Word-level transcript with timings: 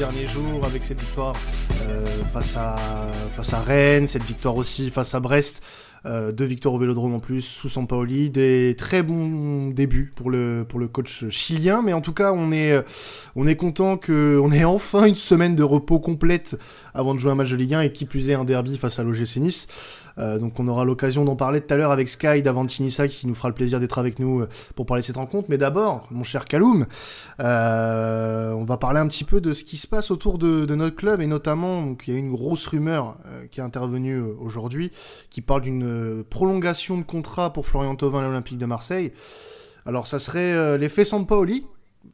derniers 0.00 0.26
jours 0.26 0.64
avec 0.64 0.82
cette 0.82 0.98
victoire 0.98 1.34
euh, 1.82 2.06
face, 2.32 2.56
à, 2.56 2.76
face 3.36 3.52
à 3.52 3.60
Rennes, 3.60 4.08
cette 4.08 4.22
victoire 4.22 4.56
aussi 4.56 4.88
face 4.88 5.14
à 5.14 5.20
Brest. 5.20 5.62
Euh, 6.06 6.32
deux 6.32 6.46
victoires 6.46 6.72
au 6.72 6.78
Vélodrome 6.78 7.12
en 7.12 7.20
plus 7.20 7.42
sous 7.42 7.68
Sampaoli, 7.68 8.30
des 8.30 8.74
très 8.78 9.02
bons 9.02 9.68
débuts 9.68 10.10
pour 10.16 10.30
le 10.30 10.64
pour 10.66 10.78
le 10.78 10.88
coach 10.88 11.28
chilien, 11.28 11.82
mais 11.82 11.92
en 11.92 12.00
tout 12.00 12.14
cas 12.14 12.32
on 12.32 12.50
est 12.50 12.82
on 13.36 13.46
est 13.46 13.56
content 13.56 13.98
que 13.98 14.40
on 14.42 14.50
ait 14.50 14.64
enfin 14.64 15.04
une 15.04 15.16
semaine 15.16 15.54
de 15.54 15.62
repos 15.62 15.98
complète 15.98 16.58
avant 16.94 17.14
de 17.14 17.18
jouer 17.18 17.32
un 17.32 17.34
match 17.34 17.50
de 17.50 17.56
Ligue 17.56 17.74
1 17.74 17.80
et 17.82 17.92
qui 17.92 18.04
plus 18.04 18.30
est 18.30 18.34
un 18.34 18.44
derby 18.44 18.76
face 18.76 18.98
à 18.98 19.02
l'OGC 19.02 19.36
Nice. 19.36 19.66
Euh, 20.18 20.38
donc 20.38 20.58
on 20.58 20.68
aura 20.68 20.84
l'occasion 20.84 21.24
d'en 21.24 21.36
parler 21.36 21.60
tout 21.60 21.72
à 21.72 21.76
l'heure 21.76 21.92
avec 21.92 22.08
Sky 22.08 22.42
d'Avantinissa 22.42 23.08
qui 23.08 23.26
nous 23.26 23.34
fera 23.34 23.48
le 23.48 23.54
plaisir 23.54 23.80
d'être 23.80 23.98
avec 23.98 24.18
nous 24.18 24.40
euh, 24.40 24.48
pour 24.74 24.86
parler 24.86 25.02
de 25.02 25.06
cette 25.06 25.16
rencontre. 25.16 25.48
Mais 25.48 25.58
d'abord, 25.58 26.06
mon 26.10 26.24
cher 26.24 26.44
Kaloum, 26.44 26.86
euh, 27.40 28.52
on 28.52 28.64
va 28.64 28.76
parler 28.76 29.00
un 29.00 29.08
petit 29.08 29.24
peu 29.24 29.40
de 29.40 29.52
ce 29.52 29.64
qui 29.64 29.76
se 29.76 29.86
passe 29.86 30.10
autour 30.10 30.38
de, 30.38 30.66
notre 30.74 30.96
club 30.96 31.20
et 31.20 31.26
notamment 31.26 31.96
il 32.06 32.12
y 32.12 32.16
a 32.16 32.18
une 32.18 32.30
grosse 32.30 32.66
rumeur 32.66 33.18
qui 33.50 33.60
est 33.60 33.62
intervenue 33.62 34.20
aujourd'hui 34.20 34.92
qui 35.30 35.40
parle 35.40 35.62
d'une 35.62 36.24
prolongation 36.28 36.96
de 36.96 37.02
contrat 37.02 37.52
pour 37.52 37.66
Florian 37.66 37.96
Thauvin 37.96 38.20
à 38.20 38.22
l'Olympique 38.22 38.56
de 38.56 38.66
Marseille. 38.66 39.12
Alors 39.84 40.06
ça 40.06 40.18
serait 40.18 40.78
l'effet 40.78 41.04
Sampaoli 41.04 41.64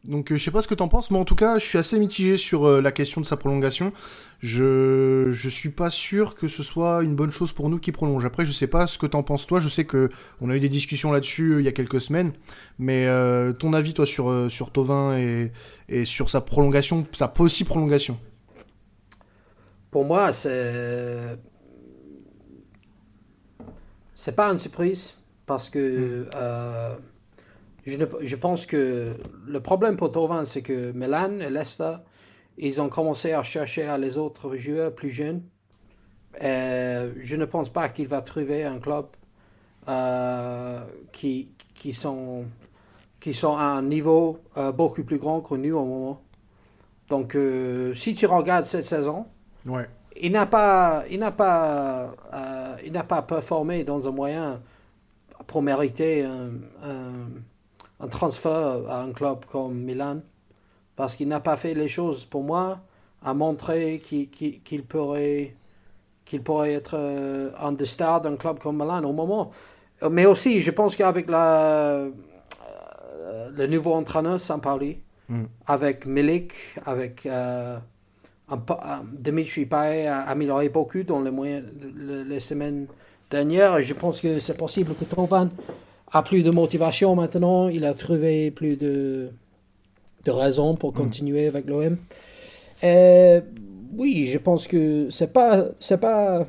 donc 0.05 0.33
je 0.33 0.43
sais 0.43 0.51
pas 0.51 0.63
ce 0.63 0.69
que 0.69 0.75
t'en 0.75 0.89
penses, 0.89 1.11
mais 1.11 1.19
en 1.19 1.25
tout 1.25 1.35
cas, 1.35 1.59
je 1.59 1.65
suis 1.65 1.79
assez 1.79 1.99
mitigé 1.99 2.37
sur 2.37 2.81
la 2.81 2.93
question 2.93 3.21
de 3.21 3.27
sa 3.27 3.37
prolongation. 3.37 3.93
Je 4.41 5.31
je 5.33 5.49
suis 5.49 5.71
pas 5.71 5.91
sûr 5.91 6.35
que 6.35 6.47
ce 6.47 6.63
soit 6.63 7.03
une 7.03 7.15
bonne 7.15 7.31
chose 7.31 7.53
pour 7.53 7.71
nous 7.71 7.79
qui 7.79 7.91
prolonge. 7.91 8.25
Après, 8.25 8.45
je 8.45 8.53
sais 8.53 8.67
pas 8.67 8.87
ce 8.87 8.99
que 8.99 9.07
t'en 9.07 9.23
penses 9.23 9.47
toi. 9.47 9.61
Je 9.61 9.69
sais 9.69 9.85
que 9.85 10.11
on 10.41 10.51
a 10.51 10.57
eu 10.57 10.61
des 10.61 10.69
discussions 10.69 11.11
là-dessus 11.11 11.53
euh, 11.53 11.61
il 11.61 11.65
y 11.65 11.69
a 11.69 11.73
quelques 11.73 12.01
semaines, 12.01 12.33
mais 12.79 13.07
euh, 13.07 13.53
ton 13.53 13.73
avis 13.73 13.95
toi 13.95 14.05
sur 14.05 14.29
euh, 14.29 14.49
sur 14.49 14.73
Tovin 14.73 15.17
et, 15.17 15.53
et 15.89 16.05
sur 16.05 16.29
sa 16.29 16.41
prolongation, 16.41 17.07
sa 17.13 17.29
possible 17.29 17.69
prolongation? 17.69 18.19
Pour 19.91 20.05
moi, 20.05 20.33
c'est 20.33 21.39
c'est 24.15 24.37
pas 24.37 24.51
une 24.51 24.59
surprise 24.59 25.17
parce 25.47 25.71
que 25.71 26.25
hmm. 26.25 27.03
Je, 27.87 27.99
ne, 27.99 28.07
je 28.21 28.37
pense 28.37 28.67
que 28.67 29.15
le 29.47 29.61
problème 29.61 29.97
pour 29.97 30.13
Tovin, 30.13 30.45
c'est 30.45 30.63
que 30.63 30.93
Milan 30.93 31.41
et 31.41 31.51
Leicester 31.51 31.97
ils 32.59 32.81
ont 32.81 32.89
commencé 32.89 33.33
à 33.33 33.43
chercher 33.43 33.85
à 33.85 33.99
les 33.99 34.19
autres 34.19 34.57
joueurs 34.57 34.95
plus 34.95 35.11
jeunes. 35.11 35.43
Euh, 36.43 37.13
je 37.19 37.37
ne 37.37 37.45
pense 37.45 37.71
pas 37.71 37.89
qu'il 37.89 38.09
va 38.09 38.23
trouver 38.23 38.65
un 38.65 38.79
club 38.79 39.07
euh, 39.89 40.81
qui, 41.13 41.51
qui, 41.75 41.93
sont, 41.93 42.47
qui 43.21 43.35
sont 43.35 43.57
à 43.57 43.65
un 43.65 43.83
niveau 43.83 44.39
euh, 44.57 44.73
beaucoup 44.73 45.05
plus 45.05 45.19
grand 45.19 45.41
que 45.41 45.55
nous 45.55 45.77
au 45.77 45.85
moment. 45.85 46.23
Donc, 47.09 47.39
si 47.95 48.15
tu 48.15 48.27
regardes 48.27 48.65
cette 48.65 48.85
saison, 48.85 49.27
ouais. 49.65 49.89
il 50.21 50.33
n'a 50.33 50.45
pas, 50.47 51.05
il 51.09 51.21
n'a 51.21 51.31
pas, 51.31 52.11
il 52.85 52.91
n'a 52.91 53.05
pas 53.05 53.23
performé 53.23 53.85
dans 53.85 54.09
un 54.09 54.11
moyen 54.11 54.61
pour 55.47 55.63
mériter 55.63 56.25
un, 56.25 56.51
un, 56.83 57.29
un 58.01 58.09
transfert 58.09 58.89
à 58.89 59.03
un 59.03 59.13
club 59.13 59.45
comme 59.47 59.75
Milan 59.75 60.21
parce 60.97 61.17
qu'il 61.17 61.29
n'a 61.29 61.41
pas 61.41 61.57
fait 61.57 61.75
les 61.75 61.89
choses 61.89 62.25
pour 62.25 62.43
moi 62.43 62.81
à 63.23 63.35
montrer 63.35 64.01
qu'il 64.01 64.83
pourrait, 64.85 65.55
qu'il 66.25 66.43
pourrait 66.43 66.73
être 66.73 66.97
euh, 66.99 67.51
un 67.59 67.73
des 67.73 67.87
stars 67.87 68.21
d'un 68.23 68.37
club 68.37 68.59
comme 68.59 68.77
Milan 68.77 69.05
au 69.05 69.13
moment. 69.13 69.51
Mais 70.11 70.27
aussi, 70.27 70.61
je 70.61 70.71
pense 70.71 70.95
qu'avec 70.95 71.29
la, 71.29 72.11
euh, 73.27 73.51
le 73.55 73.67
nouveau 73.67 73.95
entraîneur 73.95 74.39
Sampaoli, 74.39 75.01
mm. 75.29 75.45
avec 75.67 76.07
Milik, 76.07 76.53
avec 76.85 77.27
euh, 77.27 77.79
Dimitri 79.13 79.67
Payet 79.67 80.07
a 80.07 80.21
amélioré 80.23 80.69
beaucoup 80.69 81.03
dans 81.03 81.21
les, 81.21 81.31
moyens, 81.31 81.65
les, 81.97 82.41
semaines 82.41 82.87
dernières. 83.31 83.81
Je 83.83 83.95
pense 83.95 84.21
que 84.21 84.39
c'est 84.39 84.57
possible 84.57 84.95
que 84.95 85.05
Tovan 85.05 85.49
a 86.13 86.23
plus 86.23 86.43
de 86.43 86.51
motivation 86.51 87.15
maintenant. 87.15 87.69
Il 87.69 87.85
a 87.85 87.95
trouvé 87.95 88.51
plus 88.51 88.77
de 88.77 89.31
de 90.25 90.31
raison 90.31 90.75
pour 90.75 90.91
mm. 90.91 90.95
continuer 90.95 91.47
avec 91.47 91.67
l'OM. 91.67 91.97
Euh, 92.85 93.41
oui, 93.97 94.27
je 94.27 94.39
pense 94.39 94.67
que 94.67 95.09
c'est 95.11 95.33
pas 95.33 95.67
c'est 95.79 95.99
pas 95.99 96.47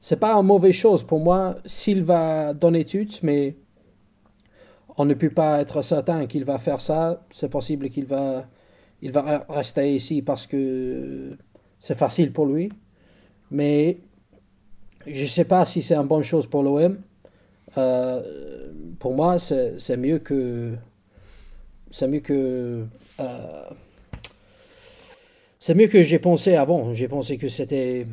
c'est 0.00 0.18
pas 0.18 0.34
une 0.34 0.46
mauvaise 0.46 0.74
chose 0.74 1.02
pour 1.02 1.20
moi 1.20 1.56
s'il 1.64 2.02
va 2.02 2.54
donner 2.54 2.84
tout, 2.84 3.08
mais 3.22 3.56
on 4.96 5.04
ne 5.04 5.14
peut 5.14 5.30
pas 5.30 5.60
être 5.60 5.82
certain 5.82 6.26
qu'il 6.26 6.44
va 6.44 6.58
faire 6.58 6.80
ça. 6.80 7.22
C'est 7.30 7.50
possible 7.50 7.88
qu'il 7.88 8.06
va 8.06 8.46
il 9.02 9.12
va 9.12 9.44
rester 9.48 9.94
ici 9.94 10.22
parce 10.22 10.46
que 10.46 11.36
c'est 11.78 11.96
facile 11.96 12.32
pour 12.32 12.46
lui, 12.46 12.72
mais 13.50 13.98
je 15.06 15.26
sais 15.26 15.44
pas 15.44 15.64
si 15.64 15.82
c'est 15.82 15.94
une 15.94 16.06
bonne 16.06 16.22
chose 16.22 16.46
pour 16.46 16.62
l'OM. 16.62 16.98
Euh, 17.76 18.72
pour 18.98 19.14
moi, 19.14 19.38
c'est 19.38 19.96
mieux 19.96 20.18
que 20.18 20.76
c'est 21.90 22.08
mieux 22.08 22.20
que. 22.20 22.86
Euh, 23.20 23.70
c'est 25.58 25.74
mieux 25.74 25.86
que 25.86 26.02
j'ai 26.02 26.18
pensé 26.18 26.54
avant. 26.54 26.92
J'ai 26.92 27.08
pensé 27.08 27.38
que 27.38 27.48
c'était 27.48 28.06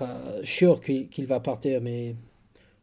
euh, 0.00 0.40
sûr 0.44 0.80
qu'il 0.80 1.26
va 1.26 1.40
partir, 1.40 1.80
mais 1.80 2.14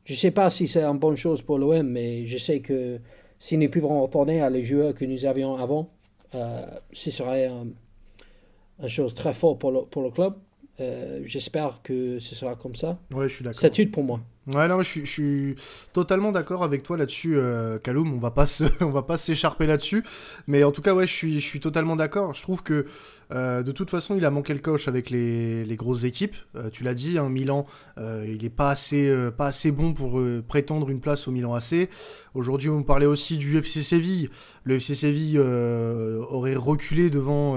je 0.05 0.13
ne 0.13 0.17
sais 0.17 0.31
pas 0.31 0.49
si 0.49 0.67
c'est 0.67 0.83
une 0.83 0.97
bonne 0.97 1.15
chose 1.15 1.41
pour 1.41 1.57
l'OM, 1.57 1.87
mais 1.87 2.25
je 2.25 2.37
sais 2.37 2.59
que 2.59 2.99
si 3.37 3.57
nous 3.57 3.69
pouvons 3.69 4.01
retourner 4.01 4.41
à 4.41 4.49
les 4.49 4.63
joueurs 4.63 4.93
que 4.93 5.05
nous 5.05 5.25
avions 5.25 5.55
avant, 5.55 5.89
euh, 6.35 6.65
ce 6.91 7.11
serait 7.11 7.47
une 7.47 8.87
chose 8.87 9.13
très 9.13 9.33
forte 9.33 9.59
pour 9.59 9.71
le, 9.71 9.81
pour 9.81 10.01
le 10.01 10.09
club. 10.09 10.33
J'espère 11.25 11.81
que 11.83 12.19
ce 12.19 12.33
sera 12.33 12.55
comme 12.55 12.75
ça. 12.75 12.97
Ouais, 13.13 13.27
je 13.27 13.35
suis 13.35 13.43
d'accord. 13.43 13.59
C'est 13.59 13.69
tout 13.69 13.91
pour 13.91 14.03
moi. 14.03 14.21
Ouais, 14.55 14.67
non, 14.67 14.81
je, 14.81 15.01
je 15.01 15.05
suis 15.05 15.55
totalement 15.93 16.31
d'accord 16.31 16.63
avec 16.63 16.81
toi 16.81 16.97
là-dessus, 16.97 17.37
euh, 17.37 17.77
Kaloum. 17.77 18.13
On 18.13 18.17
va 18.17 18.31
pas 18.31 18.45
on 18.81 18.89
va 18.89 19.03
pas 19.03 19.17
s'écharper 19.17 19.67
là-dessus, 19.67 20.03
mais 20.47 20.63
en 20.63 20.71
tout 20.71 20.81
cas, 20.81 20.93
ouais, 20.95 21.05
je 21.05 21.13
suis, 21.13 21.39
je 21.39 21.45
suis 21.45 21.59
totalement 21.59 21.95
d'accord. 21.95 22.33
Je 22.33 22.41
trouve 22.41 22.63
que 22.63 22.85
euh, 23.31 23.61
de 23.61 23.71
toute 23.71 23.89
façon, 23.89 24.15
il 24.15 24.25
a 24.25 24.31
manqué 24.31 24.53
le 24.53 24.59
coach 24.59 24.87
avec 24.87 25.09
les, 25.09 25.75
grosses 25.75 26.03
équipes. 26.03 26.35
Euh, 26.55 26.69
tu 26.69 26.83
l'as 26.83 26.93
dit, 26.93 27.17
hein, 27.17 27.29
Milan, 27.29 27.65
euh, 27.97 28.25
il 28.27 28.43
est 28.43 28.49
pas 28.49 28.71
assez, 28.71 29.13
pas 29.37 29.47
assez 29.47 29.71
bon 29.71 29.93
pour 29.93 30.19
prétendre 30.47 30.89
une 30.89 30.99
place 30.99 31.27
au 31.27 31.31
Milan 31.31 31.53
AC. 31.53 31.89
Aujourd'hui, 32.33 32.69
on 32.69 32.83
parlait 32.83 33.05
aussi 33.05 33.37
du 33.37 33.57
FC 33.57 33.83
Séville. 33.83 34.29
Le 34.63 34.75
FC 34.75 34.95
Séville 34.95 35.39
aurait 35.39 36.55
reculé 36.55 37.09
devant 37.09 37.55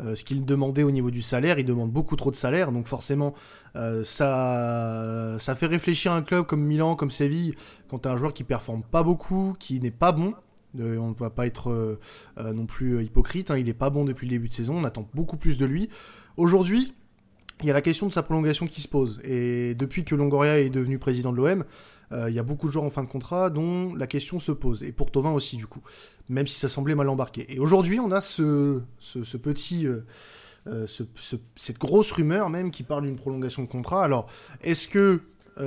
ce 0.00 0.24
qu'il 0.24 0.44
demandait 0.44 0.82
au 0.82 0.90
niveau 0.90 1.10
du 1.10 1.22
salaire. 1.22 1.58
Il 1.58 1.66
demande 1.66 1.90
beaucoup 1.90 2.16
trop 2.16 2.30
de 2.30 2.36
salaire, 2.36 2.72
donc 2.72 2.86
forcément, 2.86 3.34
ça, 3.74 5.36
ça 5.38 5.54
fait 5.54 5.66
réfléchir 5.66 6.12
un 6.12 6.22
club 6.22 6.46
comme 6.46 6.62
Milan, 6.62 6.96
comme 6.96 7.10
Séville, 7.10 7.54
quand 7.88 8.00
tu 8.00 8.08
as 8.08 8.12
un 8.12 8.16
joueur 8.16 8.32
qui 8.32 8.44
performe 8.44 8.82
pas 8.82 9.02
beaucoup, 9.02 9.54
qui 9.58 9.80
n'est 9.80 9.90
pas 9.90 10.12
bon 10.12 10.34
on 10.78 11.10
ne 11.10 11.14
va 11.14 11.30
pas 11.30 11.46
être 11.46 11.70
euh, 11.70 11.98
euh, 12.38 12.52
non 12.52 12.66
plus 12.66 12.96
euh, 12.96 13.02
hypocrite. 13.02 13.50
Hein. 13.50 13.58
il 13.58 13.66
n'est 13.66 13.74
pas 13.74 13.90
bon 13.90 14.04
depuis 14.04 14.26
le 14.26 14.30
début 14.30 14.48
de 14.48 14.54
saison. 14.54 14.76
On 14.76 14.84
attend 14.84 15.08
beaucoup 15.14 15.36
plus 15.36 15.58
de 15.58 15.66
lui. 15.66 15.88
Aujourd'hui, 16.36 16.94
il 17.60 17.66
y 17.66 17.70
a 17.70 17.74
la 17.74 17.82
question 17.82 18.06
de 18.06 18.12
sa 18.12 18.22
prolongation 18.22 18.66
qui 18.66 18.80
se 18.80 18.88
pose. 18.88 19.20
Et 19.24 19.74
depuis 19.74 20.04
que 20.04 20.14
Longoria 20.14 20.60
est 20.60 20.70
devenu 20.70 20.98
président 20.98 21.32
de 21.32 21.36
l'OM, 21.36 21.64
il 22.28 22.34
y 22.34 22.38
a 22.38 22.42
beaucoup 22.42 22.66
de 22.66 22.72
joueurs 22.72 22.84
en 22.84 22.90
fin 22.90 23.02
de 23.02 23.08
contrat 23.08 23.48
dont 23.48 23.94
la 23.94 24.06
question 24.06 24.38
se 24.38 24.52
pose. 24.52 24.82
Et 24.82 24.92
pour 24.92 25.10
Tovin 25.10 25.32
aussi, 25.32 25.56
du 25.56 25.66
coup. 25.66 25.80
Même 26.28 26.46
si 26.46 26.58
ça 26.58 26.68
semblait 26.68 26.94
mal 26.94 27.08
embarqué. 27.08 27.46
Et 27.48 27.58
aujourd'hui, 27.58 28.00
on 28.00 28.10
a 28.10 28.20
ce, 28.20 28.82
ce, 28.98 29.36
petit. 29.38 29.86
cette 31.56 31.78
grosse 31.78 32.12
rumeur 32.12 32.50
même 32.50 32.70
qui 32.70 32.82
parle 32.82 33.04
d'une 33.04 33.16
prolongation 33.16 33.62
de 33.62 33.68
contrat. 33.68 34.04
Alors, 34.04 34.28
est-ce 34.60 34.88
que 34.88 35.20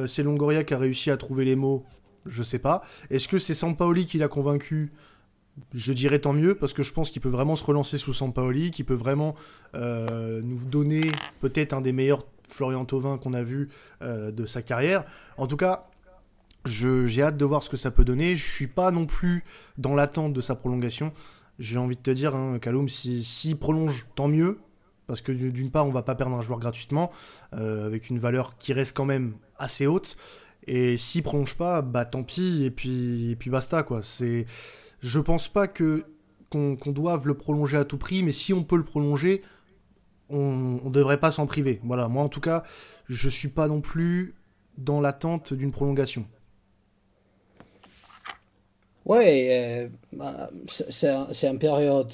c'est 0.06 0.22
Longoria 0.22 0.64
qui 0.64 0.76
a 0.76 0.78
réussi 0.78 1.10
à 1.10 1.18
trouver 1.18 1.46
les 1.46 1.56
mots 1.56 1.84
je 2.26 2.44
sais 2.44 2.60
pas. 2.60 2.84
Est-ce 3.10 3.28
que 3.28 3.38
c'est 3.38 3.54
Sampaoli 3.54 4.06
qui 4.06 4.18
l'a 4.18 4.28
convaincu? 4.28 4.92
Je 5.74 5.94
dirais 5.94 6.20
tant 6.20 6.34
mieux, 6.34 6.56
parce 6.56 6.74
que 6.74 6.84
je 6.84 6.92
pense 6.92 7.12
qu'il 7.12 7.22
peut 7.22 7.30
vraiment 7.30 7.56
se 7.56 7.64
relancer 7.64 7.98
sous 7.98 8.14
Sampaoli, 8.14 8.72
qu'il 8.72 8.86
peut 8.86 8.94
vraiment 8.94 9.36
euh, 9.74 10.42
nous 10.44 10.64
donner 10.66 11.12
peut-être 11.40 11.74
un 11.74 11.82
des 11.82 11.94
meilleurs 11.94 12.26
Florian 12.48 12.86
Thauvin 12.86 13.18
qu'on 13.18 13.34
a 13.34 13.44
vu 13.44 13.70
euh, 14.02 14.32
de 14.32 14.46
sa 14.46 14.62
carrière. 14.62 15.06
En 15.38 15.48
tout 15.48 15.58
cas, 15.58 15.88
j'ai 16.66 17.22
hâte 17.22 17.38
de 17.38 17.46
voir 17.46 17.64
ce 17.64 17.70
que 17.70 17.78
ça 17.78 17.92
peut 17.92 18.04
donner. 18.04 18.36
Je 18.36 18.50
suis 18.50 18.68
pas 18.68 18.92
non 18.92 19.06
plus 19.06 19.44
dans 19.78 19.96
l'attente 19.96 20.34
de 20.34 20.42
sa 20.42 20.56
prolongation. 20.56 21.14
J'ai 21.60 21.78
envie 21.78 21.96
de 21.96 22.02
te 22.02 22.12
dire, 22.12 22.36
hein, 22.36 22.60
Kaloum, 22.60 22.90
s'il 22.90 23.24
si, 23.24 23.56
prolonge, 23.56 24.08
tant 24.16 24.28
mieux. 24.28 24.60
Parce 25.08 25.22
que 25.22 25.32
d'une 25.32 25.70
part, 25.70 25.86
on 25.86 25.92
va 25.92 26.02
pas 26.02 26.16
perdre 26.16 26.36
un 26.36 26.42
joueur 26.42 26.60
gratuitement, 26.60 27.12
euh, 27.54 27.86
avec 27.86 28.10
une 28.10 28.18
valeur 28.18 28.58
qui 28.58 28.74
reste 28.74 28.98
quand 28.98 29.06
même 29.06 29.36
assez 29.58 29.86
haute. 29.86 30.18
Et 30.68 30.98
s'il 30.98 31.24
prolonge 31.24 31.56
pas, 31.56 31.82
bah 31.82 32.06
tant 32.06 32.24
pis, 32.24 32.64
et 32.64 32.72
puis, 32.72 33.32
et 33.32 33.36
puis 33.36 33.50
basta, 33.50 33.84
quoi. 33.84 34.02
C'est, 34.02 34.46
je 35.00 35.20
pense 35.20 35.48
pas 35.48 35.68
que 35.68 36.04
qu'on 36.50 36.78
doive 36.92 37.28
le 37.28 37.36
prolonger 37.36 37.76
à 37.76 37.84
tout 37.84 37.98
prix, 37.98 38.24
mais 38.24 38.32
si 38.32 38.54
on 38.54 38.64
peut 38.64 38.78
le 38.78 38.86
prolonger, 38.86 39.42
on, 40.30 40.80
on 40.86 40.90
devrait 40.90 41.20
pas 41.20 41.32
s'en 41.32 41.48
priver. 41.48 41.82
Voilà, 41.84 42.08
moi 42.08 42.24
en 42.24 42.30
tout 42.30 42.40
cas, 42.40 42.64
je 43.10 43.28
suis 43.28 43.50
pas 43.50 43.68
non 43.68 43.82
plus 43.82 44.36
dans 44.78 45.02
l'attente 45.02 45.54
d'une 45.54 45.72
prolongation. 45.72 46.26
Ouais, 49.06 49.48
euh, 49.52 49.90
bah, 50.14 50.50
c'est 50.68 51.48
une 51.48 51.60
période 51.60 52.14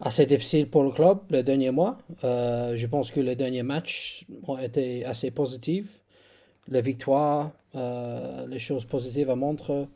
assez 0.00 0.26
difficile 0.26 0.68
pour 0.68 0.82
le 0.82 0.90
club 0.90 1.20
les 1.30 1.42
derniers 1.42 1.70
mois. 1.70 1.98
Euh, 2.22 2.76
je 2.76 2.86
pense 2.86 3.10
que 3.10 3.20
les 3.20 3.34
derniers 3.34 3.62
matchs 3.62 4.26
ont 4.46 4.58
été 4.58 5.04
assez 5.04 5.30
positifs. 5.30 6.00
Les 6.68 6.80
victoires, 6.82 7.52
euh, 7.74 8.46
les 8.48 8.58
choses 8.58 8.84
positives 8.84 9.30
à 9.30 9.36
montrer. 9.36 9.86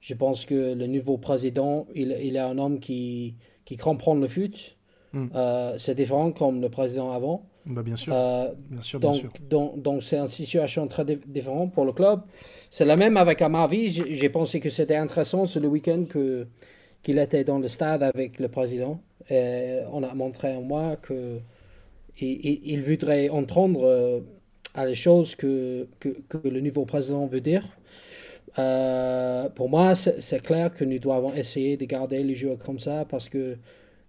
Je 0.00 0.14
pense 0.14 0.44
que 0.44 0.74
le 0.74 0.86
nouveau 0.86 1.18
président, 1.18 1.86
il, 1.94 2.16
il 2.22 2.36
est 2.36 2.40
un 2.40 2.58
homme 2.58 2.78
qui, 2.80 3.34
qui 3.64 3.76
comprend 3.76 4.14
le 4.14 4.28
foot. 4.28 4.76
Mm. 5.12 5.26
Euh, 5.34 5.74
c'est 5.78 5.94
différent 5.94 6.30
comme 6.32 6.60
le 6.60 6.68
président 6.68 7.12
avant. 7.12 7.46
Bah, 7.66 7.82
bien 7.82 7.96
sûr. 7.96 8.12
Euh, 8.14 8.50
bien 8.70 8.82
sûr, 8.82 9.00
bien 9.00 9.10
donc, 9.10 9.20
sûr. 9.20 9.30
donc, 9.48 9.82
donc 9.82 10.02
c'est 10.02 10.18
une 10.18 10.26
situation 10.26 10.86
très 10.86 11.04
dif- 11.04 11.26
différente 11.26 11.72
pour 11.72 11.84
le 11.84 11.92
club. 11.92 12.20
C'est 12.70 12.84
la 12.84 12.96
même 12.96 13.16
avec 13.16 13.42
Amavi. 13.42 13.88
J'ai 13.88 14.28
pensé 14.28 14.60
que 14.60 14.68
c'était 14.70 14.96
intéressant 14.96 15.46
ce 15.46 15.58
le 15.58 15.68
week-end 15.68 16.04
que 16.08 16.46
qu'il 17.02 17.18
était 17.18 17.44
dans 17.44 17.58
le 17.58 17.68
stade 17.68 18.02
avec 18.02 18.38
le 18.38 18.48
président. 18.48 19.00
Et 19.30 19.80
on 19.92 20.02
a 20.02 20.14
montré 20.14 20.54
en 20.54 20.62
moi 20.62 20.96
que 20.96 21.38
il, 22.20 22.28
il- 22.46 22.60
il 22.64 22.82
voudrait 22.82 23.28
entendre 23.30 24.22
à 24.78 24.86
les 24.86 24.94
choses 24.94 25.34
que, 25.34 25.88
que, 25.98 26.38
le 26.44 26.60
nouveau 26.60 26.84
président 26.84 27.26
veut 27.26 27.40
dire. 27.40 27.64
Euh, 28.58 29.48
pour 29.48 29.68
moi, 29.68 29.96
c'est 29.96 30.42
clair 30.42 30.72
que 30.72 30.84
nous 30.84 31.00
devons 31.00 31.34
essayer 31.34 31.76
de 31.76 31.84
garder 31.84 32.22
les 32.22 32.36
joueurs 32.36 32.58
comme 32.58 32.78
ça 32.78 33.04
parce 33.04 33.28
que 33.28 33.56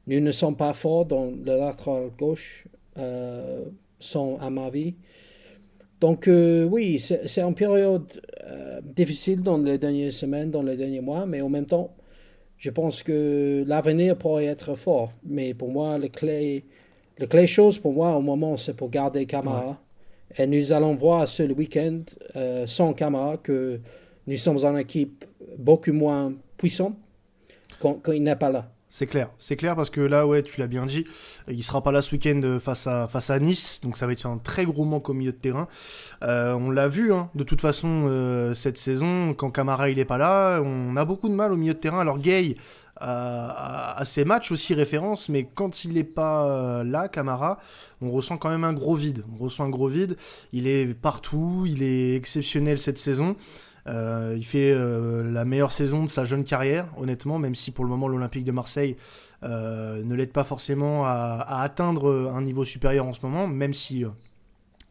nous 0.05 0.19
ne 0.19 0.31
sommes 0.31 0.55
pas 0.55 0.73
forts 0.73 1.05
dans 1.05 1.25
le 1.25 1.55
latéral 1.57 2.11
gauche 2.17 2.67
euh, 2.99 3.65
sans 3.99 4.37
à 4.37 4.51
ma 4.51 4.69
vie. 4.69 4.93
Donc 5.99 6.27
euh, 6.27 6.65
oui, 6.65 6.99
c'est 6.99 7.41
une 7.41 7.55
période 7.55 8.07
euh, 8.45 8.79
difficile 8.83 9.41
dans 9.41 9.57
les 9.57 9.79
dernières 9.79 10.13
semaines, 10.13 10.51
dans 10.51 10.63
les 10.63 10.77
derniers 10.77 11.01
mois, 11.01 11.25
mais 11.25 11.41
en 11.41 11.49
même 11.49 11.65
temps, 11.65 11.95
je 12.57 12.69
pense 12.69 13.01
que 13.01 13.63
l'avenir 13.65 14.17
pourrait 14.17 14.45
être 14.45 14.75
fort. 14.75 15.13
Mais 15.23 15.55
pour 15.55 15.69
moi, 15.71 15.97
le 15.97 16.09
clé, 16.09 16.65
clé 17.27 17.47
chose 17.47 17.79
pour 17.79 17.93
moi 17.93 18.15
au 18.15 18.21
moment, 18.21 18.55
c'est 18.55 18.75
pour 18.75 18.91
garder 18.91 19.25
Camara. 19.25 19.81
Et 20.37 20.45
nous 20.45 20.71
allons 20.71 20.95
voir 20.95 21.27
ce 21.27 21.43
week-end, 21.43 22.01
euh, 22.35 22.67
sans 22.67 22.93
Camara, 22.93 23.37
que 23.37 23.79
nous 24.27 24.37
sommes 24.37 24.57
une 24.57 24.77
équipe 24.77 25.25
beaucoup 25.57 25.93
moins 25.93 26.33
puissante 26.57 26.97
quand, 27.79 27.99
il 28.07 28.23
n'est 28.23 28.35
pas 28.35 28.51
là. 28.51 28.71
C'est 28.91 29.05
clair, 29.05 29.29
c'est 29.37 29.55
clair 29.55 29.75
parce 29.75 29.91
que 29.91 30.01
là, 30.01 30.25
ouais, 30.25 30.41
tu 30.41 30.59
l'as 30.59 30.67
bien 30.67 30.87
dit, 30.87 31.05
il 31.47 31.63
sera 31.63 31.83
pas 31.83 31.91
là 31.91 32.01
ce 32.01 32.11
week-end 32.11 32.41
euh, 32.43 32.59
face 32.59 32.87
à, 32.87 33.07
face 33.07 33.29
à 33.29 33.39
Nice, 33.39 33.81
donc 33.83 33.97
ça 33.97 34.07
va 34.07 34.13
être 34.13 34.25
un 34.25 34.39
très 34.39 34.65
gros 34.65 34.83
manque 34.83 35.09
au 35.09 35.13
milieu 35.13 35.31
de 35.31 35.37
terrain. 35.37 35.67
Euh, 36.23 36.53
on 36.53 36.71
l'a 36.71 36.87
vu, 36.87 37.13
hein, 37.13 37.29
de 37.35 37.43
toute 37.43 37.61
façon, 37.61 38.51
cette 38.55 38.77
saison, 38.77 39.35
quand 39.35 39.51
Camara 39.51 39.89
il 39.89 39.99
est 39.99 40.05
pas 40.05 40.17
là, 40.17 40.59
on 40.63 40.95
a 40.97 41.05
beaucoup 41.05 41.29
de 41.29 41.35
mal 41.35 41.51
au 41.51 41.55
milieu 41.55 41.75
de 41.75 41.79
terrain. 41.79 41.99
Alors 41.99 42.17
Gay 42.17 42.55
a 42.99 44.01
ses 44.05 44.25
matchs 44.25 44.51
aussi 44.51 44.73
référence, 44.73 45.29
mais 45.29 45.47
quand 45.53 45.83
il 45.83 45.93
n'est 45.93 46.03
pas 46.03 46.45
euh, 46.45 46.83
là, 46.83 47.07
Camara, 47.07 47.59
on 48.01 48.11
ressent 48.11 48.37
quand 48.37 48.49
même 48.49 48.63
un 48.63 48.73
gros 48.73 48.95
vide. 48.95 49.23
On 49.33 49.43
ressent 49.43 49.65
un 49.65 49.69
gros 49.69 49.87
vide. 49.87 50.17
Il 50.53 50.67
est 50.67 50.93
partout, 50.93 51.65
il 51.67 51.83
est 51.83 52.15
exceptionnel 52.15 52.77
cette 52.77 52.97
saison. 52.97 53.35
Euh, 53.87 54.35
il 54.37 54.45
fait 54.45 54.71
euh, 54.71 55.31
la 55.31 55.45
meilleure 55.45 55.71
saison 55.71 56.03
de 56.03 56.09
sa 56.09 56.25
jeune 56.25 56.43
carrière, 56.43 56.87
honnêtement, 56.97 57.39
même 57.39 57.55
si 57.55 57.71
pour 57.71 57.85
le 57.85 57.89
moment 57.89 58.07
l'Olympique 58.07 58.45
de 58.45 58.51
Marseille 58.51 58.97
ne 59.41 60.15
l'aide 60.15 60.33
pas 60.33 60.43
forcément 60.43 61.05
à, 61.05 61.45
à 61.47 61.61
atteindre 61.63 62.29
un 62.35 62.41
niveau 62.41 62.65
supérieur 62.65 63.05
en 63.05 63.13
ce 63.13 63.21
moment, 63.23 63.47
même 63.47 63.73
si 63.73 64.03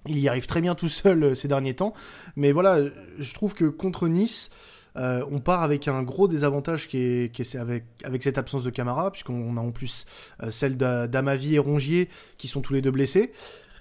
il 0.06 0.18
y 0.18 0.26
arrive 0.26 0.46
très 0.46 0.62
bien 0.62 0.74
tout 0.74 0.88
seul 0.88 1.36
ces 1.36 1.48
derniers 1.48 1.74
temps. 1.74 1.92
Mais 2.34 2.50
voilà, 2.52 2.78
je 3.18 3.34
trouve 3.34 3.52
que 3.52 3.66
contre 3.66 4.08
Nice, 4.08 4.50
euh, 4.98 5.24
on 5.30 5.38
part 5.38 5.62
avec 5.62 5.88
un 5.88 6.02
gros 6.02 6.28
désavantage 6.28 6.88
qui 6.88 6.98
est, 6.98 7.54
avec, 7.56 7.84
cette 8.22 8.38
absence 8.38 8.64
de 8.64 8.70
Camara, 8.70 9.10
puisqu'on 9.10 9.56
a 9.56 9.60
en 9.60 9.70
plus 9.70 10.06
euh, 10.42 10.50
celle 10.50 10.76
d'A- 10.76 11.06
d'Amavi 11.06 11.54
et 11.54 11.58
Rongier 11.58 12.08
qui 12.36 12.48
sont 12.48 12.60
tous 12.60 12.74
les 12.74 12.82
deux 12.82 12.90
blessés. 12.90 13.32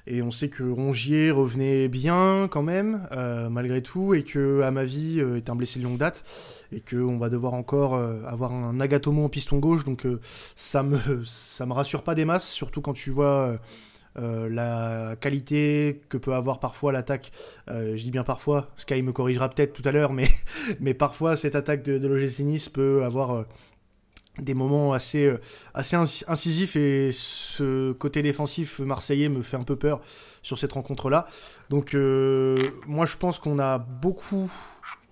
Et 0.10 0.22
on 0.22 0.32
sait 0.32 0.48
que 0.48 0.64
Rongier 0.64 1.32
revenait 1.32 1.90
bien 1.90 2.48
quand 2.50 2.62
même, 2.62 3.08
euh, 3.12 3.50
malgré 3.50 3.82
tout, 3.82 4.14
et 4.14 4.24
que 4.24 4.62
Amavi 4.62 5.20
est 5.20 5.50
un 5.50 5.56
blessé 5.56 5.80
de 5.80 5.84
longue 5.84 5.98
date, 5.98 6.24
et 6.72 6.80
qu'on 6.80 7.18
va 7.18 7.28
devoir 7.30 7.54
encore 7.54 7.96
avoir 8.26 8.54
un 8.54 8.72
Nagatomo 8.74 9.26
en 9.26 9.30
piston 9.30 9.58
gauche, 9.58 9.84
donc 9.84 10.08
ça 10.56 10.82
me 10.82 10.98
ça 11.26 11.66
me 11.66 11.74
rassure 11.74 12.04
pas 12.04 12.16
des 12.16 12.24
masses, 12.24 12.48
surtout 12.48 12.80
quand 12.80 12.94
tu 12.94 13.12
vois 13.12 13.60
euh, 14.20 14.50
la 14.50 15.16
qualité 15.16 16.02
que 16.10 16.18
peut 16.18 16.34
avoir 16.34 16.60
parfois 16.60 16.92
l'attaque. 16.92 17.32
Euh, 17.70 17.96
je 17.96 18.04
dis 18.04 18.12
bien 18.12 18.24
parfois, 18.24 18.70
Sky 18.78 19.02
me 19.04 19.12
corrigera 19.12 19.50
peut-être 19.50 19.74
tout 19.74 19.88
à 19.88 19.92
l'heure, 19.92 20.12
mais 20.12 20.28
parfois 20.96 21.38
cette 21.38 21.56
attaque 21.56 21.84
de, 21.84 21.98
de 21.98 22.08
l'OGC 22.08 22.72
peut 22.72 23.04
avoir 23.04 23.36
euh, 23.36 23.44
des 24.40 24.54
moments 24.54 24.94
assez, 24.94 25.32
assez 25.74 25.96
inci- 25.96 26.24
incisifs 26.28 26.76
et 26.76 27.12
ce 27.12 27.92
côté 27.94 28.22
défensif 28.22 28.80
marseillais 28.80 29.30
me 29.30 29.42
fait 29.42 29.58
un 29.58 29.64
peu 29.64 29.76
peur 29.76 30.02
sur 30.42 30.58
cette 30.58 30.74
rencontre-là. 30.74 31.28
Donc 31.70 31.94
moi 32.86 33.06
je 33.08 33.18
pense 33.18 33.40
qu'on 33.40 33.58
a 33.58 33.80
beaucoup 33.80 34.52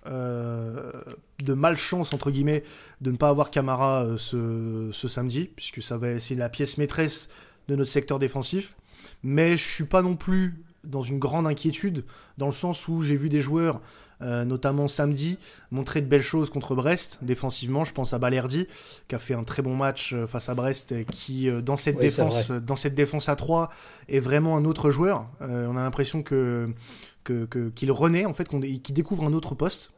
de 0.06 1.54
malchance 1.54 2.12
entre 2.12 2.30
guillemets 2.30 2.62
de 3.00 3.10
ne 3.10 3.16
pas 3.16 3.28
avoir 3.28 3.50
Camara 3.50 4.06
ce, 4.16 4.90
ce 4.92 5.08
samedi, 5.08 5.50
puisque 5.56 5.82
ça 5.82 5.98
va 5.98 6.20
c'est 6.20 6.36
la 6.36 6.48
pièce 6.48 6.78
maîtresse 6.78 7.28
de 7.68 7.74
notre 7.74 7.90
secteur 7.90 8.20
défensif. 8.20 8.76
Mais 9.22 9.56
je 9.56 9.64
suis 9.68 9.84
pas 9.84 10.02
non 10.02 10.16
plus 10.16 10.54
dans 10.84 11.02
une 11.02 11.18
grande 11.18 11.46
inquiétude, 11.46 12.04
dans 12.38 12.46
le 12.46 12.52
sens 12.52 12.86
où 12.88 13.02
j'ai 13.02 13.16
vu 13.16 13.28
des 13.28 13.40
joueurs, 13.40 13.80
euh, 14.22 14.44
notamment 14.44 14.88
samedi, 14.88 15.36
montrer 15.70 16.00
de 16.00 16.06
belles 16.06 16.22
choses 16.22 16.48
contre 16.48 16.74
Brest, 16.74 17.18
défensivement. 17.22 17.84
Je 17.84 17.92
pense 17.92 18.12
à 18.14 18.18
Balerdi, 18.18 18.66
qui 19.08 19.14
a 19.14 19.18
fait 19.18 19.34
un 19.34 19.44
très 19.44 19.62
bon 19.62 19.74
match 19.76 20.12
euh, 20.14 20.26
face 20.26 20.48
à 20.48 20.54
Brest, 20.54 20.94
qui, 21.10 21.50
euh, 21.50 21.60
dans, 21.60 21.76
cette 21.76 21.96
Oui, 21.96 22.02
défense, 22.02 22.50
dans 22.50 22.76
cette 22.76 22.94
défense 22.94 23.28
à 23.28 23.36
3, 23.36 23.70
est 24.08 24.20
vraiment 24.20 24.56
un 24.56 24.64
autre 24.64 24.90
joueur. 24.90 25.26
Euh, 25.42 25.66
on 25.68 25.76
a 25.76 25.82
l'impression 25.82 26.22
que 26.22 26.70
que- 27.24 27.44
que- 27.46 27.70
qu'il 27.70 27.90
renaît, 27.90 28.24
en 28.24 28.32
fait, 28.32 28.46
qu'on- 28.48 28.60
qu'il 28.60 28.94
découvre 28.94 29.24
un 29.24 29.32
autre 29.32 29.56
poste. 29.56 29.90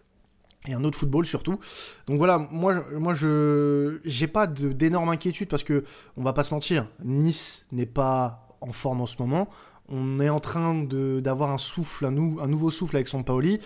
Et 0.67 0.73
un 0.73 0.83
autre 0.83 0.97
football 0.99 1.25
surtout. 1.27 1.61
Donc 2.07 2.17
voilà, 2.19 2.39
moi, 2.39 2.75
je- 2.91 2.97
moi 2.97 3.13
je 3.15 3.99
j'ai 4.05 4.27
pas 4.27 4.47
de- 4.47 4.73
d'énorme 4.73 5.11
inquiétude 5.11 5.49
parce 5.49 5.63
que 5.63 5.85
on 6.17 6.23
va 6.23 6.33
pas 6.33 6.43
se 6.43 6.53
mentir, 6.55 6.89
Nice 7.05 7.67
n'est 7.71 7.87
pas 7.87 8.48
en 8.61 8.73
forme 8.73 9.01
en 9.01 9.07
ce 9.07 9.17
moment. 9.19 9.49
On 9.89 10.21
est 10.21 10.29
en 10.29 10.41
train 10.41 10.75
d'avoir 10.85 11.51
un 11.51 11.59
souffle, 11.59 12.05
un, 12.05 12.15
un 12.15 12.47
nouveau 12.47 12.71
souffle 12.71 12.97
avec 12.97 13.09
Sampaoli. 13.09 13.61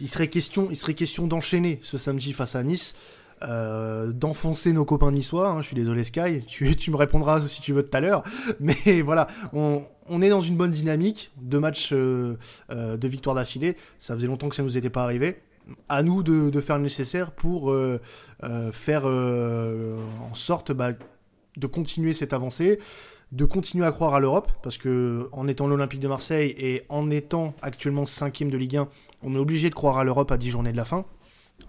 Il 0.00 0.08
serait 0.08 0.28
question, 0.28 0.68
il 0.70 0.76
serait 0.76 0.94
question 0.94 1.26
d'enchaîner 1.26 1.80
ce 1.82 1.98
samedi 1.98 2.32
face 2.32 2.54
à 2.54 2.62
Nice, 2.62 2.94
euh, 3.42 4.10
d'enfoncer 4.12 4.72
nos 4.72 4.84
copains 4.84 5.12
niçois. 5.12 5.48
hein. 5.48 5.60
je 5.60 5.66
suis 5.68 5.76
désolé 5.76 6.02
Sky, 6.04 6.42
tu, 6.46 6.90
me 6.90 6.96
répondras 6.96 7.40
si 7.46 7.60
tu 7.60 7.72
veux 7.72 7.82
tout 7.82 7.96
à 7.96 8.00
l'heure. 8.00 8.22
Mais 8.60 9.00
voilà, 9.00 9.26
on, 9.52 9.82
est 10.22 10.28
dans 10.28 10.40
une 10.40 10.56
bonne 10.56 10.70
dynamique, 10.70 11.32
deux 11.40 11.60
matchs 11.60 11.90
euh, 11.92 12.36
euh, 12.70 12.96
de 12.96 13.08
victoire 13.08 13.34
d'affilée. 13.34 13.76
Ça 13.98 14.14
faisait 14.14 14.26
longtemps 14.26 14.48
que 14.48 14.56
ça 14.56 14.62
nous 14.62 14.76
était 14.76 14.90
pas 14.90 15.02
arrivé. 15.02 15.40
À 15.88 16.02
nous 16.02 16.22
de, 16.22 16.60
faire 16.60 16.78
le 16.78 16.82
nécessaire 16.82 17.30
pour 17.30 17.76
faire 18.72 19.04
en 19.04 20.32
sorte 20.32 20.72
bah, 20.72 20.92
de 21.58 21.66
continuer 21.66 22.14
cette 22.14 22.32
avancée, 22.32 22.78
de 23.32 23.44
continuer 23.44 23.84
à 23.84 23.92
croire 23.92 24.14
à 24.14 24.20
l'Europe, 24.20 24.50
parce 24.62 24.78
que 24.78 25.28
en 25.32 25.48
étant 25.48 25.66
l'Olympique 25.66 26.00
de 26.00 26.08
Marseille 26.08 26.54
et 26.56 26.82
en 26.88 27.10
étant 27.10 27.54
actuellement 27.60 28.06
cinquième 28.06 28.50
de 28.50 28.56
Ligue 28.56 28.76
1, 28.76 28.88
on 29.22 29.34
est 29.34 29.38
obligé 29.38 29.68
de 29.68 29.74
croire 29.74 29.98
à 29.98 30.04
l'Europe 30.04 30.30
à 30.32 30.38
10 30.38 30.50
journées 30.50 30.72
de 30.72 30.76
la 30.76 30.84
fin. 30.84 31.04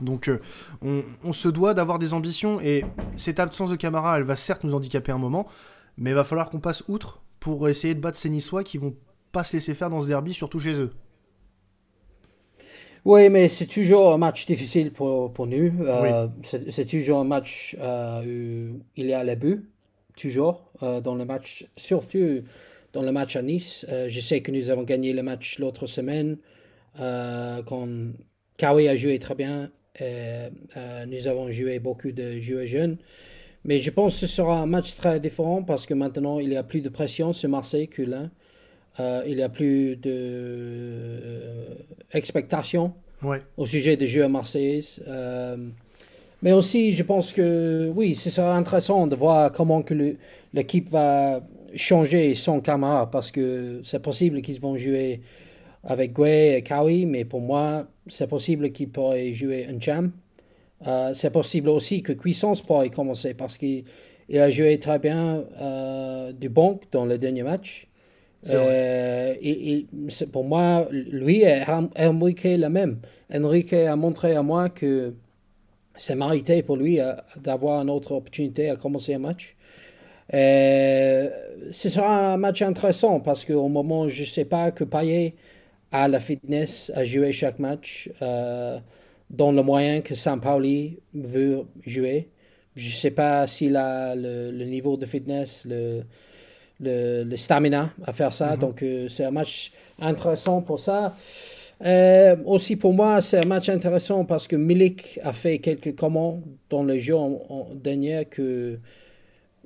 Donc 0.02 0.30
euh, 0.30 0.40
on, 0.82 1.04
on 1.24 1.34
se 1.34 1.50
doit 1.50 1.74
d'avoir 1.74 2.00
des 2.00 2.14
ambitions 2.14 2.62
et 2.62 2.86
cette 3.18 3.40
absence 3.40 3.72
de 3.72 3.76
Camara, 3.76 4.18
elle 4.18 4.24
va 4.24 4.36
certes 4.36 4.64
nous 4.64 4.74
handicaper 4.74 5.12
un 5.12 5.18
moment, 5.18 5.48
mais 5.98 6.12
il 6.12 6.16
va 6.16 6.24
falloir 6.24 6.50
qu'on 6.50 6.60
passe 6.60 6.84
outre 6.88 7.22
pour 7.40 7.68
essayer 7.68 7.96
de 7.96 8.00
battre 8.00 8.18
ces 8.18 8.30
Niçois 8.30 8.64
qui 8.64 8.78
vont 8.78 8.96
pas 9.32 9.44
se 9.44 9.54
laisser 9.54 9.74
faire 9.74 9.90
dans 9.90 10.02
ce 10.02 10.08
derby, 10.08 10.34
surtout 10.34 10.60
chez 10.60 10.80
eux. 10.80 10.92
Oui, 13.06 13.30
mais 13.30 13.48
c'est 13.48 13.66
toujours 13.66 14.14
un 14.14 14.18
match 14.18 14.46
difficile 14.46 14.92
pour, 14.92 15.32
pour 15.32 15.48
nous. 15.48 15.72
Euh, 15.82 16.28
c'est, 16.44 16.70
c'est 16.70 16.86
toujours 16.86 17.20
un 17.20 17.24
match 17.24 17.76
euh, 17.80 18.72
où 18.74 18.80
il 18.96 19.06
y 19.06 19.14
a 19.14 19.24
les 19.24 19.36
buts, 19.36 19.70
toujours, 20.20 20.72
euh, 20.84 21.02
dans 21.02 21.16
le 21.16 21.26
match, 21.26 21.66
surtout 21.76 22.44
dans 22.94 23.02
le 23.02 23.12
match 23.12 23.36
à 23.36 23.42
Nice. 23.42 23.86
Euh, 23.90 24.08
je 24.10 24.20
sais 24.20 24.42
que 24.42 24.52
nous 24.52 24.70
avons 24.70 24.84
gagné 24.84 25.14
le 25.14 25.24
match 25.24 25.60
l'autre 25.60 25.88
semaine, 25.88 26.38
euh, 27.00 27.62
quand 27.64 27.88
Kawi 28.58 28.88
a 28.88 28.96
joué 28.96 29.18
très 29.20 29.36
bien. 29.36 29.72
et, 30.00 30.50
nous 31.08 31.28
avons 31.28 31.52
joué 31.52 31.80
beaucoup 31.80 32.12
de 32.12 32.40
joueurs 32.40 32.66
jeunes. 32.66 32.98
Mais 33.66 33.80
je 33.80 33.92
pense 33.92 34.16
que 34.16 34.22
ce 34.22 34.28
sera 34.28 34.60
un 34.62 34.66
match 34.66 34.96
très 34.96 35.20
différent 35.20 35.64
parce 35.64 35.86
que 35.86 35.94
maintenant 35.94 36.40
il 36.40 36.50
y 36.50 36.56
a 36.56 36.64
plus 36.64 36.82
de 36.82 36.90
pression 36.90 37.34
sur 37.34 37.50
Marseille 37.50 37.88
que 37.88 38.04
là. 38.04 38.30
Il 39.26 39.38
y 39.38 39.44
a 39.44 39.50
plus 39.50 39.96
de 39.96 41.78
expectation 42.14 42.94
Ouais, 43.22 43.42
au 43.58 43.66
sujet 43.66 43.98
des 43.98 44.08
jeux 44.08 44.28
marseillais. 44.28 44.82
Euh, 46.40 46.44
mais 46.44 46.52
aussi, 46.52 46.92
je 46.92 47.04
pense 47.04 47.34
que 47.34 47.92
oui, 47.96 48.16
ce 48.16 48.30
sera 48.30 48.56
intéressant 48.56 49.08
de 49.08 49.16
voir 49.16 49.52
comment 49.52 49.82
que 49.82 50.16
l'équipe 50.54 50.90
va 50.90 51.42
changer 51.76 52.36
son 52.36 52.62
Camara 52.62 53.10
parce 53.10 53.32
que 53.32 53.82
c'est 53.84 54.02
possible 54.02 54.42
qu'ils 54.42 54.60
vont 54.60 54.78
jouer 54.78 55.22
avec 55.84 56.14
Gouet 56.14 56.58
et 56.58 56.62
Kawi, 56.62 57.06
mais 57.06 57.26
pour 57.26 57.42
moi, 57.42 57.86
c'est 58.08 58.28
possible 58.28 58.72
qu'ils 58.72 58.90
pourraient 58.90 59.34
jouer 59.34 59.68
un 59.68 59.80
champ. 59.80 60.10
Euh, 60.88 61.12
c'est 61.14 61.32
possible 61.32 61.70
aussi 61.70 62.02
que 62.02 62.14
Cuissance 62.14 62.62
pourrait 62.62 62.90
commencer 62.90 63.34
parce 63.34 63.58
qu'il 63.58 63.84
il 64.30 64.40
a 64.40 64.50
joué 64.50 64.78
très 64.80 65.00
bien 65.00 65.44
du 66.40 66.50
banc 66.50 66.80
dans 66.92 67.06
le 67.06 67.18
dernier 67.18 67.44
match. 67.44 67.88
et, 68.48 69.88
pour 70.32 70.46
moi, 70.46 70.88
lui 70.92 71.42
et 71.42 71.64
Enrique 71.98 72.44
la 72.44 72.70
même. 72.70 73.00
Enrique 73.34 73.74
a 73.74 73.96
montré 73.96 74.36
à 74.36 74.44
moi 74.44 74.70
que 74.70 75.14
c'est 76.00 76.16
mérité 76.16 76.64
pour 76.64 76.78
lui 76.78 77.00
d'avoir 77.38 77.82
une 77.82 77.90
autre 77.90 78.14
opportunité 78.14 78.70
à 78.70 78.76
commencer 78.76 79.14
un 79.14 79.20
match. 79.20 79.56
Euh, 80.34 81.30
ce 81.72 81.90
sera 81.90 82.34
un 82.34 82.38
match 82.38 82.62
intéressant 82.62 83.20
parce 83.20 83.46
qu'au 83.46 83.68
moment, 83.68 84.10
je 84.10 84.22
ne 84.22 84.28
sais 84.28 84.46
pas 84.46 84.72
que 84.72 84.84
Payet 84.84 85.36
a 85.92 86.08
la 86.08 86.20
fitness 86.20 86.92
à 86.96 87.04
jouer 87.04 87.34
chaque 87.34 87.60
match 87.60 88.10
euh, 88.22 88.80
dans 89.30 89.52
le 89.52 89.64
moyen 89.64 90.02
que 90.02 90.14
Saint-Pauli 90.16 91.00
veut 91.14 91.66
jouer. 91.86 92.30
Je 92.76 92.90
ne 92.90 92.94
sais 92.94 93.12
pas 93.12 93.48
s'il 93.48 93.76
a 93.76 94.16
le, 94.16 94.52
niveau 94.66 94.98
de 94.98 95.06
fitness, 95.06 95.66
le, 95.68 96.04
le, 96.80 97.36
stamina 97.36 97.92
à 98.06 98.14
faire 98.14 98.34
ça. 98.34 98.54
Mhm. 98.54 98.60
Donc, 98.60 98.84
euh, 98.84 99.08
c'est 99.10 99.26
un 99.26 99.32
match 99.32 99.72
intéressant 100.00 100.62
pour 100.62 100.80
ça. 100.80 101.16
Aussi 102.46 102.76
pour 102.76 102.94
moi, 102.94 103.22
c'est 103.22 103.44
un 103.44 103.48
match 103.48 103.70
intéressant 103.70 104.26
parce 104.26 104.48
que 104.48 104.56
Milik 104.56 105.20
a 105.24 105.34
fait 105.34 105.60
quelques 105.60 105.96
commandes 105.96 106.44
dans 106.70 106.84
le 106.84 106.98
jeu 107.00 107.16
en 107.16 107.70
dernier 107.74 108.26
que 108.26 108.80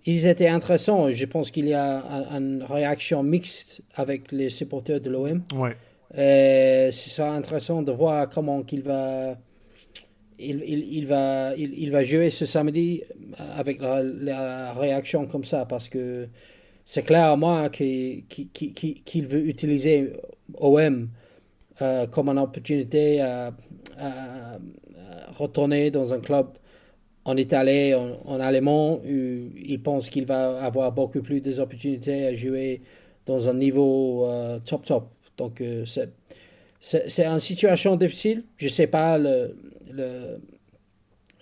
ils 0.05 0.27
étaient 0.27 0.47
intéressants. 0.47 1.09
Je 1.09 1.25
pense 1.25 1.51
qu'il 1.51 1.67
y 1.67 1.73
a 1.73 2.03
une 2.31 2.63
réaction 2.63 3.23
mixte 3.23 3.81
avec 3.95 4.31
les 4.31 4.49
supporters 4.49 4.99
de 4.99 5.09
l'OM. 5.09 5.43
Ouais. 5.55 5.75
ce 6.13 7.09
sera 7.09 7.31
intéressant 7.33 7.81
de 7.81 7.91
voir 7.91 8.29
comment 8.29 8.63
il 8.71 8.81
va, 8.81 9.37
il, 10.39 10.63
il, 10.63 11.07
va, 11.07 11.55
il, 11.55 11.91
va 11.91 12.03
jouer 12.03 12.29
ce 12.29 12.45
samedi 12.45 13.03
avec 13.55 13.81
la, 13.81 14.73
réaction 14.73 15.25
comme 15.25 15.43
ça 15.43 15.65
parce 15.65 15.89
que 15.89 16.27
c'est 16.85 17.03
clair 17.03 17.31
à 17.31 17.35
moi 17.35 17.69
qu'il 17.69 18.25
veut 19.25 19.47
utiliser 19.47 20.13
OM 20.57 21.09
euh, 21.81 22.05
comme 22.07 22.29
une 22.29 22.39
opportunité 22.39 23.21
à, 23.21 23.51
retourner 25.37 25.89
dans 25.91 26.13
un 26.13 26.19
club 26.19 26.47
en 27.25 27.37
Italie, 27.37 27.93
en, 27.93 28.19
en 28.25 28.39
allemand, 28.39 29.01
il 29.05 29.79
pense 29.81 30.09
qu'il 30.09 30.25
va 30.25 30.61
avoir 30.61 30.91
beaucoup 30.91 31.21
plus 31.21 31.41
d'opportunités 31.41 32.25
à 32.27 32.35
jouer 32.35 32.81
dans 33.25 33.47
un 33.47 33.53
niveau 33.53 34.25
euh, 34.25 34.59
top 34.59 34.85
top. 34.85 35.09
Donc 35.37 35.61
euh, 35.61 35.85
c'est 36.79 37.25
une 37.25 37.39
situation 37.39 37.95
difficile. 37.95 38.43
Je 38.57 38.67
sais 38.67 38.87
pas 38.87 39.17
le, 39.17 39.55
le 39.91 40.39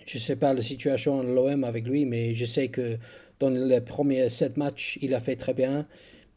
je 0.06 0.18
sais 0.18 0.36
pas 0.36 0.54
la 0.54 0.62
situation 0.62 1.22
de 1.22 1.28
l'OM 1.28 1.64
avec 1.64 1.86
lui, 1.86 2.04
mais 2.06 2.34
je 2.34 2.44
sais 2.44 2.68
que 2.68 2.98
dans 3.38 3.50
les 3.50 3.80
premiers 3.80 4.28
sept 4.28 4.56
matchs, 4.56 4.98
il 5.02 5.14
a 5.14 5.20
fait 5.20 5.36
très 5.36 5.54
bien. 5.54 5.86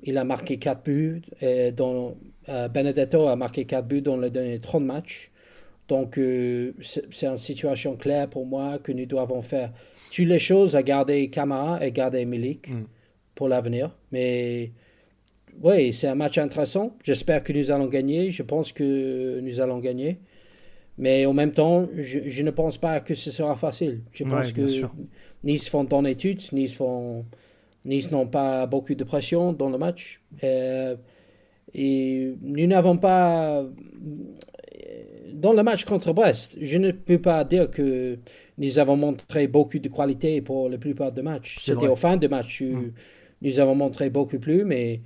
Il 0.04 0.18
a 0.18 0.24
marqué 0.24 0.58
quatre 0.58 0.84
buts. 0.84 1.22
Dans, 1.76 2.16
Benedetto 2.48 3.28
a 3.28 3.36
marqué 3.36 3.66
quatre 3.66 3.88
buts 3.88 4.02
dans 4.02 4.18
les 4.18 4.30
derniers 4.30 4.60
30 4.60 4.84
matchs. 4.84 5.32
Donc, 5.88 6.18
euh, 6.18 6.74
c'est 6.82 7.28
une 7.28 7.38
situation 7.38 7.96
claire 7.96 8.28
pour 8.28 8.46
moi 8.46 8.80
que 8.80 8.92
nous 8.92 9.06
devons 9.06 9.42
faire 9.42 9.72
toutes 10.12 10.26
les 10.26 10.40
choses 10.40 10.76
à 10.76 10.84
garder 10.84 11.30
Camara 11.30 11.86
et 11.86 11.92
garder 11.92 12.26
Milik 12.26 12.70
mm. 12.70 12.86
pour 13.36 13.48
l'avenir. 13.48 13.96
Mais 14.12 14.72
oui, 15.62 15.94
c'est 15.94 16.08
un 16.08 16.16
match 16.16 16.38
intéressant. 16.38 16.96
J'espère 17.04 17.44
que 17.44 17.54
nous 17.54 17.72
allons 17.72 17.88
gagner. 17.88 18.32
Je 18.32 18.44
pense 18.44 18.72
que 18.72 19.40
nous 19.42 19.62
allons 19.62 19.80
gagner. 19.80 20.20
Mais 20.98 21.26
en 21.26 21.34
même 21.34 21.52
temps, 21.52 21.88
je, 21.96 22.42
ne 22.42 22.52
pense 22.52 22.78
pas 22.78 23.02
que 23.02 23.14
ce 23.14 23.30
sera 23.30 23.56
facile. 23.56 24.02
Je 24.14 24.24
pense 24.24 24.54
que 24.54 24.62
Nice 25.44 25.68
font 25.68 25.84
dans 25.84 26.04
études, 26.06 26.42
Nice 26.54 26.74
font, 26.74 27.26
Nice 27.84 28.12
n'ont 28.12 28.28
pas 28.28 28.66
beaucoup 28.66 28.96
de 28.96 29.04
pression 29.04 29.52
dans 29.52 29.70
le 29.70 29.78
match. 29.78 30.22
Euh, 30.44 30.96
et 31.74 32.36
nous 32.42 32.68
n'avons 32.68 32.98
pas 32.98 33.66
dans 35.34 35.54
le 35.54 35.64
match 35.64 35.86
contre 35.86 36.14
Brest, 36.14 36.58
je 36.62 36.78
ne 36.78 36.92
peux 36.92 37.20
pas 37.20 37.44
dire 37.44 37.70
que 37.70 38.18
nous 38.58 38.80
avons 38.80 38.96
montré 38.96 39.48
beaucoup 39.48 39.80
de 39.80 39.90
qualité 39.90 40.42
pour 40.42 40.70
la 40.70 40.78
plupart 40.78 41.12
des 41.12 41.22
matchs. 41.22 41.58
C'était 41.60 41.88
au 41.88 41.96
fin 41.96 42.18
de 42.18 42.28
match 42.28 42.62
mm. 42.62 42.92
nous 43.42 43.60
avons 43.60 43.76
montré 43.76 44.10
beaucoup 44.10 44.40
plus, 44.40 44.64
mais 44.64 45.02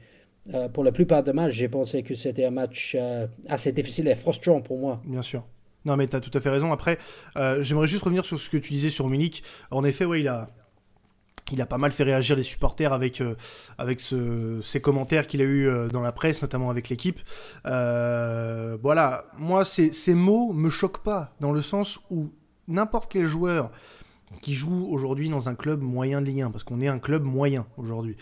euh, 0.53 0.69
pour 0.69 0.83
la 0.83 0.91
plupart 0.91 1.23
des 1.23 1.33
matchs, 1.33 1.53
j'ai 1.53 1.67
pensé 1.67 2.03
que 2.03 2.15
c'était 2.15 2.45
un 2.45 2.51
match 2.51 2.95
euh, 2.97 3.27
assez 3.47 3.71
difficile 3.71 4.07
et 4.07 4.15
frustrant 4.15 4.61
pour 4.61 4.77
moi. 4.79 5.01
Bien 5.05 5.21
sûr. 5.21 5.43
Non, 5.85 5.95
mais 5.95 6.07
tu 6.07 6.15
as 6.15 6.19
tout 6.19 6.35
à 6.35 6.41
fait 6.41 6.49
raison. 6.49 6.71
Après, 6.71 6.97
euh, 7.37 7.63
j'aimerais 7.63 7.87
juste 7.87 8.03
revenir 8.03 8.25
sur 8.25 8.39
ce 8.39 8.49
que 8.49 8.57
tu 8.57 8.73
disais 8.73 8.89
sur 8.89 9.09
Milik. 9.09 9.43
En 9.71 9.83
effet, 9.83 10.05
oui, 10.05 10.21
il 10.21 10.27
a, 10.27 10.49
il 11.51 11.61
a 11.61 11.65
pas 11.65 11.77
mal 11.77 11.91
fait 11.91 12.03
réagir 12.03 12.35
les 12.35 12.43
supporters 12.43 12.93
avec, 12.93 13.21
euh, 13.21 13.35
avec 13.77 13.99
ce, 13.99 14.59
ces 14.61 14.81
commentaires 14.81 15.27
qu'il 15.27 15.41
a 15.41 15.45
eu 15.45 15.67
euh, 15.67 15.87
dans 15.87 16.01
la 16.01 16.11
presse, 16.11 16.41
notamment 16.41 16.69
avec 16.69 16.89
l'équipe. 16.89 17.19
Euh, 17.65 18.77
voilà, 18.81 19.25
moi, 19.37 19.65
ces, 19.65 19.91
ces 19.91 20.13
mots 20.13 20.53
me 20.53 20.69
choquent 20.69 21.03
pas, 21.03 21.33
dans 21.39 21.51
le 21.51 21.61
sens 21.61 21.99
où 22.09 22.31
n'importe 22.67 23.11
quel 23.11 23.25
joueur 23.25 23.71
qui 24.43 24.53
joue 24.53 24.87
aujourd'hui 24.91 25.27
dans 25.27 25.49
un 25.49 25.55
club 25.55 25.81
moyen 25.81 26.21
de 26.21 26.27
Ligue 26.27 26.41
1, 26.41 26.51
parce 26.51 26.63
qu'on 26.63 26.81
est 26.81 26.87
un 26.87 26.99
club 26.99 27.23
moyen 27.23 27.65
aujourd'hui, 27.77 28.15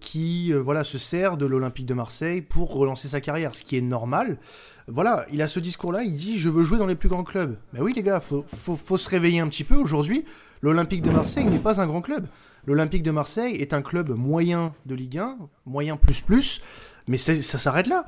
qui 0.00 0.52
voilà 0.52 0.82
se 0.82 0.98
sert 0.98 1.36
de 1.36 1.46
l'Olympique 1.46 1.86
de 1.86 1.94
Marseille 1.94 2.42
pour 2.42 2.74
relancer 2.74 3.06
sa 3.06 3.20
carrière, 3.20 3.54
ce 3.54 3.62
qui 3.62 3.76
est 3.76 3.80
normal. 3.80 4.40
Voilà, 4.88 5.24
il 5.32 5.40
a 5.40 5.46
ce 5.46 5.60
discours-là, 5.60 6.02
il 6.02 6.14
dit 6.14 6.40
je 6.40 6.48
veux 6.48 6.64
jouer 6.64 6.78
dans 6.78 6.86
les 6.86 6.96
plus 6.96 7.08
grands 7.08 7.22
clubs. 7.22 7.56
Ben 7.72 7.80
oui 7.80 7.92
les 7.94 8.02
gars, 8.02 8.18
faut, 8.18 8.44
faut, 8.48 8.74
faut 8.74 8.96
se 8.96 9.08
réveiller 9.08 9.38
un 9.38 9.46
petit 9.46 9.62
peu 9.62 9.76
aujourd'hui. 9.76 10.24
L'Olympique 10.62 11.02
de 11.02 11.10
Marseille 11.10 11.46
n'est 11.46 11.58
pas 11.58 11.80
un 11.80 11.86
grand 11.86 12.02
club. 12.02 12.26
L'Olympique 12.66 13.02
de 13.02 13.10
Marseille 13.10 13.56
est 13.56 13.72
un 13.72 13.82
club 13.82 14.10
moyen 14.10 14.74
de 14.86 14.94
Ligue 14.94 15.18
1, 15.18 15.38
moyen 15.66 15.96
plus 15.96 16.20
plus, 16.20 16.60
mais 17.08 17.16
ça 17.16 17.58
s'arrête 17.58 17.86
là. 17.86 18.06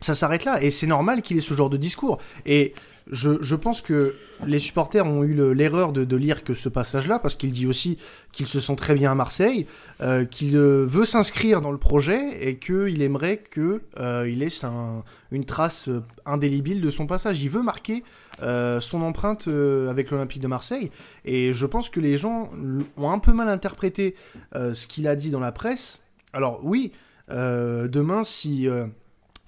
Ça 0.00 0.14
s'arrête 0.14 0.44
là, 0.44 0.62
et 0.62 0.70
c'est 0.70 0.86
normal 0.86 1.22
qu'il 1.22 1.38
ait 1.38 1.42
ce 1.42 1.54
genre 1.54 1.70
de 1.70 1.76
discours. 1.76 2.18
Et 2.44 2.74
je, 3.10 3.54
pense 3.54 3.82
que 3.82 4.16
les 4.44 4.58
supporters 4.58 5.06
ont 5.06 5.22
eu 5.22 5.54
l'erreur 5.54 5.92
de, 5.92 6.16
lire 6.16 6.42
que 6.42 6.54
ce 6.54 6.68
passage-là, 6.68 7.18
parce 7.20 7.34
qu'il 7.34 7.52
dit 7.52 7.66
aussi 7.66 7.98
qu'il 8.32 8.46
se 8.46 8.58
sent 8.58 8.74
très 8.74 8.94
bien 8.94 9.12
à 9.12 9.14
Marseille, 9.14 9.66
euh, 10.00 10.24
qu'il 10.24 10.56
euh, 10.56 10.84
veut 10.86 11.04
s'inscrire 11.04 11.60
dans 11.60 11.70
le 11.70 11.78
projet 11.78 12.48
et 12.48 12.58
qu'il 12.58 13.02
aimerait 13.02 13.42
qu'il 13.52 13.80
euh, 13.98 14.24
laisse 14.26 14.64
une 15.30 15.44
trace 15.44 15.88
indélébile 16.24 16.80
de 16.80 16.90
son 16.90 17.06
passage. 17.06 17.42
Il 17.42 17.50
veut 17.50 17.62
marquer 17.62 18.02
son 18.38 19.00
empreinte 19.00 19.48
avec 19.88 20.10
l'Olympique 20.10 20.42
de 20.42 20.48
Marseille, 20.48 20.90
et 21.24 21.54
je 21.54 21.64
pense 21.64 21.88
que 21.88 22.00
les 22.00 22.18
gens 22.18 22.50
ont 22.98 23.10
un 23.10 23.18
peu 23.18 23.32
mal 23.32 23.48
interprété 23.48 24.14
ce 24.52 24.86
qu'il 24.86 25.08
a 25.08 25.16
dit 25.16 25.30
dans 25.30 25.40
la 25.40 25.52
presse. 25.52 26.02
Alors 26.34 26.60
oui, 26.62 26.92
demain, 27.30 28.24
si 28.24 28.68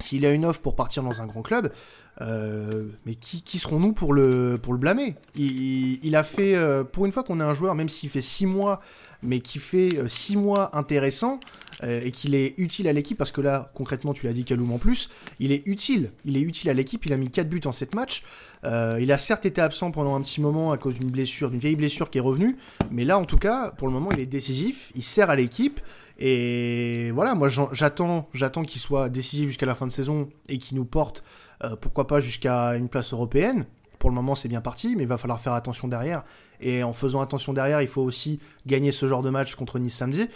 s'il 0.01 0.25
a 0.27 0.33
une 0.33 0.45
offre 0.45 0.61
pour 0.61 0.77
partir 0.77 1.03
dans 1.03 1.21
un 1.21 1.27
grand 1.27 1.43
club, 1.43 1.73
euh, 2.21 2.85
mais 3.07 3.15
qui, 3.15 3.59
serons-nous 3.59 3.93
pour 3.93 4.13
le, 4.13 4.59
pour 4.61 4.73
le 4.73 4.79
blâmer 4.79 5.15
il, 5.37 6.17
a 6.17 6.25
fait, 6.25 6.57
euh, 6.57 6.83
pour 6.83 7.07
une 7.07 7.13
fois 7.13 7.23
qu'on 7.23 7.39
a 7.39 7.45
un 7.45 7.55
joueur, 7.55 7.75
même 7.75 7.89
s'il 7.89 8.11
fait 8.11 8.21
6 8.21 8.47
mois, 8.47 8.81
mais 9.23 9.41
qui 9.41 9.59
fait 9.59 9.89
6 10.07 10.37
euh, 10.37 10.41
mois 10.41 10.77
intéressant 10.77 11.41
et 11.87 12.11
qu'il 12.11 12.35
est 12.35 12.55
utile 12.59 12.89
à 12.89 12.93
l'équipe, 12.93 13.17
parce 13.17 13.31
que 13.31 13.41
là, 13.41 13.71
concrètement, 13.73 14.13
tu 14.13 14.27
l'as 14.27 14.33
dit 14.33 14.43
Kaloum 14.43 14.73
en 14.73 14.79
plus, 14.79 15.11
il 15.39 15.53
est 15.53 15.65
utile. 15.65 16.11
Il 16.25 16.37
est 16.37 16.41
utile 16.41 16.71
à 16.71 16.75
l'équipe, 16.75 17.07
il 17.07 17.13
a 17.13 17.17
mis 17.17 17.31
4 17.31 17.49
buts 17.49 17.61
en 17.67 17.71
7 17.71 17.95
matchs. 17.95 18.25
il 18.65 19.13
a 19.13 19.17
certes 19.17 19.47
été 19.47 19.61
absent 19.61 19.93
pendant 19.93 20.17
un 20.17 20.21
petit 20.21 20.41
moment 20.41 20.73
à 20.73 20.77
cause 20.77 20.97
d'une 20.97 21.11
blessure, 21.11 21.51
d'une 21.51 21.61
vieille 21.61 21.77
blessure 21.77 22.11
qui 22.11 22.19
est 22.19 22.21
revenue, 22.21 22.57
mais 22.91 23.05
là, 23.05 23.17
en 23.17 23.25
tout 23.25 23.37
cas, 23.37 23.71
pour 23.71 23.87
le 23.87 23.93
moment, 23.93 24.09
il 24.11 24.19
est 24.19 24.27
décisif, 24.27 24.91
il 24.97 25.05
sert 25.05 25.31
à 25.31 25.37
l'équipe. 25.37 25.79
Et 26.19 27.13
voilà, 27.13 27.37
moi 27.37 27.49
j'attends, 27.49 28.29
j'attends 28.35 28.65
qu'il 28.65 28.81
soit 28.81 29.09
décisif 29.09 29.47
jusqu'à 29.47 29.67
la 29.67 29.77
fin 29.77 29.87
de 29.87 29.93
saison 29.93 30.29
et 30.49 30.59
qu'il 30.59 30.77
nous 30.77 30.85
porte 30.85 31.23
euh, 31.65 31.77
pourquoi 31.77 32.07
pas 32.07 32.21
jusqu'à 32.21 32.77
une 32.77 32.89
place 32.89 33.13
européenne. 33.13 33.67
Pour 33.99 34.11
le 34.11 34.15
moment, 34.15 34.35
c'est 34.35 34.49
bien 34.49 34.61
parti, 34.61 34.95
mais 34.95 35.03
il 35.03 35.09
va 35.09 35.19
falloir 35.19 35.41
faire 35.41 35.55
attention 35.55 35.89
derrière. 35.89 36.23
Et 36.61 36.83
en 36.83 36.93
faisant 36.93 37.21
attention 37.21 37.53
derrière, 37.53 37.83
il 37.83 37.89
faut 37.89 38.03
aussi 38.03 38.39
gagner 38.67 38.93
ce 38.93 39.09
genre 39.09 39.23
de 39.23 39.31
match 39.31 39.55
contre 39.57 39.79
Nice 39.79 39.97
samedi. 39.97 40.29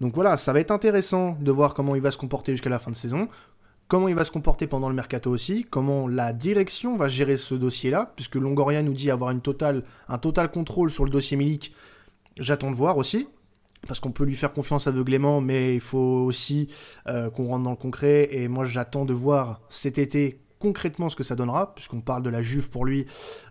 Donc 0.00 0.14
voilà, 0.14 0.38
ça 0.38 0.52
va 0.52 0.60
être 0.60 0.70
intéressant 0.70 1.36
de 1.40 1.50
voir 1.50 1.74
comment 1.74 1.94
il 1.94 2.00
va 2.00 2.10
se 2.10 2.16
comporter 2.18 2.52
jusqu'à 2.52 2.70
la 2.70 2.78
fin 2.78 2.90
de 2.90 2.96
saison, 2.96 3.28
comment 3.88 4.08
il 4.08 4.14
va 4.14 4.24
se 4.24 4.30
comporter 4.30 4.66
pendant 4.66 4.88
le 4.88 4.94
mercato 4.94 5.30
aussi, 5.30 5.66
comment 5.68 6.08
la 6.08 6.32
direction 6.32 6.96
va 6.96 7.08
gérer 7.08 7.36
ce 7.36 7.54
dossier-là, 7.54 8.12
puisque 8.16 8.36
Longoria 8.36 8.82
nous 8.82 8.94
dit 8.94 9.10
avoir 9.10 9.30
un 9.30 9.38
total 9.38 10.50
contrôle 10.50 10.90
sur 10.90 11.04
le 11.04 11.10
dossier 11.10 11.36
Milik. 11.36 11.74
J'attends 12.38 12.70
de 12.70 12.76
voir 12.76 12.96
aussi 12.96 13.28
parce 13.86 14.00
qu'on 14.00 14.12
peut 14.12 14.24
lui 14.24 14.36
faire 14.36 14.52
confiance 14.52 14.86
aveuglément, 14.86 15.40
mais 15.40 15.74
il 15.74 15.80
faut 15.80 15.98
aussi 15.98 16.68
euh, 17.06 17.30
qu'on 17.30 17.44
rentre 17.44 17.64
dans 17.64 17.70
le 17.70 17.76
concret. 17.76 18.28
Et 18.32 18.48
moi, 18.48 18.64
j'attends 18.64 19.04
de 19.04 19.14
voir 19.14 19.60
cet 19.68 19.98
été 19.98 20.40
concrètement 20.60 21.08
ce 21.08 21.16
que 21.16 21.24
ça 21.24 21.34
donnera, 21.34 21.74
puisqu'on 21.74 22.00
parle 22.00 22.22
de 22.22 22.30
la 22.30 22.42
Juve 22.42 22.70
pour 22.70 22.84
lui, 22.84 23.06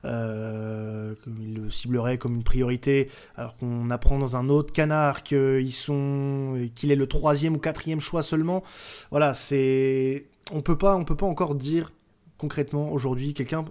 euh, 0.05 1.15
il 1.41 1.55
le 1.55 1.69
ciblerait 1.69 2.17
comme 2.17 2.35
une 2.35 2.43
priorité, 2.43 3.09
alors 3.35 3.57
qu'on 3.57 3.89
apprend 3.89 4.19
dans 4.19 4.37
un 4.37 4.47
autre 4.47 4.71
canard 4.71 5.23
qu'ils 5.23 5.73
sont, 5.73 6.55
qu'il 6.75 6.91
est 6.91 6.95
le 6.95 7.07
troisième 7.07 7.55
ou 7.55 7.59
quatrième 7.59 7.99
choix 7.99 8.23
seulement. 8.23 8.63
Voilà, 9.11 9.33
c'est, 9.33 10.27
on 10.51 10.61
peut 10.61 10.77
pas, 10.77 10.95
on 10.95 11.03
peut 11.03 11.17
pas 11.17 11.25
encore 11.25 11.55
dire 11.55 11.91
concrètement 12.37 12.93
aujourd'hui 12.93 13.33
quelqu'un 13.33 13.65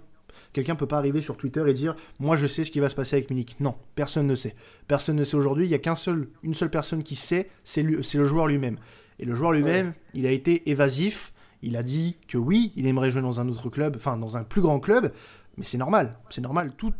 Quelqu'un 0.51 0.75
peut 0.75 0.87
pas 0.87 0.97
arriver 0.97 1.21
sur 1.21 1.37
Twitter 1.37 1.63
et 1.67 1.73
dire 1.73 1.95
moi 2.17 2.35
je 2.35 2.47
sais 2.47 2.63
ce 2.63 2.71
qui 2.71 2.79
va 2.79 2.89
se 2.89 2.95
passer 2.95 3.15
avec 3.17 3.29
Milik. 3.29 3.57
Non, 3.59 3.75
personne 3.93 4.25
ne 4.25 4.33
sait. 4.33 4.55
Personne 4.87 5.15
ne 5.15 5.23
sait 5.23 5.37
aujourd'hui. 5.37 5.65
Il 5.65 5.69
y 5.69 5.75
a 5.75 5.79
qu'un 5.79 5.95
seul, 5.95 6.27
une 6.41 6.55
seule 6.55 6.71
personne 6.71 7.03
qui 7.03 7.15
sait, 7.15 7.49
c'est 7.63 7.83
le 7.83 8.23
joueur 8.23 8.47
lui-même. 8.47 8.77
Et 9.19 9.25
le 9.25 9.35
joueur 9.35 9.51
lui-même, 9.51 9.93
il 10.13 10.25
a 10.25 10.31
été 10.31 10.69
évasif. 10.69 11.33
Il 11.61 11.75
a 11.75 11.83
dit 11.83 12.17
que 12.27 12.37
oui, 12.37 12.71
il 12.75 12.87
aimerait 12.87 13.11
jouer 13.11 13.21
dans 13.21 13.39
un 13.39 13.49
autre 13.49 13.69
club, 13.69 13.95
enfin 13.95 14.17
dans 14.17 14.37
un 14.37 14.43
plus 14.43 14.61
grand 14.61 14.79
club, 14.79 15.11
mais 15.57 15.65
c'est 15.65 15.77
normal, 15.77 16.15
c'est 16.29 16.41
normal. 16.41 16.71
Tout, 16.77 16.93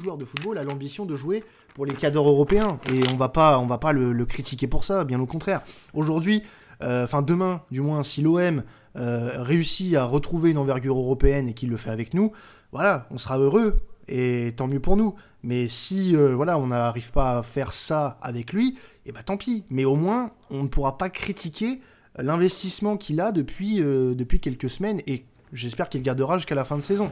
joueur 0.00 0.16
de 0.16 0.24
football 0.24 0.58
a 0.58 0.64
l'ambition 0.64 1.04
de 1.04 1.16
jouer 1.16 1.42
pour 1.74 1.84
les 1.84 1.94
cadres 1.94 2.28
européens 2.28 2.78
et 2.92 3.00
on 3.12 3.16
va 3.16 3.28
pas, 3.28 3.58
on 3.58 3.66
va 3.66 3.78
pas 3.78 3.92
le, 3.92 4.24
critiquer 4.24 4.68
pour 4.68 4.84
ça, 4.84 5.04
bien 5.04 5.20
au 5.20 5.26
contraire. 5.26 5.62
Aujourd'hui, 5.94 6.42
euh, 6.82 7.04
enfin 7.04 7.22
demain, 7.22 7.62
du 7.72 7.80
moins, 7.80 8.04
si 8.04 8.22
l'OM 8.22 8.62
euh, 8.96 9.42
réussit 9.42 9.96
à 9.96 10.04
retrouver 10.04 10.50
une 10.50 10.58
envergure 10.58 10.96
européenne 10.96 11.48
et 11.48 11.54
qu'il 11.54 11.70
le 11.70 11.76
fait 11.76 11.90
avec 11.90 12.14
nous, 12.14 12.32
voilà, 12.70 13.08
on 13.10 13.18
sera 13.18 13.38
heureux 13.38 13.78
et 14.06 14.54
tant 14.56 14.68
mieux 14.68 14.80
pour 14.80 14.96
nous. 14.96 15.14
Mais 15.42 15.66
si 15.66 16.16
euh, 16.16 16.34
voilà, 16.34 16.56
on 16.58 16.68
n'arrive 16.68 17.12
pas 17.12 17.38
à 17.38 17.42
faire 17.42 17.72
ça 17.72 18.18
avec 18.22 18.52
lui, 18.52 18.76
et 19.06 19.10
eh 19.10 19.12
ben 19.12 19.22
tant 19.22 19.36
pis. 19.36 19.64
Mais 19.70 19.84
au 19.84 19.96
moins, 19.96 20.30
on 20.50 20.62
ne 20.62 20.68
pourra 20.68 20.98
pas 20.98 21.10
critiquer 21.10 21.80
l'investissement 22.18 22.96
qu'il 22.96 23.20
a 23.20 23.32
depuis, 23.32 23.76
depuis 23.78 24.40
quelques 24.40 24.68
semaines 24.68 25.00
et 25.06 25.24
j'espère 25.52 25.88
qu'il 25.88 26.02
gardera 26.02 26.36
jusqu'à 26.38 26.54
la 26.54 26.64
fin 26.64 26.76
de 26.76 26.82
saison. 26.82 27.10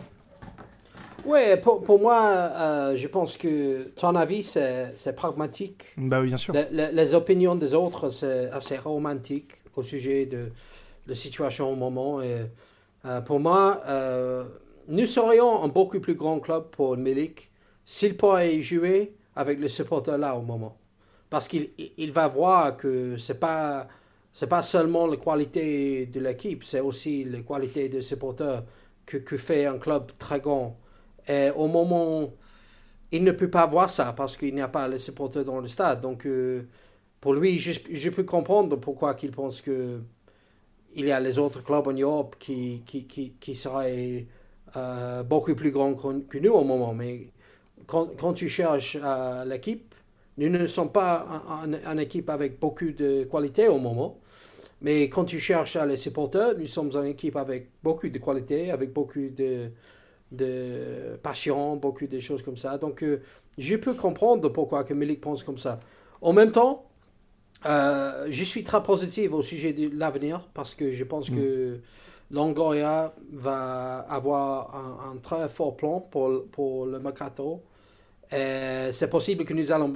Oui, 1.27 1.41
pour, 1.61 1.83
pour, 1.83 1.99
moi, 1.99 2.31
euh, 2.31 2.97
je 2.97 3.09
pense 3.09 3.37
que 3.37 3.89
ton 3.97 4.15
avis, 4.15 4.45
c'est 4.45 5.17
pragmatique. 5.17 5.87
Bah 5.97 6.21
oui, 6.21 6.29
bien 6.29 6.37
sûr. 6.37 6.55
les 6.71 7.15
opinions 7.15 7.57
des 7.57 7.75
autres, 7.75 8.11
c'est 8.11 8.49
assez 8.51 8.77
romantique 8.77 9.51
au 9.75 9.83
sujet 9.83 10.27
de 10.27 10.53
la 11.07 11.15
situation 11.17 11.73
au 11.73 11.75
moment. 11.75 12.23
Et, 12.23 12.47
euh, 13.05 13.21
pour 13.23 13.41
moi, 13.41 13.81
euh, 13.89 14.45
nous 14.87 15.07
serions 15.07 15.65
un 15.65 15.69
beaucoup 15.69 15.99
plus 15.99 16.15
grand 16.15 16.39
club 16.39 16.71
pour 16.71 16.97
Milik 16.97 17.51
s'il 17.85 18.17
pourrait 18.17 18.61
jouer 18.63 19.15
avec 19.35 19.61
les 19.61 19.69
supporters 19.69 20.19
là 20.19 20.37
au 20.37 20.43
moment. 20.43 20.77
Parce 21.29 21.49
qu'il 21.49 21.71
il 21.99 22.13
va 22.13 22.29
voir 22.29 22.77
que 22.77 23.17
c'est 23.17 23.41
pas 23.41 23.89
c'est 24.37 24.49
pas 24.49 24.63
seulement 24.63 25.07
la 25.07 25.17
qualité 25.17 26.05
de 26.05 26.21
l'équipe, 26.21 26.63
c'est 26.63 26.81
aussi 26.81 27.25
la 27.25 27.41
qualité 27.41 27.89
des 27.89 28.03
supporters 28.03 28.63
que, 29.07 29.17
que 29.17 29.39
fait 29.39 29.65
un 29.65 29.79
club 29.79 30.13
très 30.19 30.41
grand. 30.41 30.77
Et 31.27 31.49
au 31.57 31.69
moment, 31.69 32.31
il 33.13 33.25
ne 33.25 33.33
peut 33.33 33.49
pas 33.49 33.65
voir 33.65 33.89
ça 33.89 34.13
parce 34.13 34.37
qu'il 34.37 34.55
n'y 34.55 34.61
a 34.61 34.69
pas 34.69 34.89
les 34.89 34.99
supporters 34.99 35.43
dans 35.43 35.61
le 35.61 35.69
stade. 35.69 36.03
Donc, 36.03 36.27
euh, 36.27 36.65
pour 37.19 37.33
lui, 37.33 37.59
je, 37.59 37.73
je, 37.91 38.11
peux 38.11 38.25
comprendre 38.25 38.77
pourquoi 38.77 39.17
il 39.23 39.31
pense 39.31 39.63
que 39.63 40.03
il 40.95 41.07
y 41.07 41.13
a 41.13 41.19
les 41.19 41.39
autres 41.39 41.65
clubs 41.65 41.87
en 41.89 41.93
Europe 41.95 42.37
qui, 42.39 42.83
qui, 42.85 43.07
qui, 43.07 43.33
qui 43.41 43.55
seraient 43.55 44.27
euh, 44.77 45.23
beaucoup 45.23 45.55
plus 45.55 45.71
grands 45.71 45.95
que 45.95 46.37
nous 46.37 46.53
au 46.53 46.63
moment. 46.65 46.93
Mais 46.93 47.29
quand, 47.87 48.15
quand 48.21 48.35
tu 48.35 48.51
cherches 48.51 48.99
euh, 49.03 49.47
l'équipe, 49.47 49.95
nous 50.37 50.51
ne 50.51 50.67
sommes 50.67 50.93
pas 50.93 51.43
une 51.65 51.99
équipe 52.01 52.29
avec 52.29 52.61
beaucoup 52.61 52.91
de 52.93 53.25
qualité 53.25 53.69
au 53.69 53.79
moment. 53.79 54.19
Mais 54.81 55.09
quand 55.09 55.25
tu 55.25 55.39
cherches 55.39 55.77
les 55.77 55.97
supporters, 55.97 56.57
nous 56.59 56.67
sommes 56.67 56.91
une 56.95 57.07
équipe 57.07 57.37
avec 57.37 57.71
beaucoup 57.83 58.09
de 58.09 58.19
qualité, 58.19 58.71
avec 58.71 58.93
beaucoup 58.93 59.29
de, 59.31 59.71
de 60.33 61.17
passion, 61.23 61.77
beaucoup 61.77 62.07
de 62.07 62.21
choses 62.21 62.43
comme 62.43 62.57
ça. 62.57 62.77
Donc, 62.77 63.03
euh, 63.03 63.23
je 63.57 63.77
peux 63.77 63.95
comprendre 63.95 64.49
pourquoi 64.51 64.85
que 64.85 64.93
Milik 64.93 65.21
pense 65.21 65.43
comme 65.43 65.59
ça. 65.59 65.81
En 66.21 66.33
même 66.33 66.53
temps, 66.53 66.85
euh, 67.65 68.27
je 68.29 68.45
suis 68.45 68.63
très 68.63 68.83
positif 68.83 69.33
au 69.33 69.43
sujet 69.43 69.73
de 69.73 69.91
l'avenir 69.97 70.47
parce 70.53 70.75
que 70.75 70.91
je 70.93 71.05
pense 71.05 71.31
que 71.31 71.81
Longoria 72.31 73.15
va 73.33 74.01
avoir 74.01 74.75
un, 75.11 75.17
très 75.17 75.49
fort 75.49 75.77
plan 75.77 76.01
pour, 76.01 76.47
pour 76.53 76.87
le 76.87 76.99
mercato. 76.99 77.63
C'est 78.31 79.09
possible 79.11 79.45
que 79.45 79.55
nous, 79.55 79.73
allons, 79.73 79.93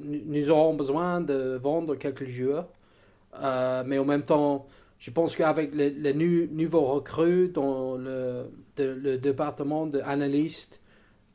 nous 0.00 0.50
aurons 0.50 0.74
besoin 0.74 1.20
de 1.20 1.58
vendre 1.62 1.96
quelques 1.96 2.26
joueurs, 2.26 2.66
euh, 3.42 3.82
mais 3.86 3.98
en 3.98 4.04
même 4.04 4.24
temps, 4.24 4.66
je 4.98 5.10
pense 5.10 5.36
qu'avec 5.36 5.74
les, 5.74 5.90
les 5.90 6.14
nouveaux 6.14 6.86
recrues 6.86 7.48
dans 7.48 7.96
le, 7.96 8.50
le 8.78 9.16
département 9.16 9.86
d'analyste 9.86 10.80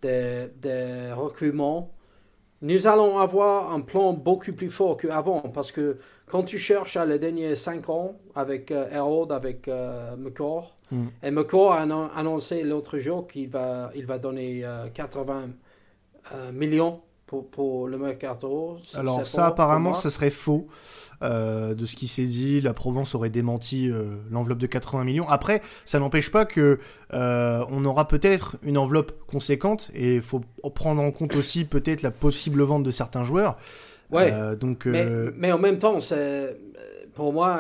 de, 0.02 0.50
de 0.62 1.14
recrutement, 1.14 1.92
nous 2.62 2.86
allons 2.88 3.18
avoir 3.18 3.74
un 3.74 3.82
plan 3.82 4.14
beaucoup 4.14 4.54
plus 4.54 4.70
fort 4.70 4.98
qu'avant. 4.98 5.42
Parce 5.42 5.72
que 5.72 5.98
quand 6.28 6.44
tu 6.44 6.58
cherches 6.58 6.96
à 6.96 7.06
les 7.06 7.20
derniers 7.20 7.56
5 7.56 7.90
ans 7.90 8.16
avec 8.36 8.72
euh, 8.72 9.26
avec 9.30 9.68
euh, 9.68 10.16
McCord, 10.18 10.78
mm. 10.92 11.08
et 11.24 11.32
McCord 11.32 11.74
a 11.74 11.82
annoncé 11.82 12.64
l'autre 12.64 13.00
jour 13.00 13.28
qu'il 13.28 13.50
va, 13.50 13.92
il 13.96 14.06
va 14.06 14.20
donner 14.20 14.64
80 14.94 15.34
euh, 15.34 15.48
euh, 16.34 16.52
millions 16.52 17.02
pour, 17.32 17.48
pour 17.48 17.88
le 17.88 17.98
mercato. 17.98 18.78
Alors 18.94 19.26
ça, 19.26 19.48
apparemment, 19.48 19.94
ce 19.94 20.10
serait 20.10 20.30
faux. 20.30 20.68
Euh, 21.24 21.76
de 21.76 21.86
ce 21.86 21.96
qui 21.96 22.08
s'est 22.08 22.26
dit. 22.26 22.62
La 22.62 22.74
Provence 22.74 23.14
aurait 23.14 23.30
démenti 23.30 23.88
euh, 23.88 24.16
l'enveloppe 24.32 24.58
de 24.58 24.66
80 24.66 25.04
millions. 25.04 25.30
Après, 25.30 25.62
ça 25.86 26.00
n'empêche 26.00 26.32
pas 26.32 26.46
que 26.46 26.80
euh, 27.14 27.64
on 27.70 27.86
aura 27.86 28.08
peut-être 28.08 28.58
une 28.64 28.76
enveloppe 28.76 29.12
conséquente 29.28 29.92
et 29.94 30.16
il 30.16 30.24
faut 30.24 30.42
prendre 30.74 31.00
en 31.00 31.12
compte 31.12 31.36
aussi 31.36 31.64
peut-être 31.64 32.02
la 32.02 32.10
possible 32.10 32.64
vente 32.64 32.82
de 32.82 32.90
certains 32.90 33.24
joueurs. 33.24 33.56
Ouais. 34.10 34.34
donc, 34.60 34.88
mais, 34.88 35.52
en 35.52 35.60
même 35.60 35.78
temps, 35.78 36.00
pour 37.14 37.34
moi, 37.34 37.60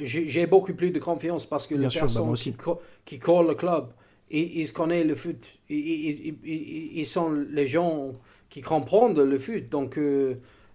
j'ai 0.00 0.46
beaucoup 0.46 0.72
plus 0.72 0.92
de 0.92 1.00
confiance 1.00 1.44
parce 1.44 1.66
que 1.66 1.74
les 1.74 1.86
bah, 1.86 1.92
personnes 1.92 2.32
qui, 2.34 2.54
qui 3.04 3.18
courent 3.18 3.42
le 3.42 3.54
club, 3.56 3.86
ils, 4.32 4.60
ils 4.60 4.72
connaissent 4.72 5.06
le 5.06 5.14
foot. 5.14 5.46
Ils, 5.68 6.34
ils, 6.44 7.06
sont 7.06 7.30
les 7.30 7.66
gens 7.66 8.12
qui 8.50 8.60
comprennent 8.60 9.14
le 9.14 9.38
foot. 9.38 9.68
Donc, 9.68 9.98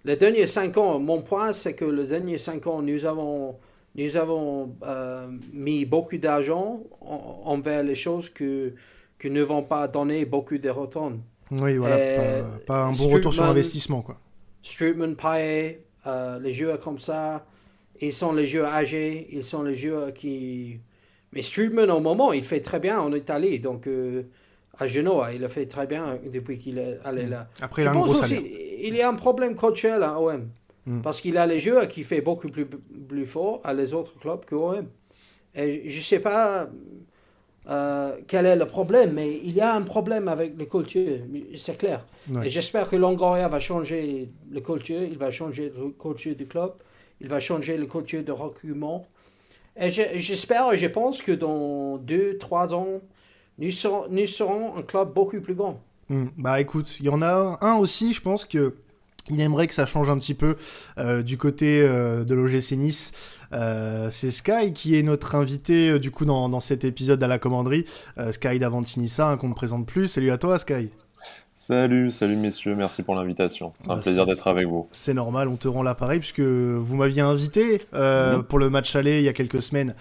les 0.06 0.16
derniers 0.16 0.48
cinq 0.48 0.78
ans, 0.78 1.00
mon 1.00 1.22
point, 1.22 1.52
c'est 1.52 1.74
que 1.74 1.86
les 1.86 2.06
derniers 2.06 2.38
cinq 2.38 2.66
ans, 2.68 2.82
nous 2.82 3.06
avons, 3.06 3.58
nous 3.96 4.16
avons 4.16 4.76
euh, 4.86 5.28
mis 5.52 5.84
beaucoup 5.86 6.18
d'argent 6.18 6.82
envers 7.02 7.84
les 7.84 7.96
choses 7.96 8.30
que, 8.30 8.74
que 9.20 9.28
ne 9.28 9.42
vont 9.42 9.64
pas 9.64 9.88
donner 9.88 10.24
beaucoup 10.24 10.58
de 10.58 10.70
retours. 10.70 11.12
Oui, 11.52 11.78
voilà, 11.78 12.44
pas, 12.66 12.86
un 12.86 12.92
bon 12.92 13.10
retour 13.10 13.34
sur 13.34 13.44
investissement. 13.44 14.02
Quoi. 14.02 14.18
Strootman, 14.62 15.16
Paye, 15.16 15.80
euh, 16.06 16.40
les 16.40 16.54
joueurs 16.54 16.80
comme 16.80 17.00
ça, 17.00 17.46
ils 18.00 18.14
sont 18.14 18.34
les 18.34 18.46
joueurs 18.46 18.74
âgés, 18.74 19.28
ils 19.32 19.44
sont 19.44 19.64
les 19.64 19.76
joueurs 19.76 20.14
qui... 20.14 20.80
Mais 21.38 21.44
Strootman, 21.44 21.90
au 21.92 22.00
moment, 22.00 22.34
il 22.34 22.44
fait 22.44 22.62
très 22.62 22.80
bien 22.80 23.00
en 23.00 23.14
Italie, 23.14 23.60
donc... 23.60 23.88
Euh, 23.88 24.24
à 24.80 24.88
Genoa. 24.88 25.34
Il 25.34 25.44
a 25.44 25.48
fait 25.48 25.66
très 25.66 25.88
bien 25.88 26.20
depuis 26.32 26.58
qu'il 26.58 26.78
est 26.78 27.00
allé 27.04 27.26
mm. 27.26 27.30
là. 27.30 27.48
Après, 27.62 27.82
il 27.84 27.88
a 27.88 27.92
pense 27.92 28.22
aussi, 28.22 28.36
il 28.80 28.96
y 28.96 29.02
a 29.02 29.10
un 29.10 29.16
problème 29.16 29.56
coachel 29.56 30.04
à 30.04 30.20
OM. 30.20 30.50
Mm. 30.86 31.02
Parce 31.02 31.22
qu'il 31.22 31.38
a 31.38 31.46
les 31.46 31.60
joueurs 31.60 31.88
qui 31.88 32.04
fait 32.04 32.22
beaucoup 32.22 32.50
plus, 32.50 32.66
plus 32.66 33.26
fort 33.26 33.60
à 33.64 33.74
les 33.74 33.94
autres 33.94 34.18
clubs 34.20 34.46
que 34.46 34.56
OM. 34.56 34.88
Et 35.56 35.90
je 35.90 35.98
ne 35.98 36.04
sais 36.04 36.20
pas 36.20 36.70
euh, 37.70 38.18
quel 38.28 38.46
est 38.46 38.56
le 38.56 38.66
problème, 38.66 39.14
mais 39.14 39.40
il 39.44 39.52
y 39.52 39.62
a 39.62 39.74
un 39.74 39.82
problème 39.82 40.28
avec 40.28 40.58
le 40.58 40.66
culture, 40.66 41.20
c'est 41.56 41.78
clair. 41.78 42.06
Et 42.44 42.50
j'espère 42.50 42.90
que 42.90 42.96
Longoria 42.96 43.48
va 43.48 43.60
changer 43.60 44.30
le 44.52 44.62
culture, 44.62 45.02
il 45.02 45.18
va 45.18 45.32
changer 45.32 45.74
le 45.76 45.90
culture 45.90 46.36
du 46.36 46.46
club, 46.46 46.74
il 47.20 47.28
va 47.28 47.40
changer 47.40 47.76
le 47.78 47.88
culture 47.88 48.24
de 48.24 48.32
recrutement. 48.32 49.06
Et 49.80 49.90
j'espère 49.90 50.74
et 50.74 50.78
je 50.78 50.88
pense 50.88 51.22
que 51.22 51.32
dans 51.32 51.98
deux, 51.98 52.38
trois 52.38 52.74
ans, 52.74 53.02
nous 53.60 53.72
serons, 53.72 54.78
un 54.78 54.82
club 54.82 55.14
beaucoup 55.14 55.40
plus 55.42 55.56
grand. 55.56 55.82
Hmm. 56.10 56.28
bah 56.38 56.62
écoute, 56.62 57.00
il 57.00 57.06
y 57.06 57.10
en 57.10 57.22
a 57.22 57.58
un 57.62 57.76
aussi, 57.76 58.14
je 58.14 58.22
pense 58.22 58.46
que 58.46 58.76
il 59.30 59.42
aimerait 59.42 59.68
que 59.68 59.74
ça 59.74 59.86
change 59.86 60.10
un 60.10 60.18
petit 60.18 60.34
peu 60.34 60.56
euh, 60.98 61.22
du 61.22 61.38
côté 61.38 61.82
euh, 61.82 62.24
de 62.24 62.34
l'OGC 62.34 62.72
Nice. 62.78 63.12
Euh, 63.52 64.10
c'est 64.10 64.32
Sky 64.32 64.72
qui 64.74 64.98
est 64.98 65.04
notre 65.04 65.36
invité 65.36 66.00
du 66.00 66.12
coup 66.12 66.26
dans, 66.26 66.60
cet 66.60 66.86
épisode 66.86 67.22
à 67.22 67.28
la 67.28 67.40
commanderie. 67.40 67.86
Sky 68.32 68.60
d'Avantinissa, 68.60 69.38
qu'on 69.40 69.50
ne 69.50 69.54
présente 69.54 69.86
plus. 69.86 70.08
Salut 70.08 70.32
à 70.32 70.38
toi 70.38 70.58
Sky. 70.60 70.92
Salut, 71.60 72.12
salut 72.12 72.36
messieurs, 72.36 72.76
merci 72.76 73.02
pour 73.02 73.16
l'invitation. 73.16 73.74
C'est 73.80 73.90
un 73.90 73.96
bah, 73.96 74.02
plaisir 74.04 74.28
d'être 74.28 74.48
avec 74.48 74.68
vous. 74.68 74.88
C'est 74.92 75.16
normal, 75.16 75.48
on 75.48 75.56
te 75.56 75.68
rend 75.68 75.82
l'appareil 75.82 76.20
puisque 76.20 76.40
vous 76.40 76.96
m'aviez 76.96 77.24
invité 77.24 77.82
euh, 77.96 78.38
mhm. 78.38 78.44
pour 78.44 78.60
le 78.60 78.70
match 78.70 78.96
aller 78.96 79.18
il 79.18 79.24
y 79.24 79.28
a 79.28 79.34
quelques 79.34 79.64
semaines 79.64 79.96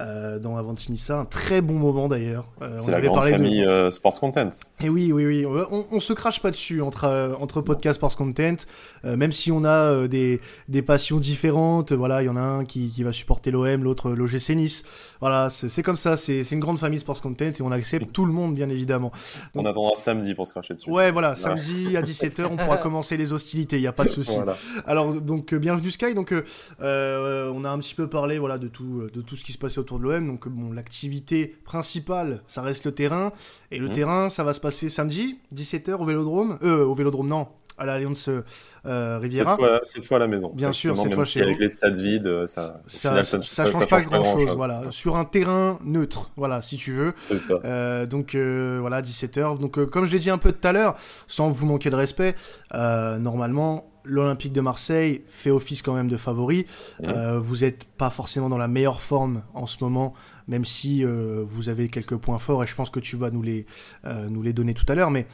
euh, 0.00 0.40
dans 0.40 0.56
Avantinissa. 0.56 1.20
Un 1.20 1.24
très 1.24 1.60
bon 1.60 1.74
moment 1.74 2.08
d'ailleurs. 2.08 2.48
Euh, 2.60 2.76
c'est 2.76 2.90
la 2.90 3.00
grande 3.00 3.22
famille 3.22 3.62
de... 3.62 3.88
Sports 3.92 4.18
Content. 4.18 4.50
Et 4.82 4.88
oui, 4.88 5.12
oui, 5.12 5.26
oui. 5.26 5.46
On, 5.46 5.86
on, 5.92 6.00
se 6.00 6.12
crache 6.12 6.42
pas 6.42 6.50
dessus 6.50 6.82
entre, 6.82 7.36
entre 7.38 7.60
podcast 7.60 7.98
Sports 7.98 8.16
Content, 8.16 8.56
même 9.04 9.30
si 9.30 9.52
on 9.52 9.64
a 9.64 10.08
des, 10.08 10.40
des 10.68 10.82
passions 10.82 11.18
différentes. 11.18 11.92
Voilà, 11.92 12.22
il 12.22 12.26
y 12.26 12.30
en 12.30 12.36
a 12.36 12.42
un 12.42 12.64
qui, 12.64 12.90
qui 12.90 13.04
va 13.04 13.12
supporter 13.12 13.52
l'OM, 13.52 13.84
l'autre 13.84 14.10
l'OGC 14.10 14.56
Nice. 14.56 14.82
Voilà, 15.20 15.50
c'est 15.50 15.84
comme 15.84 15.96
ça. 15.96 16.16
C'est 16.16 16.50
une 16.50 16.60
grande 16.60 16.80
famille 16.80 16.98
Sports 16.98 17.22
Content 17.22 17.44
et 17.44 17.62
on 17.62 17.70
accepte 17.70 18.12
tout 18.12 18.24
le 18.24 18.32
monde, 18.32 18.56
bien 18.56 18.68
évidemment. 18.68 19.12
on 19.54 19.64
attendra 19.64 19.92
samedi 19.94 20.34
pour 20.34 20.48
se 20.48 20.52
cracher 20.52 20.74
dessus. 20.74 20.90
Ouais, 20.90 20.95
voilà, 21.12 21.36
samedi 21.36 21.96
à 21.96 22.02
17h, 22.02 22.46
on 22.50 22.56
pourra 22.56 22.76
commencer 22.82 23.16
les 23.16 23.32
hostilités, 23.32 23.76
il 23.76 23.82
n'y 23.82 23.86
a 23.86 23.92
pas 23.92 24.04
de 24.04 24.10
souci. 24.10 24.36
Alors, 24.86 25.20
donc, 25.20 25.54
bienvenue 25.54 25.90
Sky. 25.90 26.14
Donc, 26.14 26.32
on 26.80 27.64
a 27.64 27.70
un 27.70 27.78
petit 27.78 27.94
peu 27.94 28.08
parlé 28.08 28.38
voilà, 28.38 28.58
de, 28.58 28.68
tout, 28.68 29.08
de 29.12 29.20
tout 29.20 29.36
ce 29.36 29.44
qui 29.44 29.52
se 29.52 29.58
passait 29.58 29.78
autour 29.78 29.98
de 29.98 30.04
l'OM. 30.04 30.26
Donc, 30.26 30.48
bon, 30.48 30.72
l'activité 30.72 31.56
principale, 31.64 32.42
ça 32.48 32.62
reste 32.62 32.84
le 32.84 32.92
terrain. 32.92 33.32
Et 33.70 33.78
le 33.78 33.88
mmh. 33.88 33.92
terrain, 33.92 34.28
ça 34.30 34.44
va 34.44 34.52
se 34.52 34.60
passer 34.60 34.88
samedi, 34.88 35.38
17h 35.54 35.94
au 35.94 36.04
Vélodrome. 36.04 36.58
Euh, 36.62 36.84
au 36.84 36.94
Vélodrome, 36.94 37.28
non, 37.28 37.48
à 37.78 37.86
l'Alliance 37.86 38.28
euh, 38.86 39.18
Riviera. 39.20 39.56
Cette 39.84 40.04
fois, 40.04 40.16
à 40.16 40.20
la 40.20 40.26
maison. 40.26 40.52
Bien 40.54 40.72
sûr, 40.72 40.96
cette 40.96 41.14
fois 41.14 41.24
chez 41.24 41.42
Avec 41.42 41.58
les 41.58 41.68
stades 41.68 41.96
vides, 41.96 42.26
euh, 42.26 42.46
ça, 42.46 42.80
ça, 42.86 43.24
ça, 43.24 43.66
change 43.66 43.88
pas 43.88 44.00
grand 44.00 44.24
chose. 44.24 44.50
Voilà, 44.56 44.84
sur 44.90 45.16
un 45.16 45.24
terrain 45.24 45.78
neutre, 45.84 46.30
voilà, 46.36 46.62
si 46.62 46.76
tu 46.76 46.92
veux. 46.92 47.14
Ça. 47.38 47.60
Euh, 47.64 48.06
donc 48.06 48.34
voilà, 48.34 49.02
17h. 49.02 49.58
Donc 49.58 49.84
comme 49.86 50.06
je 50.06 50.12
l'ai 50.12 50.18
dit 50.18 50.30
un 50.30 50.38
peu 50.38 50.52
tout 50.52 50.66
à 50.66 50.72
l'heure, 50.72 50.96
sans 51.26 51.48
vous 51.48 51.66
manquer 51.66 51.90
de 51.90 51.96
respect, 51.96 52.34
normalement. 52.72 53.90
L'Olympique 54.08 54.52
de 54.52 54.60
Marseille 54.60 55.22
fait 55.26 55.50
office 55.50 55.82
quand 55.82 55.92
même 55.92 56.06
de 56.06 56.16
favori. 56.16 56.64
Mmh. 57.02 57.38
vous 57.38 57.56
n'êtes 57.56 57.82
pas 57.82 58.08
forcément 58.08 58.48
dans 58.48 58.56
la 58.56 58.68
meilleure 58.68 59.00
forme 59.00 59.42
en 59.52 59.66
ce 59.66 59.78
moment, 59.82 60.14
même 60.46 60.64
si 60.64 61.04
vous 61.04 61.68
avez 61.68 61.88
quelques 61.88 62.14
points 62.14 62.38
forts 62.38 62.62
et 62.62 62.68
je 62.68 62.74
pense 62.76 62.88
que 62.88 63.00
tu 63.00 63.16
vas 63.16 63.32
nous 63.32 63.42
les, 63.42 63.66
nous 64.30 64.42
les 64.42 64.52
donner 64.52 64.74
tout 64.74 64.84
à 64.88 64.94
l'heure. 64.94 65.10
Mais 65.10 65.26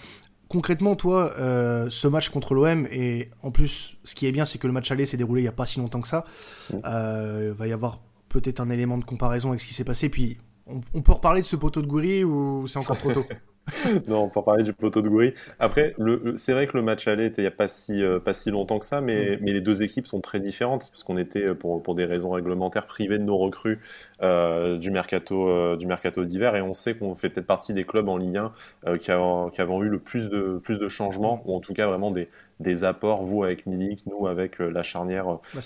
concrètement, 0.52 0.96
toi, 0.96 1.32
euh, 1.38 1.86
ce 1.88 2.06
match 2.06 2.28
contre 2.28 2.52
l'OM, 2.52 2.86
et 2.90 3.30
en 3.42 3.50
plus, 3.50 3.96
ce 4.04 4.14
qui 4.14 4.26
est 4.26 4.32
bien, 4.32 4.44
c'est 4.44 4.58
que 4.58 4.66
le 4.66 4.74
match 4.74 4.90
aller 4.90 5.06
s'est 5.06 5.16
déroulé 5.16 5.40
il 5.40 5.44
n'y 5.44 5.48
a 5.48 5.52
pas 5.52 5.64
si 5.64 5.80
longtemps 5.80 6.02
que 6.02 6.08
ça. 6.08 6.26
Il 6.70 6.80
euh, 6.84 7.54
va 7.56 7.66
y 7.66 7.72
avoir 7.72 8.00
peut-être 8.28 8.60
un 8.60 8.68
élément 8.68 8.98
de 8.98 9.04
comparaison 9.04 9.48
avec 9.48 9.60
ce 9.60 9.66
qui 9.66 9.72
s'est 9.72 9.82
passé. 9.82 10.10
Puis, 10.10 10.36
on, 10.66 11.00
peut 11.00 11.12
reparler 11.12 11.40
de 11.40 11.46
ce 11.46 11.56
poteau 11.56 11.80
de 11.80 11.86
Goury 11.86 12.22
ou 12.22 12.66
c'est 12.68 12.78
encore 12.78 12.98
trop 12.98 13.12
tôt? 13.12 13.24
non, 14.08 14.28
pour 14.28 14.44
parler 14.44 14.64
du 14.64 14.72
poteau 14.72 15.02
de 15.02 15.08
Goury. 15.08 15.34
Après, 15.58 15.94
c'est 16.36 16.52
vrai 16.52 16.66
que 16.66 16.76
le 16.76 16.82
match 16.82 17.06
allait 17.06 17.26
était 17.26 17.42
il 17.42 17.44
n'y 17.44 17.48
a 17.48 17.52
pas 17.52 17.68
si, 17.68 18.02
euh, 18.02 18.18
pas 18.18 18.34
si 18.34 18.50
longtemps 18.50 18.78
que 18.78 18.84
ça, 18.84 19.00
mais, 19.00 19.36
mm. 19.36 19.38
mais 19.40 19.52
les 19.52 19.60
deux 19.60 19.82
équipes 19.82 20.06
sont 20.06 20.20
très 20.20 20.40
différentes, 20.40 20.88
parce 20.90 21.02
qu'on 21.04 21.16
était, 21.16 21.48
euh, 21.48 21.54
pour, 21.54 21.82
pour 21.82 21.94
des 21.94 22.04
raisons 22.04 22.30
réglementaires, 22.30 22.86
privés 22.86 23.18
de 23.18 23.24
nos 23.24 23.38
recrues 23.38 23.80
euh, 24.22 24.78
du 24.78 24.90
mercato 24.90 25.76
du 25.76 25.86
mercato 25.86 26.24
d'hiver, 26.24 26.56
et 26.56 26.62
on 26.62 26.74
sait 26.74 26.94
qu'on 26.94 27.14
fait 27.14 27.30
peut-être 27.30 27.46
partie 27.46 27.72
des 27.72 27.84
clubs 27.84 28.08
en 28.08 28.16
Ligue 28.16 28.40
1 28.84 28.98
qui, 28.98 29.10
avons, 29.10 29.50
qui 29.50 29.60
avons 29.60 29.82
eu 29.82 29.88
le 29.88 29.98
plus 29.98 30.28
de, 30.28 30.60
plus 30.62 30.78
de 30.78 30.88
changements, 30.88 31.42
ou 31.46 31.54
en 31.54 31.60
tout 31.60 31.72
cas 31.72 31.86
vraiment 31.86 32.10
des, 32.10 32.28
des 32.60 32.84
apports, 32.84 33.22
vous 33.22 33.44
avec 33.44 33.66
Milik, 33.66 34.04
nous 34.06 34.26
avec 34.26 34.58
la 34.58 34.82
charnière 34.82 35.38
bah, 35.54 35.60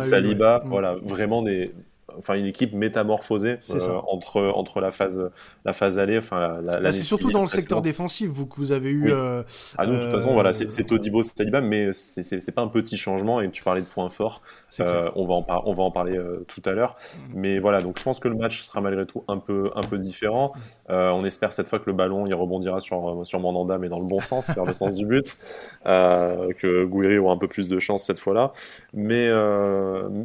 Saliba, 0.00 0.62
mm. 0.64 0.68
voilà, 0.68 0.96
vraiment 1.02 1.42
des, 1.42 1.72
enfin 2.18 2.34
une 2.34 2.46
équipe 2.46 2.72
métamorphosée 2.72 3.58
euh, 3.70 4.00
entre 4.08 4.42
entre 4.54 4.80
la 4.80 4.90
phase 4.90 5.30
la 5.64 5.72
phase 5.72 5.98
aller 5.98 6.18
enfin 6.18 6.60
la, 6.62 6.92
c'est 6.92 7.02
surtout 7.02 7.30
dans 7.30 7.42
le 7.42 7.48
secteur 7.48 7.82
défensif 7.82 8.30
vous 8.30 8.46
que 8.46 8.56
vous 8.56 8.72
avez 8.72 8.90
eu 8.90 9.10
euh, 9.10 9.42
ah 9.78 9.86
de 9.86 9.98
toute 9.98 10.10
façon 10.10 10.32
voilà 10.32 10.52
c'est 10.52 10.80
euh, 10.80 10.84
Todibo 10.84 11.22
Saliba 11.22 11.60
mais 11.60 11.92
c'est 11.92 12.22
c'est 12.22 12.52
pas 12.52 12.62
un 12.62 12.68
petit 12.68 12.96
changement 12.96 13.40
et 13.40 13.50
tu 13.50 13.62
parlais 13.62 13.80
de 13.80 13.86
points 13.86 14.10
forts 14.10 14.42
on 14.78 15.24
va 15.24 15.34
en 15.34 15.46
on 15.64 15.72
va 15.72 15.82
en 15.82 15.90
parler 15.90 16.18
tout 16.48 16.62
à 16.64 16.72
l'heure. 16.72 16.96
Mm. 16.96 17.20
mais 17.34 17.58
voilà 17.58 17.82
donc 17.82 17.98
je 17.98 18.04
pense 18.04 18.18
que 18.20 18.28
le 18.28 18.34
match 18.34 18.60
sera 18.62 18.80
malgré 18.80 19.06
tout 19.06 19.24
un 19.28 19.38
peu 19.38 19.70
un 19.74 19.82
peu 19.82 19.98
différent. 19.98 20.52
On 20.88 21.24
espère 21.24 21.52
cette 21.52 21.68
fois 21.68 21.78
que 21.78 21.86
le 21.86 21.92
ballon 21.92 22.26
il 22.26 22.34
rebondira 22.34 22.80
sur 22.80 23.26
sur 23.26 23.40
Mandanda 23.40 23.78
mais 23.78 23.88
dans 23.88 24.00
le 24.00 24.06
bon 24.06 24.20
sens 24.20 24.50
vers 24.50 24.64
le 24.64 24.74
sens 24.74 24.94
du 24.94 25.06
but 25.06 25.36
que 25.84 26.84
Gouiri 26.84 27.18
aura 27.18 27.32
un 27.32 27.38
peu 27.38 27.48
plus 27.48 27.68
de 27.68 27.78
chance 27.78 28.04
cette 28.04 28.18
fois-là. 28.18 28.52
Mais 28.92 29.30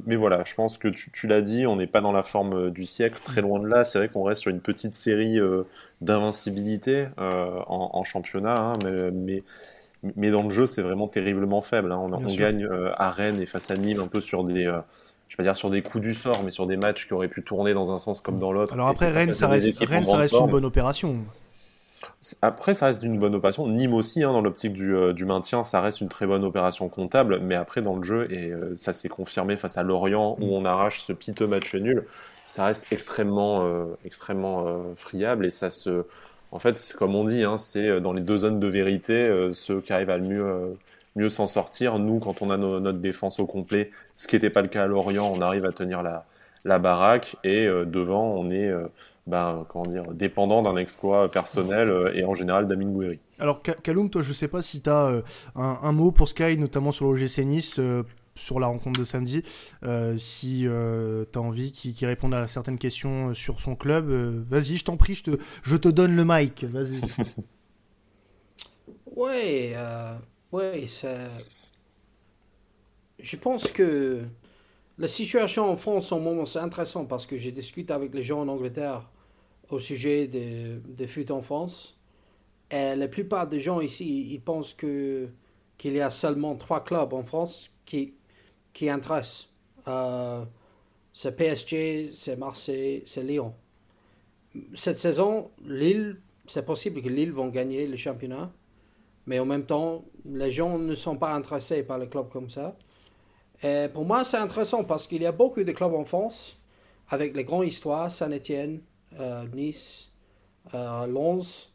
mais 0.06 0.16
voilà 0.16 0.44
je 0.46 0.56
pense 0.56 0.78
que 0.78 0.88
tu, 0.88 1.12
tu 1.12 1.28
l'as 1.28 1.42
dit 1.42 1.66
on 1.66 1.80
n'est 1.82 1.88
pas 1.88 2.02
dans 2.02 2.12
la 2.12 2.24
forme 2.24 2.54
euh, 2.54 2.70
du 2.70 2.86
siècle, 2.86 3.20
très 3.24 3.42
loin 3.42 3.60
de 3.60 3.68
là. 3.68 3.86
C'est 3.86 3.98
vrai 3.98 4.10
qu'on 4.10 4.24
reste 4.24 4.42
sur 4.42 4.52
une 4.52 4.62
petite 4.62 4.94
série 4.94 5.40
euh, 5.40 5.64
d'invincibilité 6.02 7.08
euh, 7.20 7.60
en, 7.68 8.04
championnat, 8.04 8.56
hein, 8.56 8.74
mais, 9.14 9.44
mais, 10.16 10.32
dans 10.32 10.44
le 10.44 10.50
jeu, 10.50 10.66
c'est 10.66 10.82
vraiment 10.82 11.08
terriblement 11.08 11.62
faible. 11.62 11.92
Hein. 11.92 12.00
On, 12.00 12.36
gagne 12.36 12.68
à 12.98 13.12
Rennes 13.12 13.42
et 13.42 13.46
face 13.46 13.70
à 13.72 13.76
Nîmes 13.76 14.00
un 14.00 14.08
peu 14.08 14.22
sur 14.22 14.44
des 14.44 14.64
je 14.64 15.38
vais 15.38 15.44
pas 15.44 15.44
dire 15.44 15.56
sur 15.56 15.70
des 15.70 15.82
coups 15.82 16.04
du 16.04 16.14
sort, 16.14 16.42
mais 16.44 16.52
sur 16.52 16.68
des 16.68 16.76
matchs 16.76 17.08
qui 17.08 17.14
auraient 17.14 17.30
pu 17.30 17.42
tourner 17.42 17.74
dans 17.74 17.94
un 17.94 17.98
sens 17.98 18.20
comme 18.20 18.38
dans 18.38 18.52
l'autre. 18.52 18.74
Alors 18.74 18.90
après, 18.90 19.10
Rennes, 19.10 19.32
ça 19.32 19.48
reste, 19.48 19.78
Rennes, 19.80 20.06
ça 20.06 20.18
reste 20.18 20.34
une 20.34 20.48
bonne 20.48 20.66
opération. 20.66 21.20
Après, 22.42 22.74
ça 22.74 22.88
reste 22.88 23.04
une 23.04 23.20
bonne 23.20 23.36
opération. 23.36 23.68
Nîmes 23.68 23.94
aussi, 23.94 24.24
hein, 24.24 24.32
dans 24.34 24.42
l'optique 24.42 24.74
du, 24.74 24.96
du, 25.14 25.26
maintien, 25.26 25.64
ça 25.64 25.82
reste 25.82 26.02
une 26.02 26.10
très 26.10 26.26
bonne 26.26 26.44
opération 26.44 26.90
comptable. 26.90 27.40
Mais 27.42 27.56
après, 27.56 27.82
dans 27.82 27.96
le 27.96 28.04
jeu, 28.04 28.32
et 28.32 28.52
ça 28.76 28.94
s'est 28.94 29.10
confirmé 29.10 29.58
face 29.58 29.78
à 29.78 29.84
Lorient, 29.84 30.38
où 30.40 30.46
mm. 30.48 30.54
on 30.54 30.66
arrache 30.66 31.02
ce 31.02 31.14
piteux 31.14 31.48
match 31.48 31.74
nul, 31.76 32.06
ça 32.52 32.66
reste 32.66 32.86
extrêmement, 32.92 33.66
euh, 33.66 33.86
extrêmement 34.04 34.68
euh, 34.68 34.94
friable 34.98 35.46
et 35.46 35.50
ça 35.50 35.70
se. 35.70 36.04
En 36.52 36.60
fait, 36.60 36.94
comme 37.00 37.16
on 37.16 37.24
dit, 37.24 37.44
hein, 37.44 37.56
c'est 37.58 37.88
euh, 37.88 38.00
dans 38.02 38.12
les 38.12 38.22
deux 38.22 38.40
zones 38.40 38.60
de 38.60 38.68
vérité 38.68 39.50
ceux 39.54 39.80
qui 39.80 39.94
arrivent 39.94 40.10
à 40.10 40.18
le 40.18 40.26
mieux, 40.26 40.78
mieux 41.16 41.30
s'en 41.30 41.48
sortir. 41.48 41.98
Nous, 41.98 42.20
quand 42.20 42.42
on 42.42 42.50
a 42.52 42.58
notre 42.58 43.00
défense 43.00 43.40
au 43.40 43.46
complet, 43.46 43.92
ce 44.18 44.28
qui 44.28 44.36
n'était 44.36 44.50
pas 44.50 44.62
le 44.62 44.68
cas 44.68 44.84
à 44.84 44.88
Lorient, 44.88 45.32
on 45.34 45.40
arrive 45.40 45.64
à 45.64 45.72
tenir 45.72 46.04
la, 46.04 46.26
la 46.66 46.78
baraque 46.78 47.38
et 47.46 47.66
devant, 47.68 48.34
on 48.34 48.52
est. 48.52 48.70
Ben, 49.28 49.68
comment 49.70 49.86
dire, 49.86 50.04
dépendant 50.14 50.64
d'un 50.64 50.78
exploit 50.78 51.30
personnel 51.30 52.12
et 52.16 52.24
en 52.24 52.34
général 52.34 52.68
d'Amin 52.68 52.90
Gouiri. 52.90 53.20
Alors, 53.38 53.62
Kaloum, 53.62 54.10
toi, 54.10 54.24
je 54.24 54.34
sais 54.34 54.48
pas 54.48 54.64
si 54.64 54.82
tu 54.82 54.90
as 54.90 55.22
un, 55.56 55.80
un, 55.84 55.92
mot 55.92 56.12
pour 56.12 56.28
Sky, 56.28 56.58
notamment 56.58 56.92
sur 56.92 57.06
l'OGC 57.06 57.46
Nice, 57.46 57.80
sur 58.36 58.60
la 58.60 58.68
rencontre 58.68 59.00
de 59.00 59.06
samedi. 59.06 59.44
Euh, 59.84 60.18
si 60.18 60.64
euh, 60.66 61.26
tu 61.32 61.40
as 61.40 61.42
envie 61.42 61.72
qu'il 61.72 62.08
réponde 62.08 62.34
à 62.34 62.48
certaines 62.48 62.78
questions 62.78 63.34
sur 63.34 63.60
son 63.60 63.76
club, 63.76 64.10
euh, 64.10 64.44
vas-y, 64.50 64.78
je 64.78 64.86
t'en 64.86 64.98
prie, 64.98 65.16
je 65.16 65.24
te, 65.24 65.32
je 65.64 65.76
te 65.76 65.88
donne 65.88 66.16
le 66.16 66.26
mic. 66.26 66.64
Vas-y. 66.64 67.02
ouais, 69.16 69.76
ouais, 70.52 70.88
ça... 70.88 71.10
je 73.20 73.36
pense 73.38 73.68
que 73.68 74.22
la 74.98 75.08
situation 75.08 75.70
en 75.70 75.76
France 75.78 76.12
en 76.12 76.20
moment, 76.20 76.46
c'est 76.46 76.60
intéressant 76.60 77.06
parce 77.06 77.26
que 77.26 77.38
j'ai 77.38 77.52
discuté 77.52 77.94
avec 77.94 78.14
les 78.14 78.24
gens 78.24 78.42
en 78.42 78.48
Angleterre 78.48 79.10
au 79.70 79.80
sujet 79.80 80.28
des, 80.28 80.78
des 80.88 81.08
foot 81.08 81.32
en 81.32 81.42
France. 81.42 81.98
Et 82.70 82.96
la 82.96 83.08
plupart 83.08 83.48
des 83.48 83.60
gens 83.60 83.82
ici, 83.82 84.28
ils 84.32 84.42
pensent 84.42 84.74
que 84.74 85.30
qu'il 85.82 85.94
y 85.94 86.02
a 86.02 86.12
seulement 86.12 86.56
trois 86.56 86.84
clubs 86.84 87.12
en 87.12 87.24
France 87.24 87.72
qui, 87.86 88.14
qui 88.72 88.88
intéresse. 88.88 89.50
Euh, 89.88 90.46
c'est 91.12 91.36
PSG, 91.36 92.12
c'est 92.14 92.36
Marseille, 92.36 93.02
c'est 93.08 93.24
Lyon. 93.24 93.56
Cette 94.76 95.00
saison, 95.00 95.50
Lille, 95.66 96.22
c'est 96.46 96.64
possible 96.64 97.02
que 97.02 97.10
Lille 97.10 97.32
vont 97.32 97.48
gagner 97.48 97.88
le 97.88 97.98
championnat, 97.98 98.54
mais 99.26 99.40
en 99.40 99.46
même 99.46 99.66
temps, 99.66 100.06
les 100.24 100.52
gens 100.52 100.78
ne 100.78 100.94
sont 100.94 101.18
pas 101.18 101.34
intéressés 101.34 101.82
par 101.82 101.98
les 101.98 102.08
clubs 102.08 102.30
comme 102.30 102.48
ça. 102.48 102.78
Et 103.64 103.88
pour 103.94 104.06
moi, 104.06 104.24
c'est 104.24 104.38
intéressant 104.38 104.84
parce 104.84 105.06
qu'il 105.08 105.22
y 105.22 105.26
a 105.26 105.32
beaucoup 105.32 105.64
de 105.64 105.72
clubs 105.72 105.94
en 105.94 106.06
France 106.06 106.58
avec 107.10 107.36
les 107.36 107.44
grandes 107.44 107.68
histoires, 107.68 108.12
Saint-Etienne, 108.12 108.80
euh, 109.20 109.46
Nice, 109.54 110.10
euh, 110.74 111.06
Lens, 111.08 111.72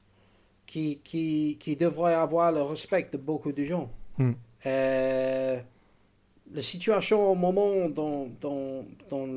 qui, 0.66 0.98
qui, 1.04 1.58
qui 1.60 1.76
devraient 1.76 2.14
avoir 2.14 2.50
le 2.50 2.62
respect 2.62 3.08
de 3.12 3.18
beaucoup 3.18 3.52
de 3.52 3.62
gens. 3.62 3.90
Hmm. 4.18 4.32
Et 4.64 5.58
la 6.52 6.60
situation 6.60 7.30
au 7.30 7.34
moment 7.34 7.88
dans, 7.88 8.28
dans, 8.40 8.84
dans 9.08 9.28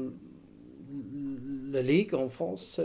la 1.72 1.82
Ligue 1.82 2.16
en 2.16 2.30
France, 2.30 2.82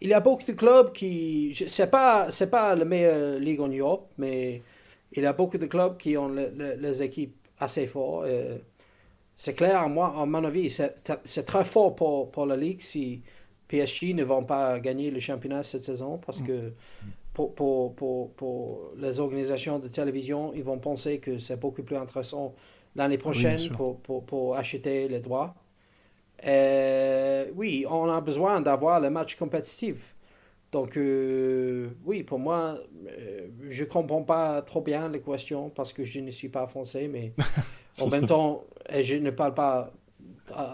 il 0.00 0.08
y 0.08 0.14
a 0.14 0.20
beaucoup 0.20 0.44
de 0.44 0.52
clubs 0.52 0.92
qui. 0.92 1.54
C'est 1.66 1.90
pas, 1.90 2.30
c'est 2.30 2.50
pas 2.50 2.74
la 2.74 2.84
meilleure 2.84 3.38
ligue 3.38 3.60
en 3.60 3.68
Europe, 3.68 4.10
mais 4.18 4.62
il 5.12 5.22
y 5.22 5.26
a 5.26 5.32
beaucoup 5.32 5.58
de 5.58 5.66
clubs 5.66 5.96
qui 5.96 6.16
ont 6.16 6.28
les 6.28 7.02
équipes 7.02 7.36
assez 7.58 7.86
fortes. 7.86 8.28
C'est 9.36 9.54
clair, 9.54 9.88
moi, 9.88 10.14
à 10.18 10.24
mon 10.24 10.42
avis, 10.44 10.70
c'est 10.70 11.44
très 11.44 11.64
fort 11.64 11.94
pour, 11.94 12.30
pour 12.30 12.46
la 12.46 12.56
Ligue 12.56 12.80
si 12.80 13.22
PSG 13.68 14.14
ne 14.14 14.24
vont 14.24 14.44
pas 14.44 14.80
gagner 14.80 15.10
le 15.10 15.20
championnat 15.20 15.62
cette 15.62 15.84
saison 15.84 16.18
parce 16.24 16.40
que 16.40 16.72
pour, 17.34 17.54
pour, 17.54 17.94
pour, 17.94 18.30
pour 18.32 18.92
les 18.96 19.20
organisations 19.20 19.78
de 19.78 19.88
télévision, 19.88 20.54
ils 20.54 20.64
vont 20.64 20.78
penser 20.78 21.18
que 21.18 21.36
c'est 21.36 21.60
beaucoup 21.60 21.82
plus 21.82 21.96
intéressant 21.96 22.54
l'année 22.94 23.18
prochaine 23.18 23.68
pour, 23.70 24.00
pour, 24.00 24.24
pour, 24.24 24.56
acheter 24.56 25.06
les 25.06 25.20
droits. 25.20 25.54
oui, 26.42 27.84
on 27.90 28.08
a 28.08 28.20
besoin 28.22 28.62
d'avoir 28.62 29.00
le 29.00 29.10
match 29.10 29.36
compétitif. 29.36 30.16
Donc, 30.72 30.96
euh, 30.96 31.88
oui, 32.04 32.22
pour 32.22 32.38
moi, 32.38 32.78
euh, 33.06 33.48
je 33.68 33.84
ne 33.84 33.88
comprends 33.88 34.22
pas 34.22 34.62
trop 34.62 34.80
bien 34.80 35.08
les 35.08 35.20
questions 35.20 35.70
parce 35.70 35.92
que 35.92 36.04
je 36.04 36.20
ne 36.20 36.30
suis 36.30 36.48
pas 36.48 36.66
français, 36.66 37.08
mais 37.08 37.32
en 38.00 38.08
même 38.08 38.26
temps, 38.26 38.64
je 39.00 39.14
ne 39.14 39.30
parle 39.30 39.54
pas 39.54 39.90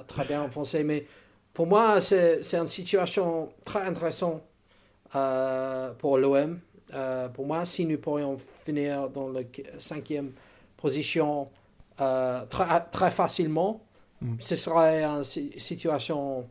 très 0.06 0.24
bien 0.24 0.48
français, 0.48 0.84
mais 0.84 1.06
pour 1.52 1.66
moi, 1.66 2.00
c'est 2.00 2.54
une 2.54 2.66
situation 2.66 3.50
très 3.64 3.82
intéressante 3.82 4.42
euh, 5.14 5.92
pour 5.94 6.18
l'OM. 6.18 6.58
pour 7.34 7.46
moi, 7.46 7.64
si 7.64 7.86
nous 7.86 7.98
pourrions 7.98 8.36
finir 8.38 9.08
dans 9.10 9.28
la 9.28 9.42
cinquième 9.78 10.32
position 10.76 11.48
euh, 12.00 12.44
très, 12.46 12.80
très 12.90 13.10
facilement. 13.10 13.80
Mm. 14.20 14.34
Ce 14.38 14.56
serait 14.56 15.04
une 15.04 15.24
situation 15.24 16.48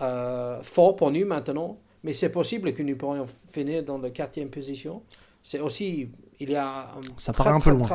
euh, 0.00 0.62
forte 0.62 0.98
pour 0.98 1.10
nous 1.10 1.26
maintenant, 1.26 1.78
mais 2.02 2.12
c'est 2.12 2.30
possible 2.30 2.72
que 2.72 2.82
nous 2.82 2.96
pourrions 2.96 3.26
finir 3.50 3.82
dans 3.82 3.98
la 3.98 4.10
quatrième 4.10 4.50
position. 4.50 5.02
c'est 5.42 5.60
aussi, 5.60 6.08
il 6.40 6.50
y 6.50 6.56
a 6.56 6.88
ça 7.18 7.32
paraît 7.32 7.50
un 7.50 7.60
peu 7.60 7.70
loin 7.70 7.88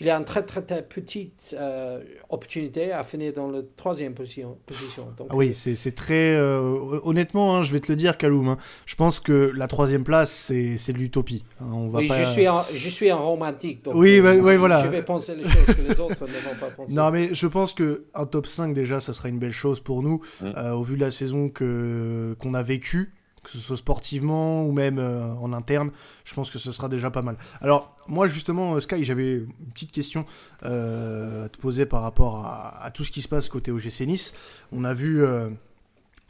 il 0.00 0.06
y 0.06 0.10
a 0.10 0.16
une 0.16 0.24
très 0.24 0.42
très, 0.42 0.62
très 0.62 0.82
petite 0.82 1.54
euh, 1.58 2.02
opportunité 2.28 2.92
à 2.92 3.04
finir 3.04 3.32
dans 3.34 3.50
la 3.50 3.60
troisième 3.76 4.14
position. 4.14 4.56
position. 4.64 5.08
Donc, 5.16 5.28
ah 5.30 5.36
oui, 5.36 5.54
c'est 5.54 5.94
très... 5.94 6.34
Euh, 6.34 7.00
honnêtement, 7.04 7.56
hein, 7.56 7.62
je 7.62 7.72
vais 7.72 7.80
te 7.80 7.92
le 7.92 7.96
dire, 7.96 8.16
Kaloum, 8.16 8.48
hein, 8.48 8.56
je 8.86 8.94
pense 8.94 9.20
que 9.20 9.52
la 9.54 9.68
troisième 9.68 10.04
place, 10.04 10.30
c'est 10.32 10.92
de 10.92 10.98
l'utopie. 10.98 11.44
Hein, 11.60 11.66
on 11.72 11.88
va 11.88 11.98
oui, 11.98 12.10
je, 12.12 12.24
suis 12.24 12.46
un, 12.46 12.62
je 12.74 12.88
suis 12.88 13.10
un 13.10 13.16
romantique. 13.16 13.84
Donc 13.84 13.94
oui, 13.94 14.20
euh, 14.20 14.36
je, 14.36 14.56
voilà. 14.56 14.82
Je 14.82 14.88
vais 14.88 15.02
penser 15.02 15.34
les 15.34 15.44
choses 15.44 15.66
que 15.66 15.82
les 15.82 16.00
autres 16.00 16.26
ne 16.26 16.48
vont 16.48 16.58
pas 16.58 16.70
penser. 16.70 16.94
Non, 16.94 17.10
mais 17.10 17.34
je 17.34 17.46
pense 17.46 17.74
qu'un 17.74 18.26
top 18.30 18.46
5, 18.46 18.72
déjà, 18.72 19.00
ça 19.00 19.12
sera 19.12 19.28
une 19.28 19.38
belle 19.38 19.52
chose 19.52 19.80
pour 19.80 20.02
nous, 20.02 20.22
mm. 20.40 20.72
au 20.72 20.82
vu 20.82 20.96
de 20.96 21.00
la 21.00 21.10
saison 21.10 21.50
qu'on 21.50 22.54
a 22.54 22.62
vécue 22.62 23.12
que 23.44 23.50
ce 23.50 23.58
soit 23.58 23.76
sportivement 23.76 24.64
ou 24.66 24.72
même 24.72 24.98
euh, 24.98 25.32
en 25.40 25.52
interne, 25.52 25.90
je 26.24 26.34
pense 26.34 26.50
que 26.50 26.58
ce 26.58 26.72
sera 26.72 26.88
déjà 26.88 27.10
pas 27.10 27.22
mal. 27.22 27.36
Alors, 27.60 27.96
moi 28.06 28.26
justement, 28.26 28.74
euh, 28.74 28.80
Sky, 28.80 29.04
j'avais 29.04 29.36
une 29.36 29.72
petite 29.72 29.92
question 29.92 30.26
euh, 30.64 31.46
à 31.46 31.48
te 31.48 31.58
poser 31.58 31.86
par 31.86 32.02
rapport 32.02 32.44
à, 32.44 32.90
tout 32.92 33.04
ce 33.04 33.10
qui 33.10 33.22
se 33.22 33.28
passe 33.28 33.48
côté 33.48 33.70
OGC 33.70 34.00
Nice. 34.06 34.34
On 34.72 34.84
a 34.84 34.94
vu 34.94 35.24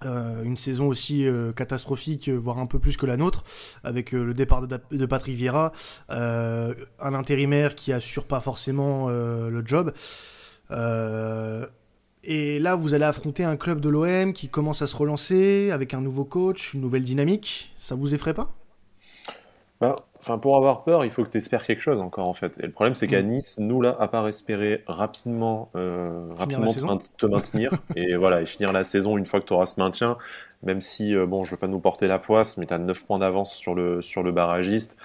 une 0.03 0.57
saison 0.57 0.89
aussi 0.89 1.27
catastrophique, 1.57 2.29
voire 2.29 2.59
un 2.59 2.67
peu 2.67 2.79
plus 2.79 2.97
que 2.97 3.07
la 3.07 3.17
nôtre, 3.17 3.45
avec 3.83 4.13
le 4.13 4.35
départ 4.35 4.67
de, 4.67 4.79
de 4.91 5.07
Patrick 5.07 5.37
Vieira, 5.37 5.73
un 6.09 7.15
intérimaire 7.15 7.75
qui 7.75 7.93
assure 7.93 8.27
pas 8.27 8.41
forcément 8.41 9.09
le 9.09 9.63
job. 9.65 9.93
Et 12.23 12.59
là, 12.59 12.77
vous 12.77 12.95
allez 12.95 13.05
affronter 13.05 13.45
un 13.45 13.57
club 13.57 13.81
de 13.81 13.89
l'OM 13.89 14.33
qui 14.33 14.49
commence 14.49 14.83
à 14.83 14.87
se 14.87 14.97
relancer 14.97 15.71
avec 15.71 15.95
un 15.95 16.01
nouveau 16.01 16.25
coach, 16.25 16.75
une 16.75 16.83
nouvelle 16.83 17.05
dynamique. 17.05 17.73
Ça 17.79 17.95
vous 17.95 18.15
effraie 18.15 18.35
pas? 18.35 18.53
Bah, 19.81 19.97
pour 20.43 20.57
avoir 20.57 20.85
peur, 20.85 21.07
il 21.07 21.11
faut 21.11 21.25
que 21.25 21.31
tu 21.31 21.39
espères 21.39 21.65
quelque 21.65 21.81
chose 21.81 22.01
encore 22.01 22.29
en 22.29 22.35
fait. 22.35 22.59
Et 22.61 22.67
le 22.67 22.73
problème, 22.73 22.95
c'est 22.95 23.07
qu'à 23.07 23.23
mm. 23.23 23.27
Nice, 23.27 23.59
nous 23.59 23.81
là, 23.81 23.97
à 23.99 24.09
part 24.09 24.29
espérer 24.29 24.85
rapidement, 24.87 25.71
euh, 25.75 26.29
rapidement 26.37 26.99
te, 26.99 27.27
maintenir 27.27 27.71
et 27.97 28.17
voilà 28.17 28.43
et 28.43 28.47
finir 28.47 28.73
la 28.73 28.85
saison 28.85 29.17
une 29.17 29.25
fois 29.25 29.41
que 29.41 29.47
tu 29.47 29.55
auras 29.55 29.65
ce 29.65 29.81
maintien, 29.81 30.19
même 30.63 30.81
si 30.81 31.15
euh, 31.15 31.27
bon, 31.27 31.45
je 31.45 31.53
veux 31.53 31.57
pas 31.57 31.69
nous 31.69 31.81
porter 31.81 32.07
la 32.07 32.19
poisse, 32.19 32.57
mais 32.57 32.67
tu 32.67 32.75
as 32.75 32.79
9 32.79 33.05
points 33.05 33.19
d'avance 33.19 33.55
sur 33.55 33.75
le 33.75 34.03
sur 34.03 34.23
le 34.23 34.33
barragiste. 34.33 34.97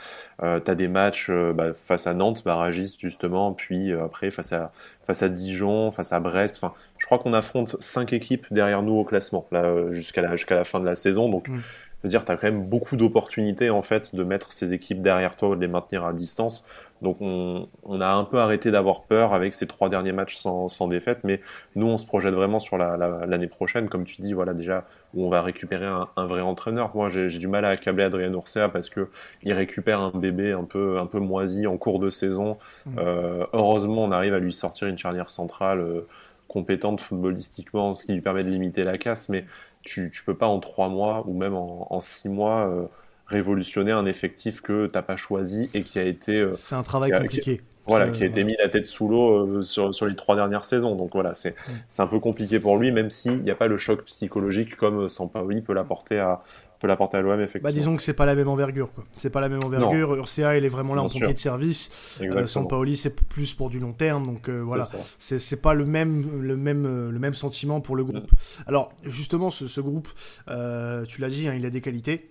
Euh, 0.43 0.59
tu 0.59 0.69
as 0.69 0.75
des 0.75 0.87
matchs 0.87 1.29
euh, 1.29 1.53
bah, 1.53 1.73
face 1.73 2.07
à 2.07 2.13
Nantes, 2.13 2.43
barragiste 2.43 2.99
justement, 2.99 3.53
puis 3.53 3.91
euh, 3.91 4.03
après 4.05 4.31
face 4.31 4.53
à 4.53 4.71
face 5.05 5.23
à 5.23 5.29
Dijon, 5.29 5.91
face 5.91 6.11
à 6.11 6.19
Brest. 6.19 6.57
Enfin, 6.57 6.73
je 6.97 7.05
crois 7.05 7.19
qu'on 7.19 7.33
affronte 7.33 7.77
cinq 7.81 8.11
équipes 8.13 8.47
derrière 8.51 8.83
nous 8.83 8.93
au 8.93 9.05
classement 9.05 9.47
là 9.51 9.91
jusqu'à 9.91 10.21
la 10.21 10.35
jusqu'à 10.35 10.55
la 10.55 10.65
fin 10.65 10.79
de 10.79 10.85
la 10.85 10.95
saison. 10.95 11.29
Donc 11.29 11.47
mm 11.47 11.61
veux 12.05 12.09
dire, 12.09 12.23
tu 12.23 12.31
as 12.31 12.37
quand 12.37 12.47
même 12.47 12.65
beaucoup 12.65 12.95
d'opportunités 12.95 13.69
en 13.69 13.81
fait 13.81 14.15
de 14.15 14.23
mettre 14.23 14.53
ces 14.53 14.73
équipes 14.73 15.01
derrière 15.01 15.35
toi 15.35 15.55
de 15.55 15.61
les 15.61 15.67
maintenir 15.67 16.05
à 16.05 16.13
distance. 16.13 16.65
Donc 17.01 17.17
on, 17.19 17.67
a 17.99 18.07
un 18.07 18.23
peu 18.23 18.37
arrêté 18.37 18.71
d'avoir 18.71 19.03
peur 19.03 19.33
avec 19.33 19.53
ces 19.53 19.67
trois 19.67 19.89
derniers 19.89 20.13
matchs 20.13 20.37
sans, 20.37 20.87
défaite, 20.87 21.19
mais 21.23 21.41
nous 21.75 21.87
on 21.87 21.97
se 21.97 22.05
projette 22.05 22.33
vraiment 22.33 22.59
sur 22.59 22.77
l'année 22.77 23.47
prochaine, 23.47 23.89
comme 23.89 24.05
tu 24.05 24.21
dis, 24.21 24.33
voilà 24.33 24.53
déjà 24.53 24.85
où 25.13 25.25
on 25.25 25.29
va 25.29 25.41
récupérer 25.41 25.85
un, 25.85 26.25
vrai 26.25 26.41
entraîneur. 26.41 26.95
Moi 26.95 27.09
j'ai 27.09 27.27
du 27.27 27.47
mal 27.47 27.65
à 27.65 27.69
accabler 27.69 28.03
Adrien 28.03 28.31
Urcea 28.31 28.69
parce 28.69 28.89
que 28.89 29.09
il 29.43 29.53
récupère 29.53 29.99
un 29.99 30.11
bébé 30.11 30.53
un 30.53 30.63
peu 30.63 30.97
un 30.97 31.05
peu 31.05 31.19
moisi 31.19 31.67
en 31.67 31.77
cours 31.77 31.99
de 31.99 32.09
saison. 32.09 32.57
Mmh. 32.85 32.95
Euh, 32.97 33.45
heureusement 33.53 34.03
on 34.05 34.11
arrive 34.11 34.33
à 34.33 34.39
lui 34.39 34.53
sortir 34.53 34.87
une 34.87 34.97
charnière 34.97 35.29
centrale. 35.29 35.81
Euh, 35.81 36.07
compétente 36.47 37.01
footballistiquement, 37.01 37.95
ce 37.95 38.05
qui 38.05 38.13
lui 38.13 38.21
permet 38.21 38.43
de 38.43 38.49
limiter 38.49 38.83
la 38.83 38.97
casse, 38.97 39.29
mais 39.29 39.45
tu, 39.81 40.11
tu 40.11 40.23
peux 40.23 40.35
pas 40.35 40.47
en 40.47 40.59
trois 40.59 40.89
mois 40.89 41.23
ou 41.27 41.33
même 41.37 41.55
en, 41.55 41.87
en 41.91 41.99
six 41.99 42.29
mois 42.29 42.67
euh, 42.67 42.85
révolutionner 43.27 43.91
un 43.91 44.05
effectif 44.05 44.61
que 44.61 44.87
t'as 44.87 45.01
pas 45.01 45.17
choisi 45.17 45.69
et 45.73 45.83
qui 45.83 45.99
a 45.99 46.03
été. 46.03 46.39
Euh, 46.39 46.53
c'est 46.57 46.75
un 46.75 46.83
travail 46.83 47.11
compliqué. 47.11 47.61
voilà, 47.87 48.09
qui 48.09 48.23
a 48.23 48.25
été 48.25 48.43
mis 48.43 48.55
la 48.57 48.69
tête 48.69 48.87
sous 48.87 49.07
l'eau 49.07 49.47
euh, 49.47 49.63
sur, 49.63 49.93
sur, 49.93 50.05
les 50.05 50.15
trois 50.15 50.35
dernières 50.35 50.65
saisons. 50.65 50.95
Donc 50.95 51.11
voilà, 51.13 51.33
c'est 51.33 51.55
c'est 51.87 52.01
un 52.01 52.07
peu 52.07 52.19
compliqué 52.19 52.59
pour 52.59 52.77
lui, 52.77 52.91
même 52.91 53.09
s'il 53.09 53.41
n'y 53.41 53.51
a 53.51 53.55
pas 53.55 53.67
le 53.67 53.77
choc 53.77 54.03
psychologique 54.05 54.75
comme 54.75 55.07
Sampaoli 55.09 55.61
peut 55.61 55.73
l'apporter 55.73 56.19
à, 56.19 56.43
peut 56.79 56.87
l'apporter 56.87 57.17
à 57.17 57.21
l'OM 57.21 57.39
effectivement. 57.39 57.69
Bah, 57.69 57.71
disons 57.71 57.95
que 57.95 58.03
c'est 58.03 58.13
pas 58.13 58.25
la 58.25 58.35
même 58.35 58.47
envergure 58.47 58.91
quoi. 58.91 59.05
C'est 59.15 59.29
pas 59.29 59.41
la 59.41 59.49
même 59.49 59.63
envergure. 59.63 60.15
Urca 60.15 60.57
il 60.57 60.65
est 60.65 60.69
vraiment 60.69 60.95
là 60.95 61.03
en 61.03 61.07
pompier 61.07 61.33
de 61.33 61.39
service. 61.39 61.91
Euh, 62.21 62.47
Sampaoli 62.47 62.97
c'est 62.97 63.15
plus 63.15 63.53
pour 63.53 63.69
du 63.69 63.79
long 63.79 63.93
terme 63.93 64.25
donc 64.25 64.49
euh, 64.49 64.61
voilà. 64.61 64.85
C'est 65.17 65.61
pas 65.61 65.73
le 65.73 65.85
même 65.85 66.41
le 66.41 66.55
même 66.55 66.85
euh, 66.85 67.11
le 67.11 67.19
même 67.19 67.33
sentiment 67.33 67.81
pour 67.81 67.95
le 67.95 68.03
groupe. 68.03 68.31
Mm. 68.31 68.63
Alors 68.67 68.91
justement 69.03 69.49
ce, 69.49 69.67
ce 69.67 69.81
groupe 69.81 70.09
euh, 70.49 71.05
tu 71.05 71.21
l'as 71.21 71.29
dit 71.29 71.47
hein, 71.47 71.55
il 71.57 71.65
a 71.65 71.69
des 71.69 71.81
qualités. 71.81 72.29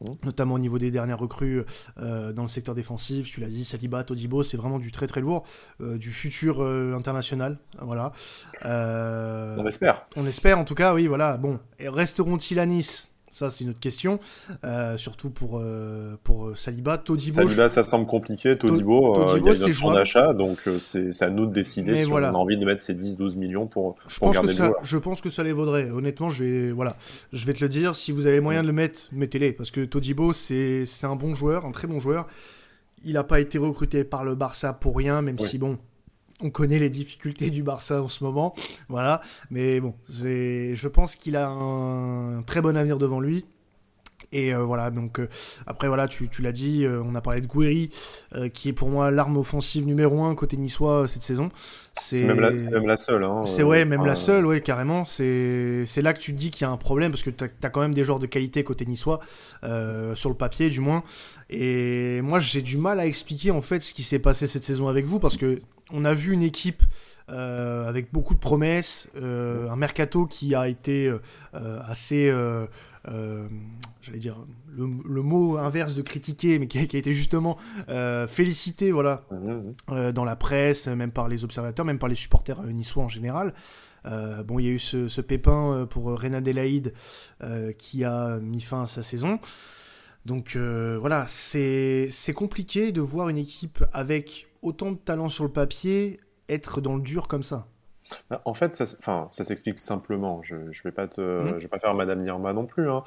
Mm. 0.00 0.12
Notamment 0.24 0.54
au 0.54 0.58
niveau 0.58 0.78
des 0.78 0.90
dernières 0.90 1.18
recrues 1.18 1.62
euh, 1.98 2.32
dans 2.32 2.42
le 2.42 2.48
secteur 2.48 2.74
défensif, 2.74 3.30
tu 3.30 3.40
l'as 3.40 3.48
dit, 3.48 3.64
Saliba, 3.64 4.02
Todibo, 4.04 4.42
c'est 4.42 4.56
vraiment 4.56 4.78
du 4.78 4.92
très 4.92 5.06
très 5.06 5.20
lourd, 5.20 5.44
euh, 5.80 5.98
du 5.98 6.10
futur 6.10 6.62
euh, 6.62 6.94
international, 6.96 7.58
voilà. 7.80 8.12
on 8.64 9.66
espère. 9.66 10.06
On 10.16 10.26
espère 10.26 10.58
en 10.58 10.64
tout 10.64 10.74
cas, 10.74 10.94
oui, 10.94 11.06
voilà. 11.06 11.36
Bon, 11.36 11.58
resteront-ils 11.78 12.58
à 12.58 12.66
Nice? 12.66 13.10
Ça, 13.30 13.50
c'est 13.50 13.64
une 13.64 13.70
autre 13.70 13.80
question. 13.80 14.18
Euh, 14.64 14.96
surtout 14.96 15.30
pour, 15.30 15.58
euh, 15.58 16.18
pour 16.24 16.48
euh, 16.48 16.54
Saliba. 16.56 16.98
Todibo. 16.98 17.36
Saliba, 17.36 17.68
ça 17.68 17.82
semble 17.82 18.06
compliqué. 18.06 18.58
Todibo, 18.58 19.36
il 19.36 19.44
y 19.44 19.48
a 19.48 19.54
une 19.54 19.62
option 19.62 19.92
d'achat. 19.92 20.32
Donc, 20.34 20.58
c'est 20.78 21.22
à 21.22 21.30
nous 21.30 21.46
de 21.46 21.52
décider 21.52 21.94
si 21.94 22.10
on 22.10 22.16
a 22.16 22.32
envie 22.32 22.56
de 22.56 22.64
mettre 22.64 22.82
ces 22.82 22.94
10-12 22.94 23.36
millions 23.36 23.66
pour, 23.66 23.96
je 24.08 24.18
pense 24.18 24.34
garder 24.34 24.48
que 24.48 24.54
ça, 24.54 24.72
Je 24.82 24.98
pense 24.98 25.20
que 25.20 25.30
ça 25.30 25.42
les 25.42 25.52
vaudrait. 25.52 25.90
Honnêtement, 25.90 26.28
je 26.28 26.44
vais, 26.44 26.72
voilà, 26.72 26.96
je 27.32 27.44
vais 27.46 27.52
te 27.52 27.62
le 27.62 27.68
dire. 27.68 27.94
Si 27.94 28.12
vous 28.12 28.26
avez 28.26 28.40
moyen 28.40 28.62
de 28.62 28.66
le 28.66 28.72
mettre, 28.72 29.08
mettez-les. 29.12 29.52
Parce 29.52 29.70
que 29.70 29.84
Todibo, 29.84 30.32
c'est 30.32 30.86
un 31.02 31.16
bon 31.16 31.34
joueur, 31.34 31.64
un 31.64 31.72
très 31.72 31.86
bon 31.86 32.00
joueur. 32.00 32.26
Il 33.04 33.14
n'a 33.14 33.24
pas 33.24 33.40
été 33.40 33.56
recruté 33.56 34.04
par 34.04 34.24
le 34.24 34.34
Barça 34.34 34.72
pour 34.74 34.96
rien, 34.96 35.22
même 35.22 35.38
si, 35.38 35.56
bon, 35.56 35.78
on 36.42 36.50
connaît 36.50 36.78
les 36.78 36.90
difficultés 36.90 37.50
du 37.50 37.62
Barça 37.62 38.02
en 38.02 38.08
ce 38.08 38.24
moment, 38.24 38.54
voilà. 38.88 39.20
Mais 39.50 39.80
bon, 39.80 39.94
je 40.08 40.88
pense 40.88 41.16
qu'il 41.16 41.36
a 41.36 41.48
un 41.48 42.42
très 42.42 42.60
bon 42.60 42.76
avenir 42.76 42.98
devant 42.98 43.20
lui. 43.20 43.44
Et 44.32 44.54
euh, 44.54 44.62
voilà, 44.62 44.90
donc 44.90 45.18
euh, 45.18 45.28
après 45.66 45.88
voilà, 45.88 46.06
tu, 46.06 46.28
l'as 46.40 46.52
dit, 46.52 46.84
euh, 46.84 47.02
on 47.04 47.14
a 47.16 47.20
parlé 47.20 47.40
de 47.40 47.48
Guéry, 47.48 47.90
qui 48.54 48.68
est 48.68 48.72
pour 48.72 48.88
moi 48.88 49.10
l'arme 49.10 49.36
offensive 49.36 49.86
numéro 49.86 50.22
un 50.22 50.34
côté 50.34 50.56
niçois 50.56 51.08
cette 51.08 51.22
saison. 51.22 51.50
C'est 52.00 52.22
même, 52.24 52.40
la 52.40 52.96
seule. 52.96 53.24
Hein, 53.24 53.42
c'est 53.44 53.62
ouais, 53.62 53.84
même 53.84 54.06
la 54.06 54.14
seule, 54.14 54.46
ouais, 54.46 54.60
carrément. 54.60 55.04
C'est 55.04 55.84
là 55.96 56.12
que 56.12 56.20
tu 56.20 56.32
te 56.32 56.38
dis 56.38 56.50
qu'il 56.50 56.62
y 56.62 56.64
a 56.64 56.70
un 56.70 56.76
problème 56.76 57.10
parce 57.10 57.22
que 57.22 57.30
tu 57.30 57.44
as, 57.44 57.70
quand 57.70 57.80
même 57.80 57.94
des 57.94 58.04
joueurs 58.04 58.20
de 58.20 58.26
qualité 58.26 58.62
côté 58.62 58.86
niçois 58.86 59.20
sur 60.14 60.30
le 60.30 60.36
papier 60.36 60.70
du 60.70 60.80
moins. 60.80 61.02
Et 61.52 62.20
moi 62.22 62.38
j'ai 62.38 62.62
du 62.62 62.76
mal 62.76 63.00
à 63.00 63.06
expliquer 63.06 63.50
en 63.50 63.60
fait 63.60 63.82
ce 63.82 63.92
qui 63.92 64.04
s'est 64.04 64.20
passé 64.20 64.46
cette 64.46 64.62
saison 64.62 64.86
avec 64.86 65.04
vous 65.06 65.18
parce 65.18 65.36
que 65.36 65.58
on 65.92 66.04
a 66.04 66.14
vu 66.14 66.32
une 66.32 66.42
équipe 66.42 66.84
avec 67.28 68.12
beaucoup 68.12 68.34
de 68.34 68.40
promesses, 68.40 69.08
un 69.20 69.76
mercato 69.76 70.26
qui 70.26 70.54
a 70.54 70.68
été 70.68 71.12
euh, 73.08 73.48
j'allais 74.02 74.18
dire 74.18 74.44
le, 74.68 75.22
mot 75.22 75.56
inverse 75.56 75.94
de 75.94 76.02
critiquer, 76.02 76.58
mais 76.58 76.66
qui 76.66 76.78
a, 76.78 76.82
été 76.82 77.12
justement 77.12 77.56
félicité, 78.28 78.92
voilà, 78.92 79.24
mmh. 79.30 80.12
dans 80.12 80.24
la 80.24 80.36
presse, 80.36 80.86
même 80.88 81.10
par 81.10 81.28
les 81.28 81.44
observateurs, 81.44 81.84
même 81.84 81.98
par 81.98 82.08
les 82.08 82.14
supporters 82.14 82.62
niçois 82.64 83.04
en 83.04 83.08
général. 83.08 83.54
bon, 84.04 84.58
il 84.58 84.66
y 84.66 84.68
a 84.68 84.72
eu 84.72 84.78
ce, 84.78 85.20
pépin 85.20 85.86
pour 85.88 86.04
Renan 86.04 86.38
Adelaide 86.38 86.94
qui 87.78 88.04
a 88.04 88.38
mis 88.38 88.60
fin 88.60 88.82
à 88.82 88.86
sa 88.86 89.02
saison. 89.02 89.38
Donc 90.26 90.56
voilà, 90.56 91.26
c'est 91.28 92.34
compliqué 92.34 92.92
de 92.92 93.00
voir 93.00 93.28
une 93.28 93.38
équipe 93.38 93.84
avec 93.92 94.48
autant 94.62 94.92
de 94.92 94.96
talent 94.96 95.28
sur 95.28 95.44
le 95.44 95.52
papier 95.52 96.20
être 96.48 96.80
dans 96.80 96.96
le 96.96 97.02
dur 97.02 97.28
comme 97.28 97.42
ça 97.42 97.68
en 98.44 98.54
fait, 98.54 98.74
ça, 98.74 98.86
ça 98.86 99.44
s'explique 99.44 99.78
simplement. 99.78 100.42
Je 100.42 100.56
ne 100.56 100.70
vais, 100.84 100.92
pas 100.92 101.08
te, 101.08 101.20
mmh. 101.20 101.58
vais 101.58 101.68
pas 101.68 101.78
faire 101.78 101.94
Madame 101.94 102.22
Nirma 102.22 102.52
non 102.52 102.66
plus, 102.66 102.90
hein. 102.90 103.02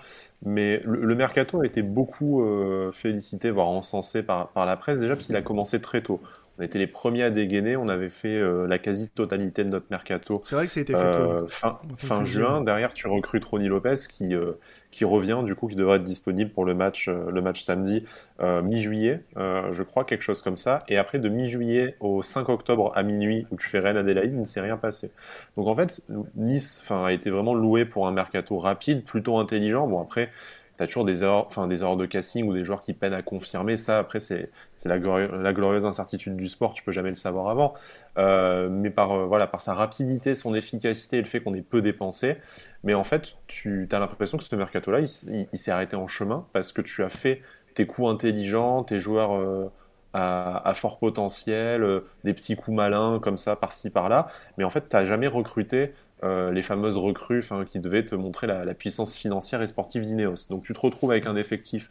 mais 0.45 0.81
le, 0.85 1.15
mercato 1.15 1.61
a 1.61 1.65
été 1.65 1.81
beaucoup 1.81 2.43
euh, 2.43 2.91
félicité, 2.91 3.51
voire 3.51 3.67
encensé 3.67 4.23
par, 4.23 4.49
par 4.49 4.65
la 4.65 4.77
presse, 4.77 4.99
déjà 4.99 5.15
parce 5.15 5.27
qu'il 5.27 5.35
a 5.35 5.41
commencé 5.41 5.81
très 5.81 6.01
tôt. 6.01 6.21
On 6.59 6.63
était 6.63 6.77
les 6.77 6.85
premiers 6.85 7.23
à 7.23 7.31
dégainer, 7.31 7.75
on 7.75 7.87
avait 7.87 8.09
fait 8.09 8.35
euh, 8.35 8.67
la 8.67 8.77
quasi-totalité 8.77 9.63
de 9.63 9.69
notre 9.69 9.87
mercato. 9.89 10.41
C'est 10.43 10.53
vrai 10.53 10.67
que 10.67 10.71
ça 10.71 10.81
a 10.81 10.83
été 10.83 10.93
fait 10.93 10.99
euh, 10.99 11.47
fin, 11.47 11.79
fin 11.97 12.23
juin. 12.23 12.61
Derrière, 12.61 12.93
tu 12.93 13.07
recrutes 13.07 13.43
Ronnie 13.43 13.69
Lopez 13.69 13.95
qui, 14.07 14.35
euh, 14.35 14.51
qui 14.91 15.03
revient, 15.03 15.41
du 15.43 15.55
coup, 15.55 15.67
qui 15.67 15.75
devrait 15.75 15.95
être 15.97 16.03
disponible 16.03 16.51
pour 16.51 16.63
le 16.65 16.75
match, 16.75 17.09
le 17.09 17.41
match 17.41 17.61
samedi, 17.61 18.05
mi-juillet, 18.39 19.23
je 19.35 19.83
crois, 19.83 20.05
quelque 20.05 20.21
chose 20.21 20.43
comme 20.43 20.57
ça. 20.57 20.79
Et 20.87 20.97
après, 20.97 21.17
de 21.17 21.27
mi-juillet 21.27 21.95
au 21.99 22.21
5 22.21 22.49
octobre 22.49 22.91
à 22.93 23.01
minuit, 23.01 23.47
où 23.49 23.55
tu 23.55 23.67
fais 23.67 23.79
Rennes 23.79 23.97
Adélaïde, 23.97 24.33
il 24.33 24.39
ne 24.39 24.45
s'est 24.45 24.61
rien 24.61 24.77
passé. 24.77 25.11
Donc 25.57 25.67
en 25.67 25.75
fait, 25.75 26.01
Nice 26.35 26.83
a 26.91 27.11
été 27.11 27.31
vraiment 27.31 27.55
loué 27.55 27.85
pour 27.85 28.07
un 28.07 28.11
mercato 28.11 28.59
rapide, 28.59 29.03
plutôt 29.03 29.39
intelligent. 29.39 29.87
Bon, 29.87 29.99
après, 29.99 30.29
tu 30.77 30.83
as 30.83 30.87
toujours 30.87 31.05
des 31.05 31.23
erreurs, 31.23 31.45
enfin, 31.47 31.67
des 31.67 31.81
erreurs 31.81 31.97
de 31.97 32.05
casting 32.05 32.47
ou 32.47 32.53
des 32.53 32.63
joueurs 32.63 32.81
qui 32.81 32.93
peinent 32.93 33.13
à 33.13 33.21
confirmer. 33.21 33.77
Ça, 33.77 33.99
après, 33.99 34.19
c'est 34.19 34.49
la, 34.85 34.99
glorieuse 34.99 35.85
incertitude 35.85 36.35
du 36.35 36.47
sport, 36.47 36.73
tu 36.73 36.83
peux 36.83 36.91
jamais 36.91 37.09
le 37.09 37.15
savoir 37.15 37.49
avant. 37.49 37.73
Euh, 38.17 38.69
mais 38.69 38.89
par, 38.89 39.11
euh, 39.11 39.25
voilà, 39.25 39.47
par 39.47 39.61
sa 39.61 39.73
rapidité, 39.73 40.33
son 40.33 40.55
efficacité 40.55 41.17
et 41.17 41.21
le 41.21 41.27
fait 41.27 41.41
qu'on 41.41 41.53
ait 41.53 41.61
peu 41.61 41.81
dépensé, 41.81 42.37
mais 42.83 42.93
en 42.95 43.03
fait, 43.03 43.35
tu 43.47 43.87
as 43.91 43.99
l'impression 43.99 44.37
que 44.37 44.43
ce 44.43 44.55
mercato-là, 44.55 44.99
il, 45.01 45.57
s'est 45.57 45.71
arrêté 45.71 45.95
en 45.95 46.07
chemin 46.07 46.45
parce 46.53 46.71
que 46.71 46.81
tu 46.81 47.03
as 47.03 47.09
fait 47.09 47.41
tes 47.75 47.85
coups 47.85 48.09
intelligents, 48.09 48.83
tes 48.83 48.99
joueurs 48.99 49.71
à, 50.13 50.73
fort 50.75 50.99
potentiel, 50.99 52.01
des 52.23 52.33
petits 52.33 52.55
coups 52.55 52.75
malins 52.75 53.19
comme 53.19 53.37
ça 53.37 53.55
par-ci 53.55 53.89
par-là. 53.89 54.27
Mais 54.57 54.63
en 54.63 54.69
fait, 54.69 54.89
tu 54.89 54.95
n'as 54.95 55.05
jamais 55.05 55.27
recruté 55.27 55.93
les 56.23 56.61
fameuses 56.61 56.95
recrues 56.95 57.43
qui 57.69 57.79
devaient 57.79 58.05
te 58.05 58.15
montrer 58.15 58.47
la, 58.47 58.73
puissance 58.73 59.17
financière 59.17 59.61
et 59.61 59.67
sportive 59.67 60.03
d'Ineos. 60.03 60.47
Donc 60.49 60.63
tu 60.63 60.73
te 60.73 60.79
retrouves 60.79 61.11
avec 61.11 61.25
un 61.25 61.35
effectif 61.35 61.89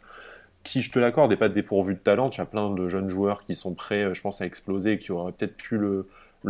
qui, 0.63 0.81
je 0.81 0.91
te 0.91 0.99
l'accorde, 0.99 1.29
n'est 1.29 1.37
pas 1.37 1.49
dépourvu 1.49 1.93
de 1.93 1.99
talent. 1.99 2.29
Tu 2.29 2.41
as 2.41 2.45
plein 2.45 2.69
de 2.69 2.87
jeunes 2.89 3.09
joueurs 3.09 3.43
qui 3.43 3.53
sont 3.53 3.73
prêts, 3.73 4.13
je 4.13 4.21
pense, 4.21 4.41
à 4.41 4.45
exploser 4.45 4.93
et 4.93 4.99
qui 4.99 5.11
auraient 5.11 5.33
peut-être 5.33 5.55
pu 5.55 5.77
le, 5.77 6.07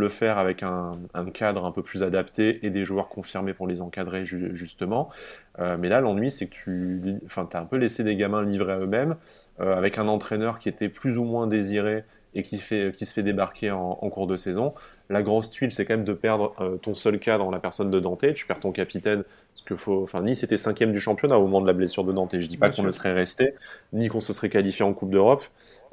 faire 0.08 0.38
avec 0.38 0.62
un, 0.62 0.92
cadre 1.32 1.64
un 1.64 1.72
peu 1.72 1.82
plus 1.82 2.02
adapté 2.02 2.64
et 2.64 2.70
des 2.70 2.84
joueurs 2.84 3.08
confirmés 3.08 3.54
pour 3.54 3.66
les 3.66 3.80
encadrer 3.80 4.24
justement. 4.24 5.10
Euh, 5.58 5.76
mais 5.78 5.88
là, 5.88 6.00
l'ennui, 6.00 6.30
c'est 6.30 6.46
que 6.46 6.54
tu 6.54 7.20
as 7.36 7.58
un 7.58 7.64
peu 7.64 7.76
laissé 7.76 8.02
des 8.04 8.16
gamins 8.16 8.42
livrés 8.42 8.72
à 8.72 8.78
eux-mêmes, 8.78 9.16
euh, 9.60 9.76
avec 9.76 9.98
un 9.98 10.08
entraîneur 10.08 10.58
qui 10.58 10.68
était 10.68 10.88
plus 10.88 11.18
ou 11.18 11.24
moins 11.24 11.46
désiré 11.46 12.04
et 12.34 12.42
qui, 12.42 12.58
fait, 12.58 12.92
qui 12.94 13.06
se 13.06 13.12
fait 13.12 13.22
débarquer 13.22 13.70
en, 13.70 13.94
cours 14.10 14.26
de 14.26 14.36
saison. 14.36 14.74
La 15.10 15.22
grosse 15.22 15.50
tuile, 15.50 15.70
c'est 15.72 15.84
quand 15.84 15.94
même 15.94 16.04
de 16.04 16.12
perdre 16.12 16.54
euh, 16.60 16.76
ton 16.76 16.94
seul 16.94 17.18
cadre 17.18 17.46
en 17.46 17.50
la 17.50 17.58
personne 17.58 17.90
de 17.90 18.00
Dante. 18.00 18.32
Tu 18.34 18.46
perds 18.46 18.60
ton 18.60 18.72
capitaine, 18.72 19.22
parce 19.22 19.62
que 19.64 19.76
faut, 19.76 20.02
enfin, 20.02 20.22
Nice 20.22 20.42
était 20.42 20.56
cinquième 20.56 20.92
du 20.92 21.00
championnat 21.00 21.38
au 21.38 21.42
moment 21.42 21.60
de 21.60 21.66
la 21.66 21.72
blessure 21.72 22.04
de 22.04 22.12
Dante. 22.12 22.38
Je 22.38 22.46
dis 22.46 22.56
pas 22.56 22.70
qu'on 22.70 22.82
ne 22.82 22.90
serait 22.90 23.12
resté, 23.12 23.54
ni 23.92 24.08
qu'on 24.08 24.20
se 24.20 24.32
serait 24.32 24.48
qualifié 24.48 24.84
en 24.84 24.94
Coupe 24.94 25.10
d'Europe. 25.10 25.44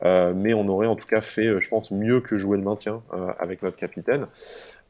Euh, 0.03 0.33
mais 0.35 0.53
on 0.53 0.67
aurait 0.67 0.87
en 0.87 0.95
tout 0.95 1.07
cas 1.07 1.21
fait, 1.21 1.47
euh, 1.47 1.59
je 1.61 1.69
pense, 1.69 1.91
mieux 1.91 2.21
que 2.21 2.35
jouer 2.35 2.57
le 2.57 2.63
maintien 2.63 3.01
euh, 3.13 3.31
avec 3.39 3.61
notre 3.61 3.77
capitaine. 3.77 4.27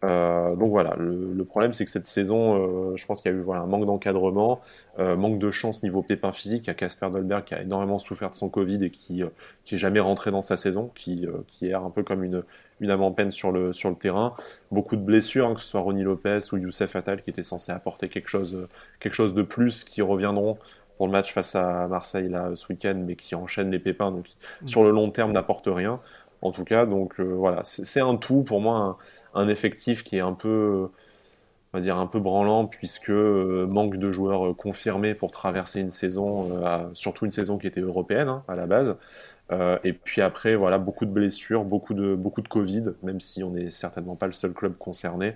Donc 0.02 0.70
voilà, 0.70 0.96
le, 0.98 1.44
problème 1.46 1.74
c'est 1.74 1.86
que 1.86 1.92
cette 1.92 2.08
saison, 2.08 2.96
je 2.96 3.06
pense 3.06 3.22
qu'il 3.22 3.32
y 3.32 3.36
a 3.36 3.38
eu 3.38 3.42
voilà, 3.42 3.62
un 3.62 3.68
manque 3.68 3.86
d'encadrement, 3.86 4.62
manque 4.98 5.38
de 5.38 5.52
chance 5.52 5.84
niveau 5.84 6.02
pépin 6.02 6.32
physique. 6.32 6.66
Il 6.66 6.68
y 6.68 6.72
a 6.72 6.74
Casper 6.74 7.10
Dolberg 7.12 7.44
qui 7.44 7.54
a 7.54 7.62
énormément 7.62 8.00
souffert 8.00 8.30
de 8.30 8.36
son 8.36 8.50
Covid 8.50 8.84
et 8.84 8.90
qui 8.90 9.24
qui 9.66 9.76
est 9.76 9.78
jamais 9.78 10.00
rentré 10.00 10.32
dans 10.32 10.42
sa 10.42 10.58
saison, 10.58 10.92
qui 10.96 11.28
qui 11.48 11.68
est 11.68 11.74
un 11.74 11.90
peu 11.90 12.04
comme 12.04 12.24
une 12.24 12.44
une 12.80 12.90
avant-peine 12.90 13.32
sur 13.32 13.52
le 13.52 13.74
sur 13.74 13.90
le 13.90 13.96
terrain. 13.96 14.36
Beaucoup 14.72 14.96
de 14.96 15.04
blessures, 15.04 15.48
hein, 15.48 15.54
que 15.54 15.62
ce 15.62 15.68
soit 15.68 15.82
Ronnie 15.82 16.04
Lopez 16.04 16.40
ou 16.52 16.58
Youssef 16.58 16.96
Attal 16.96 17.22
qui 17.22 17.30
étaient 17.30 17.44
censés 17.44 17.72
apporter 17.72 18.10
quelque 18.10 18.28
chose 18.28 18.68
quelque 19.00 19.14
chose 19.14 19.34
de 19.36 19.44
plus, 19.44 19.84
qui 19.84 20.02
reviendront 20.02 20.58
pour 21.02 21.08
le 21.08 21.14
match 21.14 21.34
face 21.34 21.56
à 21.56 21.88
Marseille 21.88 22.30
là, 22.30 22.52
ce 22.54 22.68
week-end, 22.72 22.94
mais 22.96 23.16
qui 23.16 23.34
enchaîne 23.34 23.72
les 23.72 23.80
pépins, 23.80 24.12
donc 24.12 24.30
mm. 24.62 24.68
sur 24.68 24.84
le 24.84 24.92
long 24.92 25.10
terme 25.10 25.32
n'apporte 25.32 25.66
rien. 25.66 26.00
En 26.42 26.52
tout 26.52 26.64
cas, 26.64 26.86
donc 26.86 27.20
euh, 27.20 27.24
voilà, 27.24 27.62
c'est 27.64 28.02
un 28.02 28.16
tout 28.16 28.44
pour 28.44 28.62
moi, 28.62 28.98
un, 29.36 29.48
effectif 29.48 30.04
qui 30.04 30.18
est 30.18 30.22
un 30.22 30.34
peu, 30.34 30.90
on 31.74 31.78
va 31.78 31.82
dire 31.82 31.98
un 31.98 32.08
peu 32.08 32.20
branlant 32.20 32.66
puisque 32.66 33.12
euh, 33.12 33.68
manque 33.68 33.98
de 33.98 34.12
joueurs 34.12 34.50
euh, 34.50 34.54
confirmés 34.54 35.14
pour 35.14 35.30
traverser 35.32 35.82
une 35.82 35.92
saison, 35.92 36.50
surtout 36.94 37.26
une 37.26 37.32
saison 37.32 37.58
qui 37.60 37.68
était 37.68 37.82
européenne 37.82 38.28
hein, 38.28 38.44
à 38.48 38.56
la 38.56 38.66
base. 38.66 38.98
et 39.84 39.94
puis 39.94 40.22
après, 40.22 40.56
voilà, 40.56 40.78
beaucoup 40.80 41.06
de 41.06 41.12
blessures, 41.12 41.64
beaucoup 41.66 41.94
de, 41.94 42.16
beaucoup 42.16 42.42
de 42.42 42.48
Covid, 42.48 42.94
même 43.04 43.20
si 43.20 43.44
on 43.44 43.52
n'est 43.52 43.70
certainement 43.70 44.16
pas 44.16 44.26
le 44.26 44.32
seul 44.32 44.54
club 44.54 44.78
concerné. 44.78 45.36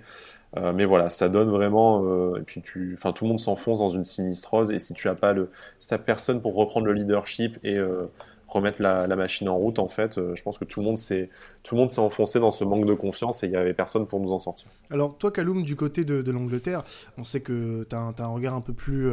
Mais 0.74 0.86
voilà, 0.86 1.10
ça 1.10 1.28
donne 1.28 1.50
vraiment. 1.50 2.34
Et 2.36 2.42
puis, 2.42 2.62
tu, 2.62 2.94
enfin, 2.96 3.12
tout 3.12 3.24
le 3.24 3.28
monde 3.28 3.40
s'enfonce 3.40 3.78
dans 3.78 3.88
une 3.88 4.04
sinistrose. 4.04 4.70
Et 4.72 4.78
si 4.78 4.94
tu 4.94 5.08
as 5.10 5.14
pas 5.14 5.34
le, 5.34 5.50
si 5.80 5.88
personne 5.98 6.40
pour 6.40 6.54
reprendre 6.54 6.86
le 6.86 6.94
leadership 6.94 7.58
et 7.62 7.78
remettre 8.46 8.80
la, 8.80 9.06
machine 9.16 9.48
en 9.48 9.56
route, 9.56 9.78
en 9.78 9.88
fait, 9.88 10.14
je 10.16 10.42
pense 10.42 10.58
que 10.58 10.64
tout 10.64 10.80
le 10.80 10.86
monde 10.86 10.98
s'est, 10.98 11.30
tout 11.62 11.74
le 11.74 11.80
monde 11.80 11.90
s'est 11.90 12.00
enfoncé 12.00 12.38
dans 12.38 12.50
ce 12.50 12.64
manque 12.64 12.86
de 12.86 12.94
confiance 12.94 13.42
et 13.42 13.46
il 13.46 13.52
y 13.52 13.56
avait 13.56 13.74
personne 13.74 14.06
pour 14.06 14.20
nous 14.20 14.32
en 14.32 14.38
sortir. 14.38 14.66
Alors, 14.90 15.16
toi, 15.18 15.30
Kaloum, 15.30 15.62
du 15.62 15.76
côté 15.76 16.04
de, 16.04 16.30
l'Angleterre, 16.30 16.84
on 17.18 17.24
sait 17.24 17.40
que 17.40 17.86
tu 17.88 17.96
as, 17.96 17.98
un 17.98 18.26
regard 18.28 18.54
un 18.54 18.60
peu 18.60 18.72
plus 18.72 19.10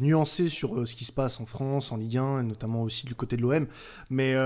nuancé 0.00 0.48
sur 0.48 0.86
ce 0.86 0.94
qui 0.94 1.04
se 1.04 1.12
passe 1.12 1.40
en 1.40 1.46
France, 1.46 1.92
en 1.92 1.96
Ligue 1.96 2.18
1, 2.18 2.40
et 2.40 2.42
notamment 2.44 2.82
aussi 2.82 3.06
du 3.06 3.14
côté 3.14 3.36
de 3.36 3.42
l'OM. 3.42 3.66
Mais 4.10 4.36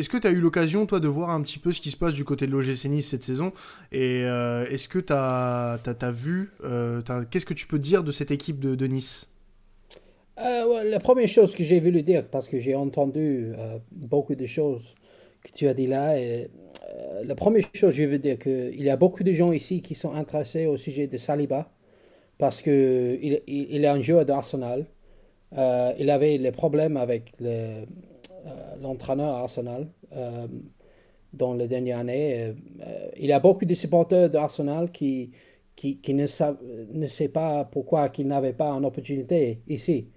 est-ce 0.00 0.08
que 0.08 0.16
tu 0.16 0.26
as 0.26 0.30
eu 0.30 0.40
l'occasion, 0.40 0.86
toi, 0.86 0.98
de 0.98 1.08
voir 1.08 1.28
un 1.28 1.42
petit 1.42 1.58
peu 1.58 1.72
ce 1.72 1.80
qui 1.80 1.90
se 1.90 1.96
passe 1.96 2.14
du 2.14 2.24
côté 2.24 2.46
de 2.46 2.52
l'OGC 2.52 2.86
Nice 2.86 3.08
cette 3.08 3.22
saison? 3.22 3.52
Et 3.92 4.24
euh, 4.24 4.64
est-ce 4.70 4.88
que 4.88 4.98
tu 4.98 5.12
as, 5.12 6.10
vu 6.10 6.50
euh, 6.64 7.02
Qu'est-ce 7.30 7.44
que 7.44 7.54
tu 7.54 7.66
peux 7.66 7.78
dire 7.78 8.02
de 8.04 8.10
cette 8.10 8.30
équipe 8.30 8.60
de, 8.60 8.86
Nice? 8.86 9.28
Euh, 10.42 10.84
La 10.84 11.00
première 11.00 11.28
chose 11.28 11.54
que 11.54 11.62
j'ai 11.62 11.80
voulu 11.80 12.02
dire, 12.02 12.28
parce 12.28 12.48
que 12.48 12.58
j'ai 12.58 12.74
entendu 12.74 13.52
beaucoup 13.90 14.34
de 14.34 14.46
choses 14.46 14.94
que 15.44 15.52
tu 15.52 15.68
as 15.68 15.74
dit 15.74 15.86
là, 15.86 16.18
et, 16.18 16.48
la 17.24 17.34
première 17.34 17.64
chose, 17.74 17.94
je 17.94 18.04
veux 18.04 18.18
dire 18.18 18.38
qu'il 18.38 18.82
y 18.82 18.90
a 18.90 18.96
beaucoup 18.96 19.22
de 19.22 19.32
gens 19.32 19.52
ici 19.52 19.80
qui 19.80 19.94
sont 19.94 20.12
intéressés 20.12 20.66
au 20.66 20.76
sujet 20.76 21.06
de 21.06 21.18
Saliba, 21.18 21.70
parce 22.38 22.62
qu'il 22.62 23.18
il, 23.22 23.42
il 23.46 23.84
est 23.84 23.88
un 23.88 24.00
joueur 24.00 24.24
d'Arsenal. 24.24 24.86
il 25.52 26.10
avait 26.10 26.36
les 26.38 26.52
problèmes 26.52 26.96
avec 26.96 27.32
le 27.38 27.84
euh, 28.46 28.76
l'entraîneur 28.80 29.34
Arsenal 29.34 29.86
euh, 30.16 30.46
dans 31.34 31.52
les 31.52 31.68
dernières 31.68 31.98
années. 31.98 32.54
Euh, 32.80 33.10
il 33.18 33.26
y 33.26 33.32
a 33.32 33.38
beaucoup 33.38 33.66
de 33.66 33.74
supporters 33.74 34.30
d'Arsenal 34.30 34.90
qui, 34.90 35.30
qui, 35.76 35.98
qui 35.98 36.14
ne, 36.14 36.26
savent, 36.26 36.56
ne 36.90 37.06
savent 37.06 37.28
pas 37.28 37.66
pourquoi 37.66 38.10
ils 38.16 38.26
n'avaient 38.26 38.54
pas 38.54 38.70
une 38.70 38.86
opportunité 38.86 39.60
ici 39.68 40.08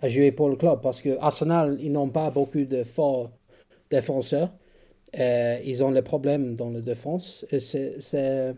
à 0.00 0.08
jouer 0.08 0.32
pour 0.32 0.48
le 0.48 0.56
club 0.56 0.80
parce 0.82 1.00
que 1.00 1.18
Arsenal, 1.20 1.78
ils 1.80 1.92
n'ont 1.92 2.08
pas 2.08 2.30
beaucoup 2.30 2.64
de 2.64 2.84
forts 2.84 3.30
défenseurs. 3.90 4.50
ils 5.14 5.82
ont 5.82 5.90
les 5.90 6.02
problèmes 6.02 6.54
dans 6.54 6.70
la 6.70 6.80
défense. 6.80 7.44
C'est, 7.58 8.54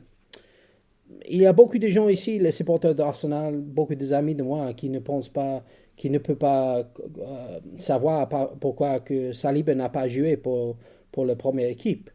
Il 1.28 1.40
y 1.42 1.46
a 1.46 1.52
beaucoup 1.52 1.78
de 1.78 1.88
gens 1.88 2.08
ici, 2.08 2.38
les 2.38 2.52
supporters 2.52 2.94
d'Arsenal, 2.94 3.56
beaucoup 3.58 3.94
d'amis 3.94 4.34
de 4.34 4.42
moi 4.42 4.72
qui 4.74 4.88
ne 4.90 4.98
pensent 4.98 5.28
pas 5.28 5.62
qui 6.00 6.08
ne 6.08 6.16
peut 6.16 6.34
pas 6.34 6.78
euh, 6.78 7.60
savoir 7.76 8.26
pourquoi 8.58 9.00
que 9.00 9.34
Saliba 9.34 9.74
n'a 9.74 9.90
pas 9.90 10.08
joué 10.08 10.38
pour, 10.38 10.78
pour 11.12 11.26
la 11.26 11.36
première 11.36 11.68
équipe. 11.68 12.08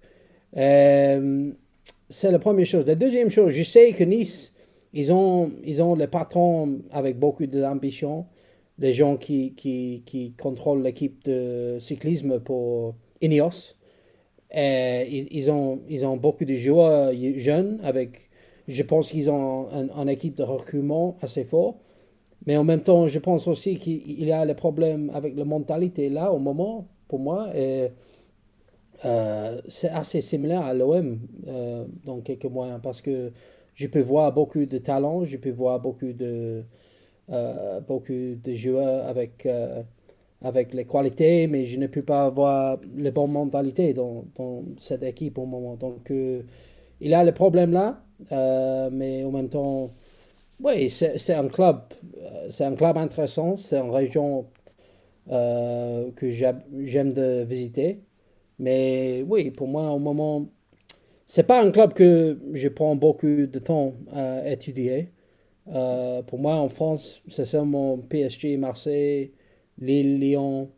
Euh, 0.58 1.52
c'est 2.10 2.32
la 2.32 2.40
première 2.40 2.66
chose. 2.66 2.88
La 2.88 2.96
deuxième 2.96 3.30
chose, 3.30 3.54
je 3.54 3.62
sais 3.62 3.92
que 3.92 4.04
Nice, 4.04 4.54
ils 4.92 5.14
ont, 5.14 5.52
ils 5.64 5.84
ont 5.84 5.94
les 5.94 6.08
patrons 6.08 6.80
avec 6.90 7.20
beaucoup 7.20 7.46
d'ambition, 7.46 8.26
les 8.78 8.94
gens 8.94 9.18
qui, 9.18 9.54
qui, 9.56 10.04
qui 10.06 10.34
contrôlent 10.34 10.82
l'équipe 10.82 11.24
de 11.26 11.78
cyclisme 11.80 12.40
pour 12.40 12.96
Ineos. 13.22 13.76
Et 14.54 15.28
ils, 15.38 15.50
ont, 15.52 15.82
ils 15.90 16.06
ont 16.06 16.18
beaucoup 16.18 16.46
de 16.46 16.54
joueurs 16.54 17.12
jeunes 17.38 17.80
avec, 17.84 18.30
je 18.68 18.84
pense 18.84 19.12
qu'ils 19.12 19.30
ont 19.30 19.68
une 19.70 20.10
équipe 20.10 20.36
de 20.36 20.44
recrutement 20.44 21.16
assez 21.22 21.44
fort. 21.44 21.76
Mais 22.46 22.58
en 22.58 22.64
même 22.64 22.82
temps, 22.82 23.08
je 23.08 23.20
pense 23.20 23.48
aussi 23.48 23.78
qu'il 23.78 24.24
y 24.24 24.32
a 24.32 24.46
le 24.46 24.54
problème 24.54 25.12
avec 25.14 25.36
la 25.36 25.46
mentalité 25.46 26.10
là, 26.10 26.32
au 26.32 26.40
moment, 26.40 26.88
pour 27.08 27.20
moi. 27.20 27.50
Et, 27.56 27.90
euh, 29.04 29.60
c'est 29.68 29.90
assez 29.90 30.22
similaire 30.22 30.62
à 30.62 30.74
l'OM 30.74 31.20
euh, 31.48 31.86
dans 32.06 32.22
quelques 32.22 32.46
mois 32.46 32.80
parce 32.82 33.02
que 33.02 33.34
je 33.74 33.88
peux 33.88 34.00
voir 34.00 34.32
beaucoup 34.32 34.66
de 34.66 34.78
talents, 34.78 35.26
je 35.26 35.36
peux 35.36 35.50
voir 35.50 35.82
beaucoup 35.82 36.14
de, 36.14 36.64
beaucoup 37.88 38.36
de 38.44 38.56
joueurs 38.56 39.08
avec, 39.08 39.48
avec 40.42 40.74
les 40.74 40.86
qualités, 40.86 41.48
mais 41.48 41.66
je 41.66 41.80
ne 41.80 41.88
peux 41.88 42.04
pas 42.04 42.26
avoir 42.26 42.80
les 42.96 43.12
bonnes 43.12 43.32
mentalités 43.32 43.94
dans, 43.94 44.26
dans 44.36 44.64
cette 44.78 45.04
équipe 45.04 45.38
au 45.38 45.46
moment. 45.46 45.76
Donc, 45.76 46.10
il 46.10 47.10
y 47.10 47.14
a 47.14 47.24
le 47.24 47.32
problème 47.34 47.72
là, 47.74 48.02
mais 48.92 49.24
en 49.24 49.32
même 49.32 49.50
temps, 49.50 49.92
oui, 50.60 50.90
c'est 50.90 51.34
un 51.34 51.48
club, 51.50 51.82
euh, 52.18 52.48
c'est 52.50 52.64
un 52.66 52.76
club 52.76 52.98
intéressant, 52.98 53.58
c'est 53.58 53.78
une 53.78 53.92
région 53.92 54.46
euh, 55.32 56.12
que 56.14 56.32
j'aime 56.32 57.14
de 57.14 57.44
visiter. 57.44 58.02
Mais 58.60 59.24
oui, 59.28 59.52
pour 59.52 59.68
moi, 59.68 59.92
au 59.92 60.00
moment, 60.00 60.48
c'est 61.26 61.44
pas 61.44 61.63
un 61.63 61.71
club 61.71 61.94
que 61.94 62.40
je 62.54 62.69
prends 62.69 62.96
beaucoup 62.96 63.48
de 63.48 63.60
temps 63.60 63.94
à 64.13 64.50
étudier. 64.52 65.12
Euh, 65.74 66.22
pour 66.24 66.40
moi, 66.40 66.56
en 66.56 66.70
France, 66.70 67.22
c'est 67.28 67.46
seulement 67.46 67.98
PSG, 67.98 68.58
Marseille, 68.58 69.32
Lille, 69.80 70.20
Lyon. 70.20 70.70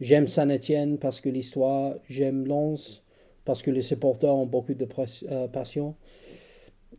J'aime 0.00 0.26
Saint-Etienne 0.26 0.98
parce 0.98 1.20
que 1.20 1.28
l'histoire, 1.28 1.94
j'aime 2.08 2.46
Lens 2.46 3.02
parce 3.44 3.62
que 3.62 3.70
les 3.70 3.82
supporters 3.82 4.34
ont 4.34 4.46
beaucoup 4.46 4.74
de 4.74 4.86
passion. 5.52 5.94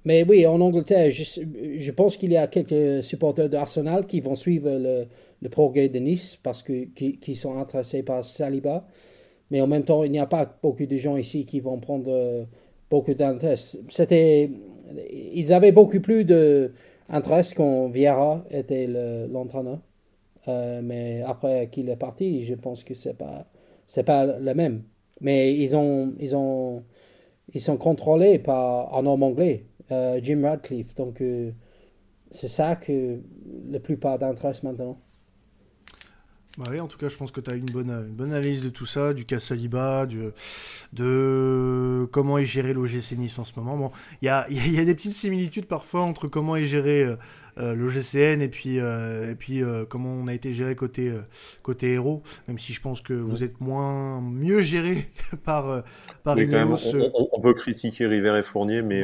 Mais 0.06 0.26
oui, 0.28 0.46
en 0.46 0.60
Angleterre, 0.60 1.10
je, 1.12 1.92
pense 1.92 2.18
qu'il 2.18 2.32
y 2.32 2.38
a 2.38 2.48
quelques 2.48 3.04
supporters 3.04 3.50
d'Arsenal 3.50 4.06
qui 4.06 4.20
vont 4.20 4.36
suivre 4.36 4.70
le, 4.72 5.06
le 5.42 5.50
progrès 5.50 5.90
de 5.90 6.00
Nice 6.00 6.38
parce 6.42 6.64
que 6.64 6.86
qui, 6.86 7.36
sont 7.36 7.58
intéressés 7.58 8.04
par 8.04 8.24
Saliba. 8.24 8.86
Mais 9.52 9.62
en 9.62 9.68
même 9.68 9.84
temps, 9.84 10.04
il 10.04 10.12
n'y 10.12 10.20
a 10.20 10.26
pas 10.26 10.58
beaucoup 10.62 10.86
de 10.86 10.98
gens 10.98 11.16
ici 11.16 11.46
qui 11.46 11.60
vont 11.60 11.80
prendre 11.80 12.10
euh, 12.12 12.44
beaucoup 12.90 13.14
d'intérêt. 13.14 13.56
C'était, 13.90 14.50
ils 15.12 15.54
avaient 15.54 15.72
beaucoup 15.72 16.00
plus 16.00 16.26
d'intérêt 17.10 17.44
quand 17.56 17.88
Vieira 17.90 18.44
était 18.50 18.88
l'entraîneur. 19.30 19.80
Euh, 20.48 20.82
mais 20.84 21.22
après 21.26 21.70
qu'il 21.70 21.90
est 21.90 21.96
parti, 21.96 22.44
je 22.44 22.56
pense 22.56 22.84
que 22.84 22.94
c'est 22.94 23.14
pas 23.14 23.46
c'est 23.88 24.04
pas 24.04 24.26
le 24.26 24.54
même. 24.54 24.84
Mais 25.22 25.56
ils 25.56 25.76
ont 25.76 26.14
ils 26.20 26.36
ont 26.36 26.84
ils 27.54 27.62
sont 27.62 27.78
contrôlés 27.78 28.40
par 28.40 28.94
un 28.96 29.06
homme 29.06 29.24
anglais 29.24 29.66
euh, 29.92 30.20
Jim 30.22 30.42
Radcliffe. 30.44 30.96
Donc, 30.96 31.22
euh, 31.22 31.52
c'est 32.32 32.48
ça 32.48 32.76
que 32.76 33.22
la 33.70 33.80
plupart 33.80 34.20
d'entre 34.20 34.48
eux 34.48 34.54
maintenant. 34.64 34.98
Bah 36.58 36.66
oui, 36.70 36.80
en 36.80 36.88
tout 36.88 37.00
cas, 37.00 37.10
je 37.10 37.18
pense 37.18 37.32
que 37.32 37.42
tu 37.42 37.50
as 37.50 37.56
une 37.56 37.66
bonne, 37.66 37.90
une 37.90 38.14
bonne 38.14 38.32
analyse 38.32 38.64
de 38.64 38.70
tout 38.70 38.86
ça, 38.86 39.14
du 39.14 39.26
cas 39.26 39.40
Saliba, 39.40 40.06
de 40.06 42.08
comment 42.12 42.38
est 42.38 42.46
géré 42.46 42.74
l'OGC 42.74 43.14
Nice 43.18 43.40
en 43.40 43.44
ce 43.44 43.54
moment. 43.56 43.76
Bon, 43.76 43.92
il 44.22 44.26
y 44.26 44.30
a, 44.30 44.48
y 44.52 44.80
a, 44.80 44.86
des 44.86 44.94
petites 44.94 45.14
similitudes 45.14 45.66
parfois 45.66 46.02
entre 46.02 46.28
comment 46.28 46.56
est 46.56 46.66
géré 46.66 47.08
euh, 47.60 47.76
le 47.76 47.88
GCN 47.88 48.42
et 48.42 48.48
puis, 48.48 48.80
euh, 48.80 49.32
et 49.32 49.36
puis 49.36 49.62
euh, 49.62 49.86
comment 49.88 50.10
on 50.10 50.28
a 50.28 50.34
été 50.34 50.54
géré 50.54 50.76
côté, 50.76 51.14
côté 51.62 51.94
héros, 51.94 52.24
même 52.48 52.58
si 52.58 52.74
je 52.74 52.82
pense 52.82 53.02
que 53.02 53.14
vous 53.14 53.44
êtes 53.44 53.62
moins 53.62 54.22
mieux 54.22 54.62
géré 54.62 55.12
par, 55.46 55.84
par 56.24 56.36
quand 56.36 56.48
même, 56.48 56.76
on, 57.32 57.42
peut 57.42 57.54
critiquer 57.54 58.08
River 58.08 58.40
et 58.40 58.44
Fournier, 58.44 58.82
mais 58.82 59.04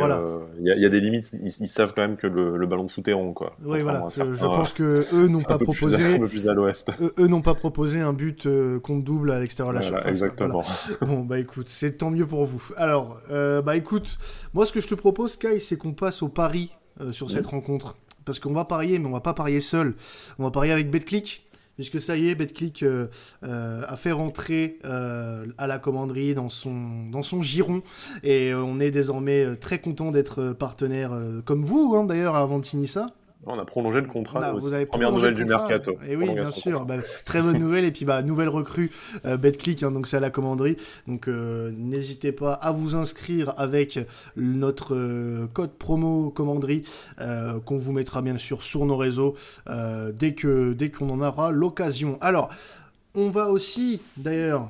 il 0.60 0.66
y, 0.66 0.86
a 0.86 0.89
des 0.89 1.00
limites. 1.00 1.32
Ils, 1.43 1.68
savent 1.68 1.93
quand 1.95 2.02
même 2.02 2.18
que 2.18 2.26
le, 2.26 2.66
ballon 2.66 2.86
de 2.86 2.91
foot 2.91 3.08
est 3.08 3.14
rond. 3.14 3.34
Quoi, 3.34 3.56
oui, 3.64 3.82
voilà. 3.82 4.08
je 4.10 4.45
pense 4.45 4.74
que 4.74 5.06
eux 5.14 5.28
n'ont 5.28 5.41
pas 5.41 5.60
proposé. 5.60 6.16
un 6.16 6.20
peu 6.20 6.28
plus 6.28 6.47
à 6.47 6.54
l'ouest. 6.54 6.91
Eux, 7.20 7.28
n'ont 7.28 7.41
pas 7.41 7.54
proposé 7.54 8.00
un 8.00 8.14
but 8.14 8.47
contre 8.82 9.04
double 9.04 9.32
à 9.32 9.39
l'extérieur 9.39 9.74
de 9.74 9.80
la 9.80 9.86
surface. 9.86 10.08
Exactement. 10.08 10.64
bon, 11.02 11.20
bah 11.20 11.38
écoute, 11.38 11.68
c'est 11.70 11.97
tant 11.97 12.10
mieux 12.10 12.26
pour 12.26 12.45
vous. 12.45 12.64
Alors, 12.78 13.22
bah 13.30 13.76
écoute, 13.76 14.18
moi 14.54 14.66
ce 14.66 14.74
que 14.74 14.80
je 14.80 14.88
te 14.88 14.95
propose, 14.95 15.38
Kai, 15.38 15.60
c'est 15.60 15.78
qu'on 15.78 15.93
passe 15.93 16.24
au 16.24 16.30
pari 16.30 16.72
sur 17.12 17.30
cette 17.30 17.45
rencontre 17.45 17.95
parce 18.30 18.38
qu'on 18.38 18.54
va 18.54 18.64
parier, 18.64 19.00
mais 19.00 19.08
on 19.08 19.12
va 19.12 19.22
pas 19.22 19.34
parier 19.34 19.60
seul. 19.60 19.96
On 20.38 20.44
va 20.44 20.52
parier 20.52 20.72
avec 20.72 20.92
BetClick, 20.92 21.48
puisque 21.74 22.00
ça 22.00 22.16
y 22.16 22.30
est, 22.30 22.36
BetClick 22.36 22.84
euh, 22.84 23.08
euh, 23.44 23.82
a 23.88 23.96
fait 23.96 24.12
rentrer 24.12 24.78
euh, 24.86 25.48
à 25.58 25.66
la 25.66 25.80
commanderie 25.80 26.36
dans 26.36 26.48
son, 26.48 27.42
giron, 27.42 27.82
et 28.22 28.54
on 28.54 28.80
est 28.80 28.92
désormais 28.92 29.56
très 29.56 29.80
content 29.80 30.12
d'être 30.12 30.54
partenaire, 30.54 31.12
comme 31.44 31.66
vous 31.66 31.96
hein, 31.96 32.04
d'ailleurs, 32.04 32.36
à 32.36 32.42
Avantinissa. 32.42 33.08
On 33.46 33.58
a 33.58 33.66
prolongé 33.66 34.02
le 34.02 34.08
contrat. 34.08 34.52
vous 34.52 34.74
avez 34.74 34.86
Première 34.86 35.12
nouvelle 35.12 35.34
du 35.34 35.46
mercato. 35.46 35.98
Et 36.08 36.16
oui, 36.16 36.30
bien 36.34 36.52
sûr. 36.52 36.86
Bah, 36.86 36.98
très 37.26 37.42
bonne 37.42 37.58
nouvelle. 37.58 37.86
Et 37.86 37.92
puis, 37.92 38.04
bah, 38.04 38.22
nouvelle 38.22 38.50
recrue, 38.50 38.92
euh, 39.26 39.38
BetClick, 39.38 39.82
hein, 39.84 39.92
donc 39.92 40.08
c'est 40.08 40.18
à 40.18 40.20
la 40.20 40.30
commanderie. 40.30 40.76
Donc, 41.08 41.28
euh, 41.28 41.72
n'hésitez 41.78 42.32
pas 42.32 42.54
à 42.54 42.72
vous 42.72 42.96
inscrire 42.96 43.54
avec 43.58 44.00
notre 44.36 44.96
euh, 44.96 45.48
code 45.54 45.72
promo 45.72 46.30
commanderie 46.30 46.84
qu'on 47.66 47.78
vous 47.78 47.92
mettra 47.92 48.22
bien 48.22 48.38
sûr 48.38 48.62
sur 48.62 48.86
nos 48.86 48.98
réseaux 48.98 49.36
dès 50.14 50.34
que 50.34 50.74
dès 50.74 50.90
qu'on 50.90 51.10
en 51.10 51.22
aura 51.22 51.52
l'occasion. 51.52 52.18
Alors, 52.22 52.50
on 53.16 53.30
va 53.30 53.50
aussi, 53.50 54.02
d'ailleurs, 54.18 54.70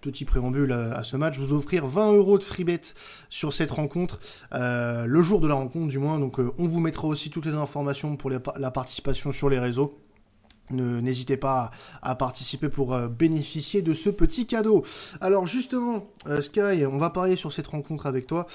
petit 0.00 0.24
préambule 0.24 0.72
à, 0.72 1.02
ce 1.02 1.16
match, 1.16 1.38
vous 1.38 1.52
offrir 1.52 1.86
20 1.86 2.12
euros 2.12 2.38
de 2.38 2.42
free 2.42 2.64
bet 2.64 2.80
sur 3.28 3.52
cette 3.52 3.70
rencontre, 3.70 4.18
euh, 4.52 5.06
le 5.06 5.22
jour 5.22 5.40
de 5.40 5.48
la 5.48 5.54
rencontre 5.54 5.88
du 5.88 5.98
moins. 5.98 6.18
Donc 6.18 6.40
euh, 6.40 6.52
on 6.58 6.66
vous 6.66 6.80
mettra 6.80 7.06
aussi 7.06 7.30
toutes 7.30 7.46
les 7.46 7.54
informations 7.54 8.16
pour 8.16 8.30
la 8.30 8.70
participation 8.70 9.32
sur 9.32 9.48
les 9.48 9.58
réseaux. 9.58 9.98
N'hésitez 10.70 11.36
pas 11.36 11.72
à, 12.00 12.14
participer 12.14 12.68
pour 12.68 12.94
euh, 12.94 13.08
bénéficier 13.08 13.82
de 13.82 13.92
ce 13.92 14.08
petit 14.08 14.46
cadeau. 14.46 14.84
Alors 15.20 15.46
justement, 15.46 16.06
Sky, 16.40 16.86
on 16.86 16.98
va 16.98 17.10
parier 17.10 17.36
sur 17.36 17.52
cette 17.52 17.66
rencontre 17.66 18.06
avec 18.06 18.26
toi. 18.26 18.46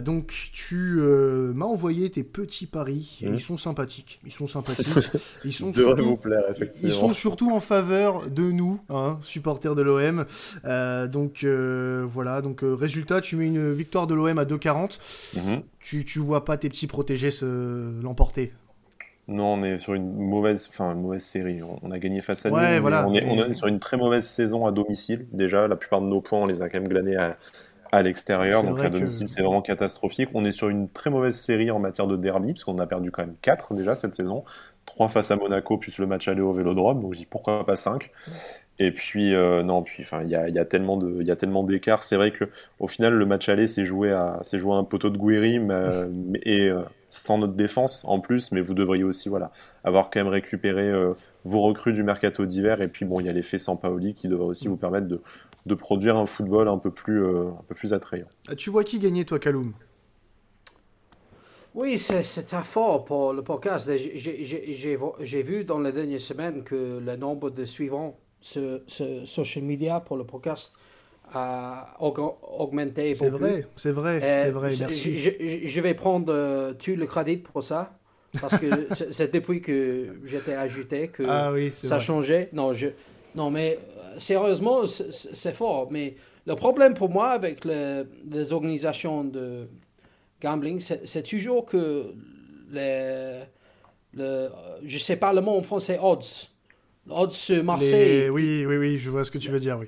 Donc 0.00 0.50
tu 0.52 1.00
m'as 1.52 1.66
envoyé 1.66 2.10
tes 2.10 2.22
petits 2.22 2.66
paris. 2.66 3.20
Mmh. 3.22 3.34
ils 3.34 3.40
sont 3.40 3.56
sympathiques. 3.56 4.20
Ils 4.24 4.32
sont 4.32 4.46
sympathiques. 4.46 4.88
Ils 5.44 5.52
sont, 5.52 5.72
surtout, 5.72 6.02
vous 6.02 6.16
plaire, 6.16 6.44
effectivement. 6.50 6.88
ils 6.88 6.92
sont 6.92 7.12
surtout 7.12 7.50
en 7.50 7.60
faveur 7.60 8.30
de 8.30 8.50
nous, 8.50 8.80
hein, 8.88 9.18
supporters 9.20 9.74
de 9.74 9.82
l'OM. 9.82 10.24
donc 11.10 11.44
voilà. 11.44 12.40
Donc 12.42 12.60
résultat, 12.62 13.20
tu 13.20 13.36
mets 13.36 13.46
une 13.46 13.72
victoire 13.72 14.06
de 14.06 14.14
l'OM 14.14 14.38
à 14.38 14.44
2,40. 14.44 14.98
Mmh. 15.34 15.40
Tu, 15.80 16.04
tu 16.04 16.18
vois 16.18 16.44
pas 16.44 16.56
tes 16.56 16.68
petits 16.68 16.86
protégés 16.86 17.30
l'emporter 18.02 18.52
non, 19.26 19.54
on 19.54 19.62
est 19.62 19.78
sur 19.78 19.94
une 19.94 20.12
mauvaise, 20.12 20.68
enfin 20.68 20.92
une 20.92 21.00
mauvaise 21.00 21.24
série. 21.24 21.60
On, 21.62 21.90
a 21.90 21.98
gagné 21.98 22.20
face 22.20 22.44
à 22.44 22.50
nous. 22.50 22.56
Voilà, 22.80 23.08
on, 23.08 23.14
est, 23.14 23.52
sur 23.54 23.68
une 23.68 23.78
très 23.78 23.96
mauvaise 23.96 24.26
saison 24.26 24.66
à 24.66 24.72
domicile. 24.72 25.26
Déjà, 25.32 25.66
la 25.66 25.76
plupart 25.76 26.02
de 26.02 26.06
nos 26.06 26.20
points, 26.20 26.40
on 26.40 26.46
les 26.46 26.60
a 26.60 26.68
quand 26.68 26.78
même 26.78 26.88
glanés 26.88 27.16
à, 27.16 27.38
à 27.94 28.02
l'extérieur. 28.02 28.64
Donc 28.64 28.80
à 28.80 28.90
domicile, 28.90 29.28
c'est 29.28 29.42
vraiment 29.42 29.62
catastrophique. 29.62 30.28
On 30.34 30.44
est 30.44 30.52
sur 30.52 30.68
une 30.68 30.88
très 30.88 31.10
mauvaise 31.10 31.36
série 31.36 31.70
en 31.70 31.78
matière 31.78 32.06
de 32.06 32.16
derby, 32.16 32.52
parce 32.52 32.64
qu'on 32.64 32.78
a 32.78 32.86
perdu 32.86 33.10
quand 33.10 33.22
même 33.22 33.36
4 33.40 33.74
déjà 33.74 33.94
cette 33.94 34.14
saison. 34.14 34.44
3 34.86 35.08
face 35.08 35.30
à 35.30 35.36
Monaco, 35.36 35.78
plus 35.78 35.98
le 35.98 36.06
match 36.06 36.28
aller 36.28 36.40
au 36.40 36.52
Vélodrome. 36.52 37.00
Donc 37.00 37.14
je 37.14 37.20
dis 37.20 37.26
pourquoi 37.26 37.64
pas 37.64 37.76
5. 37.76 38.10
Et 38.80 38.90
puis 38.90 39.32
euh, 39.32 39.62
non, 39.62 39.82
puis 39.82 40.02
enfin 40.02 40.22
il 40.24 40.30
y 40.30 40.34
a, 40.34 40.48
y 40.48 40.58
a, 40.58 40.64
tellement 40.64 40.96
de 40.96 41.18
il 41.20 41.26
y 41.26 41.30
a 41.30 41.36
tellement 41.36 41.62
d'écart. 41.62 42.02
C'est 42.02 42.16
vrai 42.16 42.32
que 42.32 42.46
au 42.80 42.88
final 42.88 43.14
le 43.14 43.24
match 43.24 43.48
aller 43.48 43.68
c'est 43.68 43.84
joué 43.84 44.10
à 44.10 44.40
joué 44.52 44.72
à 44.72 44.76
un 44.76 44.84
poteau 44.84 45.10
de 45.10 45.16
Guiri 45.16 45.58
mais, 45.60 46.40
et 46.42 46.68
euh, 46.68 46.82
sans 47.08 47.38
notre 47.38 47.54
défense 47.54 48.04
en 48.08 48.18
plus. 48.18 48.50
Mais 48.50 48.60
vous 48.60 48.74
devriez 48.74 49.04
aussi 49.04 49.28
voilà 49.28 49.52
avoir 49.84 50.10
quand 50.10 50.18
même 50.18 50.32
récupéré 50.32 50.88
euh, 50.88 51.14
vos 51.44 51.60
recrues 51.60 51.92
du 51.92 52.02
mercato 52.02 52.44
d'hiver. 52.44 52.82
Et 52.82 52.88
puis 52.88 53.04
bon 53.04 53.20
il 53.20 53.26
y 53.26 53.28
a 53.28 53.32
l'effet 53.32 53.58
Sampaoli 53.58 54.14
qui 54.14 54.26
devrait 54.26 54.48
aussi 54.48 54.66
vous 54.66 54.76
permettre 54.76 55.06
de, 55.06 55.20
de 55.66 55.74
produire 55.74 56.16
un 56.16 56.26
football 56.26 56.68
un 56.68 56.78
peu 56.78 56.90
plus 56.90 57.26
un 57.26 57.62
peu 57.66 57.74
plus 57.74 57.92
attrayant. 57.92 58.28
Ah, 58.48 58.54
tu 58.54 58.70
vois 58.70 58.84
qui 58.84 58.98
gagner 58.98 59.24
toi 59.24 59.38
Kaloum? 59.38 59.72
Oui, 61.74 61.98
c'est 61.98 62.22
très 62.22 62.62
fort 62.62 63.04
pour 63.04 63.32
le 63.32 63.42
podcast. 63.42 63.90
J'ai 63.96 65.42
vu 65.42 65.64
dans 65.64 65.80
les 65.80 65.90
dernières 65.90 66.20
semaines 66.20 66.62
que 66.62 67.00
le 67.04 67.16
nombre 67.16 67.50
de 67.50 67.64
suivants 67.64 68.16
ce, 68.40 68.82
ce, 68.86 69.24
social 69.24 69.64
media 69.64 70.00
pour 70.00 70.16
le 70.16 70.24
podcast 70.24 70.74
a 71.32 71.96
augmenté 72.00 73.14
C'est 73.14 73.28
vrai, 73.28 73.66
c'est 73.74 73.90
vrai, 73.90 74.20
c'est 74.20 74.50
vrai, 74.50 74.72
merci. 74.78 75.18
Je, 75.18 75.80
vais 75.80 75.94
prendre 75.94 76.32
euh, 76.32 76.74
tout 76.74 76.94
le 76.94 77.06
crédit 77.06 77.38
pour 77.38 77.62
ça, 77.62 77.98
parce 78.40 78.58
que 78.58 78.66
c'est 79.10 79.32
depuis 79.32 79.62
que 79.62 80.16
j'étais 80.24 80.54
ajouté 80.54 81.08
que 81.08 81.22
ah 81.26 81.52
ça 81.72 81.96
a 81.96 81.98
changé. 81.98 82.50
Non, 82.52 82.74
je, 82.74 82.88
non, 83.34 83.50
mais 83.50 83.78
euh, 83.93 83.93
sérieusement, 84.18 84.86
c'est 84.86 85.54
fort. 85.54 85.90
Mais 85.90 86.16
le 86.46 86.54
problème 86.56 86.94
pour 86.94 87.10
moi 87.10 87.28
avec 87.28 87.64
les 87.64 88.52
organisations 88.52 89.24
de 89.24 89.68
gambling, 90.40 90.80
c'est 90.80 91.22
toujours 91.22 91.64
que 91.64 92.14
les, 92.70 93.42
le, 94.14 94.48
je 94.84 94.98
sais 94.98 95.16
pas 95.16 95.32
le 95.32 95.40
mot 95.40 95.52
en 95.52 95.62
français, 95.62 95.98
odds 96.00 96.48
Odds 97.10 97.62
Marseille. 97.62 98.30
Oui, 98.30 98.64
oui, 98.64 98.76
oui, 98.76 98.98
je 98.98 99.10
vois 99.10 99.24
ce 99.24 99.30
que 99.30 99.38
tu 99.38 99.50
veux 99.50 99.60
dire, 99.60 99.78
oui. 99.78 99.86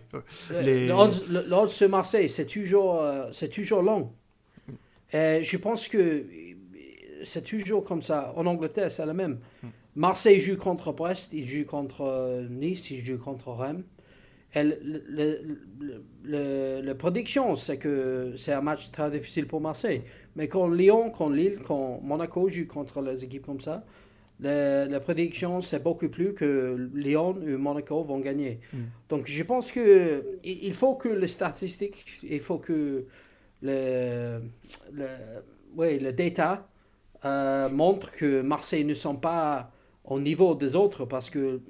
Les... 0.50 0.90
Odds 0.90 1.88
Marseille, 1.88 2.28
c'est 2.28 2.46
toujours, 2.46 3.00
euh, 3.00 3.28
c'est 3.32 3.48
toujours 3.48 3.82
long. 3.82 4.12
Et 5.12 5.42
je 5.42 5.56
pense 5.56 5.88
que 5.88 6.26
c'est 7.24 7.42
toujours 7.42 7.84
comme 7.84 8.02
ça. 8.02 8.32
En 8.36 8.44
Angleterre, 8.46 8.90
c'est 8.90 9.06
la 9.06 9.14
même. 9.14 9.38
Marseille 9.94 10.38
joue 10.38 10.56
contre 10.56 10.92
Brest, 10.92 11.32
il 11.32 11.48
joue 11.48 11.64
contre 11.64 12.02
euh, 12.02 12.46
Nice, 12.50 12.90
il 12.90 13.02
joue 13.02 13.16
contre 13.16 13.48
Rennes. 13.52 13.82
Et 14.54 14.62
la 16.24 16.94
prédiction, 16.94 17.56
c'est 17.56 17.78
que 17.78 18.34
c'est 18.36 18.52
un 18.52 18.60
match 18.60 18.90
très 18.90 19.10
difficile 19.10 19.46
pour 19.46 19.60
Marseille. 19.60 20.02
Mais 20.34 20.48
quand 20.48 20.68
Lyon, 20.68 21.10
quand 21.10 21.28
Lille, 21.28 21.58
quand 21.66 22.00
Monaco 22.02 22.48
joue 22.48 22.66
contre 22.66 23.02
les 23.02 23.24
équipes 23.24 23.46
comme 23.46 23.60
ça, 23.60 23.84
la, 24.40 25.00
prédiction, 25.00 25.62
c'est 25.62 25.82
beaucoup 25.82 26.08
plus 26.08 26.34
que 26.34 26.90
Lyon 26.94 27.36
ou 27.40 27.58
Monaco 27.58 28.02
vont 28.04 28.18
gagner. 28.20 28.60
Mm. 28.72 28.78
Donc, 29.08 29.26
je 29.26 29.42
pense 29.42 29.72
que 29.72 30.38
il 30.44 30.74
faut 30.74 30.94
que 30.94 31.08
les 31.08 31.26
statistiques, 31.26 32.04
il 32.22 32.40
faut 32.40 32.58
que 32.58 33.06
le, 33.62 34.40
le, 34.92 35.06
ouais, 35.74 35.98
le 35.98 36.12
data 36.12 36.68
euh, 37.24 37.68
montre 37.70 38.12
que 38.12 38.42
Marseille 38.42 38.84
ne 38.84 38.94
sont 38.94 39.16
pas 39.16 39.72
au 40.04 40.20
niveau 40.20 40.54
des 40.54 40.76
autres 40.76 41.04
parce 41.04 41.30
que 41.30 41.60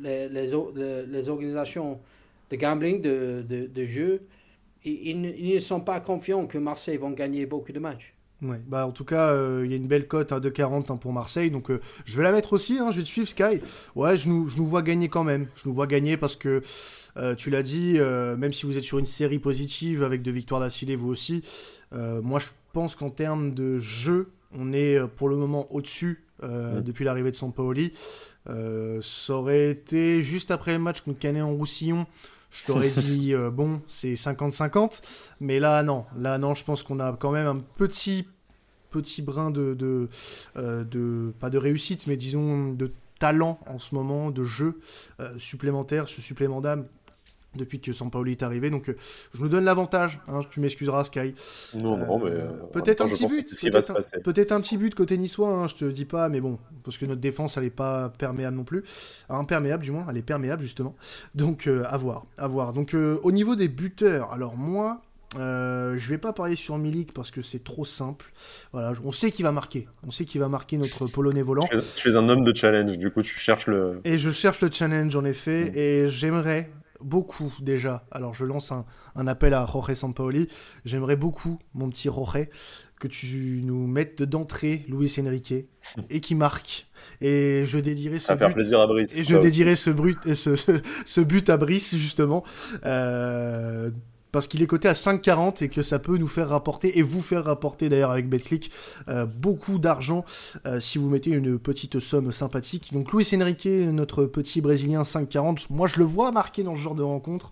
les, 0.00 0.28
les, 0.28 1.06
les 1.06 1.28
organisations 1.28 1.98
de 2.50 2.56
gambling, 2.56 3.02
de, 3.02 3.44
de, 3.48 3.66
de 3.66 3.84
jeu, 3.84 4.22
ils, 4.84 5.26
ils, 5.26 5.54
ne 5.54 5.60
sont 5.60 5.80
pas 5.80 6.00
confiants 6.00 6.46
que 6.46 6.58
Marseille 6.58 6.96
vont 6.96 7.10
gagner 7.10 7.46
beaucoup 7.46 7.72
de 7.72 7.78
matchs. 7.78 8.14
Ouais, 8.42 8.60
bah 8.66 8.86
en 8.86 8.92
tout 8.92 9.04
cas, 9.04 9.30
euh, 9.30 9.62
il 9.64 9.70
y 9.70 9.74
a 9.74 9.78
une 9.78 9.86
belle 9.86 10.06
cote 10.06 10.30
à 10.30 10.40
2,40 10.40 10.92
hein, 10.92 10.96
pour 10.96 11.12
Marseille, 11.12 11.50
donc 11.50 11.70
euh, 11.70 11.80
je 12.04 12.18
vais 12.18 12.22
la 12.22 12.32
mettre 12.32 12.52
aussi, 12.52 12.78
hein, 12.78 12.90
je 12.90 12.98
vais 12.98 13.02
te 13.02 13.08
suivre 13.08 13.26
Sky. 13.26 13.62
Ouais, 13.94 14.14
je 14.16 14.28
nous, 14.28 14.46
je 14.46 14.58
nous 14.58 14.66
vois 14.66 14.82
gagner 14.82 15.08
quand 15.08 15.24
même. 15.24 15.46
Je 15.54 15.66
nous 15.66 15.74
vois 15.74 15.86
gagner 15.86 16.18
parce 16.18 16.36
que, 16.36 16.62
euh, 17.16 17.34
tu 17.34 17.48
l'as 17.48 17.62
dit, 17.62 17.98
même 17.98 18.52
si 18.52 18.66
vous 18.66 18.76
êtes 18.76 18.84
sur 18.84 18.98
une 18.98 19.06
série 19.06 19.38
positive 19.38 20.02
avec 20.02 20.20
deux 20.20 20.32
victoires 20.32 20.60
d'affilée, 20.60 20.96
vous 20.96 21.08
aussi, 21.08 21.42
moi 21.92 22.40
je 22.40 22.48
pense 22.74 22.94
qu'en 22.94 23.08
termes 23.08 23.54
de 23.54 23.78
jeu, 23.78 24.28
on 24.52 24.74
est 24.74 25.00
pour 25.16 25.30
le 25.30 25.36
moment 25.36 25.66
au-dessus 25.72 26.22
depuis 26.42 27.06
l'arrivée 27.06 27.30
de 27.30 27.36
Sampaoli. 27.36 27.92
Ça 28.46 29.34
aurait 29.34 29.70
été 29.70 30.22
juste 30.22 30.50
après 30.50 30.72
le 30.72 30.78
match 30.78 31.00
contre 31.00 31.18
Canet 31.18 31.42
en 31.42 31.52
Roussillon 31.52 32.06
je 32.56 32.64
t'aurais 32.64 32.90
dit, 32.96 33.34
euh, 33.34 33.50
bon, 33.50 33.80
c'est 33.86 34.14
50-50. 34.14 35.02
Mais 35.40 35.58
là, 35.58 35.82
non. 35.82 36.04
Là, 36.18 36.38
non, 36.38 36.54
je 36.54 36.64
pense 36.64 36.82
qu'on 36.82 37.00
a 37.00 37.12
quand 37.12 37.30
même 37.30 37.46
un 37.46 37.58
petit, 37.76 38.26
petit 38.90 39.22
brin 39.22 39.50
de, 39.50 39.74
de, 39.74 40.08
euh, 40.56 40.84
de, 40.84 41.32
pas 41.38 41.50
de 41.50 41.58
réussite, 41.58 42.06
mais 42.06 42.16
disons 42.16 42.72
de 42.72 42.92
talent 43.18 43.58
en 43.66 43.78
ce 43.78 43.94
moment, 43.94 44.30
de 44.30 44.42
jeu 44.42 44.80
euh, 45.20 45.38
supplémentaire, 45.38 46.08
ce 46.08 46.20
supplément 46.20 46.60
d'âme 46.60 46.86
depuis 47.56 47.80
que 47.80 47.92
Sampaoli 47.92 48.32
est 48.32 48.42
arrivé. 48.42 48.70
Donc 48.70 48.88
euh, 48.88 48.96
je 49.34 49.42
nous 49.42 49.48
donne 49.48 49.64
l'avantage. 49.64 50.20
Hein, 50.28 50.40
tu 50.50 50.60
m'excuseras, 50.60 51.04
Sky. 51.04 51.34
Non, 51.74 51.96
non, 51.96 52.18
mais 52.18 52.32
peut-être 52.72 53.02
un 53.02 53.08
petit 53.08 53.26
but. 53.26 53.46
Peut-être 54.22 54.52
un, 54.52 54.60
petit 54.60 54.76
but 54.76 54.94
côté 54.94 55.18
niçois. 55.18 55.48
Hein, 55.48 55.68
je 55.68 55.74
te 55.74 55.84
dis 55.84 56.04
pas, 56.04 56.28
mais 56.28 56.40
bon, 56.40 56.58
parce 56.84 56.98
que 56.98 57.06
notre 57.06 57.20
défense 57.20 57.56
elle 57.56 57.64
est 57.64 57.70
pas 57.70 58.10
perméable 58.10 58.56
non 58.56 58.64
plus, 58.64 58.84
imperméable 59.28 59.82
du 59.82 59.90
moins. 59.90 60.06
Elle 60.08 60.16
est 60.18 60.22
perméable 60.22 60.62
justement. 60.62 60.94
Donc 61.34 61.68
à 61.68 61.96
voir, 61.96 62.26
à 62.38 62.46
voir. 62.46 62.72
Donc 62.72 62.94
au 62.94 63.32
niveau 63.32 63.56
des 63.56 63.68
buteurs, 63.68 64.32
alors 64.32 64.56
moi. 64.56 65.00
Euh, 65.38 65.96
je 65.98 66.08
vais 66.08 66.18
pas 66.18 66.32
parler 66.32 66.56
sur 66.56 66.78
Milik 66.78 67.12
parce 67.12 67.30
que 67.30 67.42
c'est 67.42 67.62
trop 67.62 67.84
simple. 67.84 68.26
Voilà, 68.72 68.92
on 69.04 69.12
sait 69.12 69.30
qu'il 69.30 69.44
va 69.44 69.52
marquer. 69.52 69.88
On 70.06 70.10
sait 70.10 70.24
qu'il 70.24 70.40
va 70.40 70.48
marquer 70.48 70.78
notre 70.78 71.06
Polonais 71.06 71.42
volant. 71.42 71.66
Tu 71.96 72.08
es, 72.08 72.16
un 72.16 72.28
homme 72.28 72.44
de 72.44 72.54
challenge, 72.54 72.96
du 72.96 73.10
coup 73.10 73.22
tu 73.22 73.38
cherches 73.38 73.66
le. 73.66 74.00
Et 74.04 74.18
je 74.18 74.30
cherche 74.30 74.60
le 74.60 74.70
challenge 74.70 75.14
en 75.16 75.24
effet, 75.24 75.70
mm. 75.70 75.76
et 75.76 76.08
j'aimerais 76.08 76.70
beaucoup 77.00 77.52
déjà. 77.60 78.06
Alors 78.10 78.34
je 78.34 78.44
lance 78.44 78.72
un, 78.72 79.26
appel 79.26 79.54
à 79.54 79.66
Jorge 79.66 79.94
Sampaoli. 79.94 80.48
J'aimerais 80.84 81.16
beaucoup, 81.16 81.58
mon 81.74 81.88
petit 81.90 82.08
Jorge, 82.08 82.48
que 83.00 83.08
tu 83.08 83.62
nous 83.64 83.86
mettes 83.86 84.22
d'entrée 84.22 84.84
Luis 84.88 85.14
Enrique 85.20 85.54
et 86.10 86.20
qui 86.20 86.34
marque. 86.34 86.86
Et 87.20 87.64
je 87.66 87.78
dédierai 87.78 88.18
ce 88.18 88.32
but. 88.32 88.52
plaisir 88.52 88.80
à 88.80 88.86
Brice. 88.86 89.16
Et 89.16 89.24
je 89.24 89.36
dédierai 89.36 89.76
ce, 89.76 89.90
brut, 89.90 90.34
ce, 90.34 90.56
ce, 91.06 91.20
but 91.20 91.50
à 91.50 91.56
Brice 91.56 91.96
justement. 91.96 92.44
Euh, 92.84 93.90
parce 94.36 94.48
qu'il 94.48 94.62
est 94.62 94.66
coté 94.66 94.86
à 94.86 94.92
5,40 94.92 95.64
et 95.64 95.70
que 95.70 95.80
ça 95.80 95.98
peut 95.98 96.18
nous 96.18 96.28
faire 96.28 96.50
rapporter, 96.50 96.98
et 96.98 97.00
vous 97.00 97.22
faire 97.22 97.44
rapporter 97.44 97.88
d'ailleurs 97.88 98.10
avec 98.10 98.28
BetClick, 98.28 98.70
euh, 99.08 99.24
beaucoup 99.24 99.78
d'argent 99.78 100.26
euh, 100.66 100.78
si 100.78 100.98
vous 100.98 101.08
mettez 101.08 101.30
une 101.30 101.58
petite 101.58 102.00
somme 102.00 102.32
sympathique. 102.32 102.92
Donc 102.92 103.10
Luis 103.14 103.26
Enrique, 103.34 103.64
notre 103.64 104.26
petit 104.26 104.60
Brésilien 104.60 105.04
5,40, 105.04 105.68
moi 105.70 105.88
je 105.88 105.98
le 105.98 106.04
vois 106.04 106.32
marquer 106.32 106.64
dans 106.64 106.76
ce 106.76 106.82
genre 106.82 106.94
de 106.94 107.02
rencontre. 107.02 107.48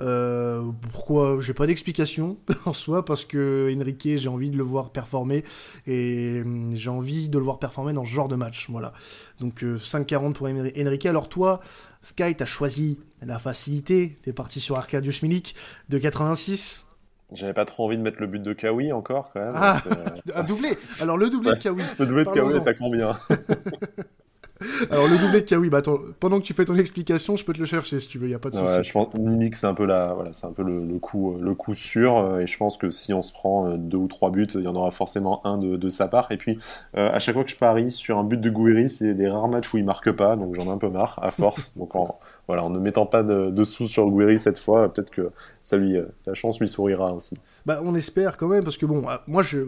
Euh, 0.00 0.64
pourquoi 0.90 1.38
J'ai 1.40 1.54
pas 1.54 1.68
d'explication 1.68 2.38
en 2.64 2.72
soi, 2.72 3.04
parce 3.04 3.24
que 3.24 3.72
Enrique, 3.80 4.16
j'ai 4.16 4.28
envie 4.28 4.50
de 4.50 4.56
le 4.56 4.64
voir 4.64 4.90
performer, 4.90 5.44
et 5.86 6.42
hum, 6.44 6.72
j'ai 6.74 6.90
envie 6.90 7.28
de 7.28 7.38
le 7.38 7.44
voir 7.44 7.60
performer 7.60 7.92
dans 7.92 8.04
ce 8.04 8.10
genre 8.10 8.26
de 8.26 8.34
match. 8.34 8.66
Voilà. 8.68 8.94
Donc 9.38 9.62
5,40 9.62 10.32
pour 10.32 10.48
Enrique. 10.48 11.06
Alors 11.06 11.28
toi, 11.28 11.60
Sky, 12.06 12.36
t'as 12.36 12.46
choisi 12.46 13.00
la 13.20 13.40
facilité, 13.40 14.16
t'es 14.22 14.32
parti 14.32 14.60
sur 14.60 14.78
Arcadius 14.78 15.22
Milik 15.22 15.56
de 15.88 15.98
86. 15.98 16.86
J'avais 17.32 17.52
pas 17.52 17.64
trop 17.64 17.86
envie 17.86 17.98
de 17.98 18.02
mettre 18.02 18.20
le 18.20 18.28
but 18.28 18.40
de 18.40 18.52
Kawi 18.52 18.92
encore 18.92 19.32
quand 19.32 19.40
même. 19.40 19.54
Ah, 19.56 19.82
un 20.36 20.44
doublé 20.44 20.78
Alors 21.00 21.18
le 21.18 21.28
doublé 21.30 21.50
de 21.50 21.56
Kawi. 21.56 21.82
le 21.98 22.06
doublé 22.06 22.24
de 22.24 22.30
Kawi, 22.30 22.62
t'as 22.62 22.74
combien? 22.74 23.18
Alors 24.90 25.06
le 25.06 25.18
doublé 25.18 25.42
de 25.42 25.46
Kawi, 25.46 25.68
bah, 25.68 25.82
pendant 26.18 26.40
que 26.40 26.44
tu 26.44 26.54
fais 26.54 26.64
ton 26.64 26.76
explication, 26.76 27.36
je 27.36 27.44
peux 27.44 27.52
te 27.52 27.58
le 27.58 27.66
chercher 27.66 28.00
si 28.00 28.08
tu 28.08 28.18
veux, 28.18 28.28
y 28.28 28.34
a 28.34 28.38
pas 28.38 28.48
de 28.48 28.54
souci. 28.54 28.84
je 28.84 28.92
pense 28.92 29.12
Milik 29.14 29.54
c'est 29.54 29.66
un 29.66 29.74
peu 29.74 29.84
la, 29.84 30.14
voilà, 30.14 30.30
c'est 30.32 30.46
un 30.46 30.52
peu 30.52 30.62
le, 30.62 30.98
coup, 30.98 31.36
le 31.38 31.54
coup 31.54 31.74
sûr, 31.74 32.16
euh, 32.16 32.40
et 32.40 32.46
je 32.46 32.56
pense 32.56 32.78
que 32.78 32.88
si 32.88 33.12
on 33.12 33.20
se 33.20 33.32
prend 33.32 33.68
euh, 33.68 33.76
deux 33.76 33.98
ou 33.98 34.08
trois 34.08 34.30
buts, 34.30 34.48
il 34.54 34.62
y 34.62 34.68
en 34.68 34.74
aura 34.74 34.90
forcément 34.90 35.46
un 35.46 35.58
de, 35.58 35.88
sa 35.90 36.08
part. 36.08 36.28
Et 36.30 36.38
puis 36.38 36.58
euh, 36.96 37.10
à 37.12 37.18
chaque 37.18 37.34
fois 37.34 37.44
que 37.44 37.50
je 37.50 37.56
parie 37.56 37.90
sur 37.90 38.18
un 38.18 38.24
but 38.24 38.40
de 38.40 38.48
Gouiri, 38.48 38.88
c'est 38.88 39.14
des 39.14 39.28
rares 39.28 39.48
matchs 39.48 39.72
où 39.74 39.78
il 39.78 39.84
marque 39.84 40.10
pas, 40.10 40.36
donc 40.36 40.54
j'en 40.54 40.64
ai 40.64 40.70
un 40.70 40.78
peu 40.78 40.88
marre 40.88 41.18
à 41.22 41.30
force. 41.30 41.76
donc 41.76 41.94
en, 41.94 42.18
voilà, 42.46 42.64
en 42.64 42.70
ne 42.70 42.78
mettant 42.78 43.06
pas 43.06 43.22
de, 43.22 43.64
sous 43.64 43.88
sur 43.88 44.06
Gouiri 44.08 44.38
cette 44.38 44.58
fois, 44.58 44.92
peut-être 44.92 45.10
que 45.10 45.30
ça 45.64 45.76
lui, 45.76 45.96
la 46.26 46.34
chance 46.34 46.60
lui 46.60 46.68
sourira 46.68 47.12
aussi. 47.12 47.36
Bah, 47.66 47.80
on 47.84 47.94
espère 47.94 48.36
quand 48.36 48.48
même, 48.48 48.64
parce 48.64 48.76
que 48.78 48.86
bon, 48.86 49.04
moi, 49.26 49.42
je, 49.42 49.58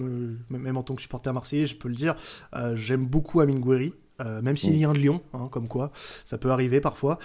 même 0.48 0.76
en 0.76 0.82
tant 0.82 0.94
que 0.94 1.02
supporter 1.02 1.32
marseillais, 1.34 1.66
je 1.66 1.76
peux 1.76 1.88
le 1.88 1.96
dire, 1.96 2.14
j'aime 2.74 3.04
beaucoup 3.04 3.40
Amine 3.40 3.58
Gouiri. 3.58 3.92
Euh, 4.20 4.42
même 4.42 4.56
s'il 4.56 4.72
vient 4.72 4.92
de 4.92 4.98
Lyon, 4.98 5.22
hein, 5.32 5.48
comme 5.50 5.68
quoi, 5.68 5.92
ça 6.24 6.38
peut 6.38 6.50
arriver 6.50 6.80
parfois. 6.80 7.18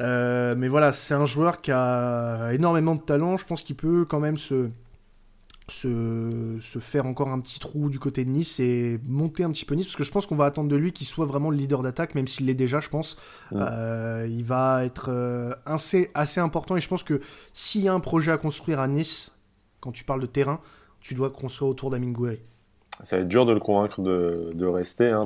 Euh, 0.00 0.54
mais 0.56 0.68
voilà, 0.68 0.92
c'est 0.92 1.14
un 1.14 1.26
joueur 1.26 1.60
qui 1.60 1.70
a 1.70 2.52
énormément 2.52 2.96
de 2.96 3.00
talent. 3.00 3.36
Je 3.36 3.46
pense 3.46 3.62
qu'il 3.62 3.76
peut 3.76 4.04
quand 4.04 4.18
même 4.18 4.36
se, 4.36 4.68
se, 5.68 6.56
se, 6.60 6.78
faire 6.80 7.06
encore 7.06 7.28
un 7.28 7.38
petit 7.38 7.60
trou 7.60 7.88
du 7.88 8.00
côté 8.00 8.24
de 8.24 8.30
Nice 8.30 8.58
et 8.58 8.98
monter 9.06 9.44
un 9.44 9.52
petit 9.52 9.64
peu 9.64 9.76
Nice, 9.76 9.86
parce 9.86 9.96
que 9.96 10.02
je 10.02 10.10
pense 10.10 10.26
qu'on 10.26 10.34
va 10.34 10.46
attendre 10.46 10.68
de 10.68 10.74
lui 10.74 10.90
qu'il 10.90 11.06
soit 11.06 11.26
vraiment 11.26 11.50
le 11.50 11.56
leader 11.56 11.82
d'attaque, 11.82 12.16
même 12.16 12.26
s'il 12.26 12.46
l'est 12.46 12.54
déjà, 12.54 12.80
je 12.80 12.88
pense. 12.88 13.16
Euh, 13.52 14.26
il 14.28 14.42
va 14.42 14.84
être 14.84 15.56
assez, 15.66 16.10
assez 16.14 16.40
important 16.40 16.76
et 16.76 16.80
je 16.80 16.88
pense 16.88 17.04
que 17.04 17.20
s'il 17.52 17.82
y 17.82 17.88
a 17.88 17.94
un 17.94 18.00
projet 18.00 18.32
à 18.32 18.38
construire 18.38 18.80
à 18.80 18.88
Nice, 18.88 19.30
quand 19.78 19.92
tu 19.92 20.02
parles 20.02 20.20
de 20.20 20.26
terrain, 20.26 20.60
tu 20.98 21.14
dois 21.14 21.30
construire 21.30 21.70
autour 21.70 21.90
d'Amin 21.90 22.10
Gouiri 22.10 22.40
ça 23.02 23.16
va 23.16 23.22
être 23.22 23.28
dur 23.28 23.46
de 23.46 23.52
le 23.52 23.60
convaincre 23.60 24.00
de, 24.00 24.52
de 24.54 24.66
rester. 24.66 25.10
Hein. 25.10 25.24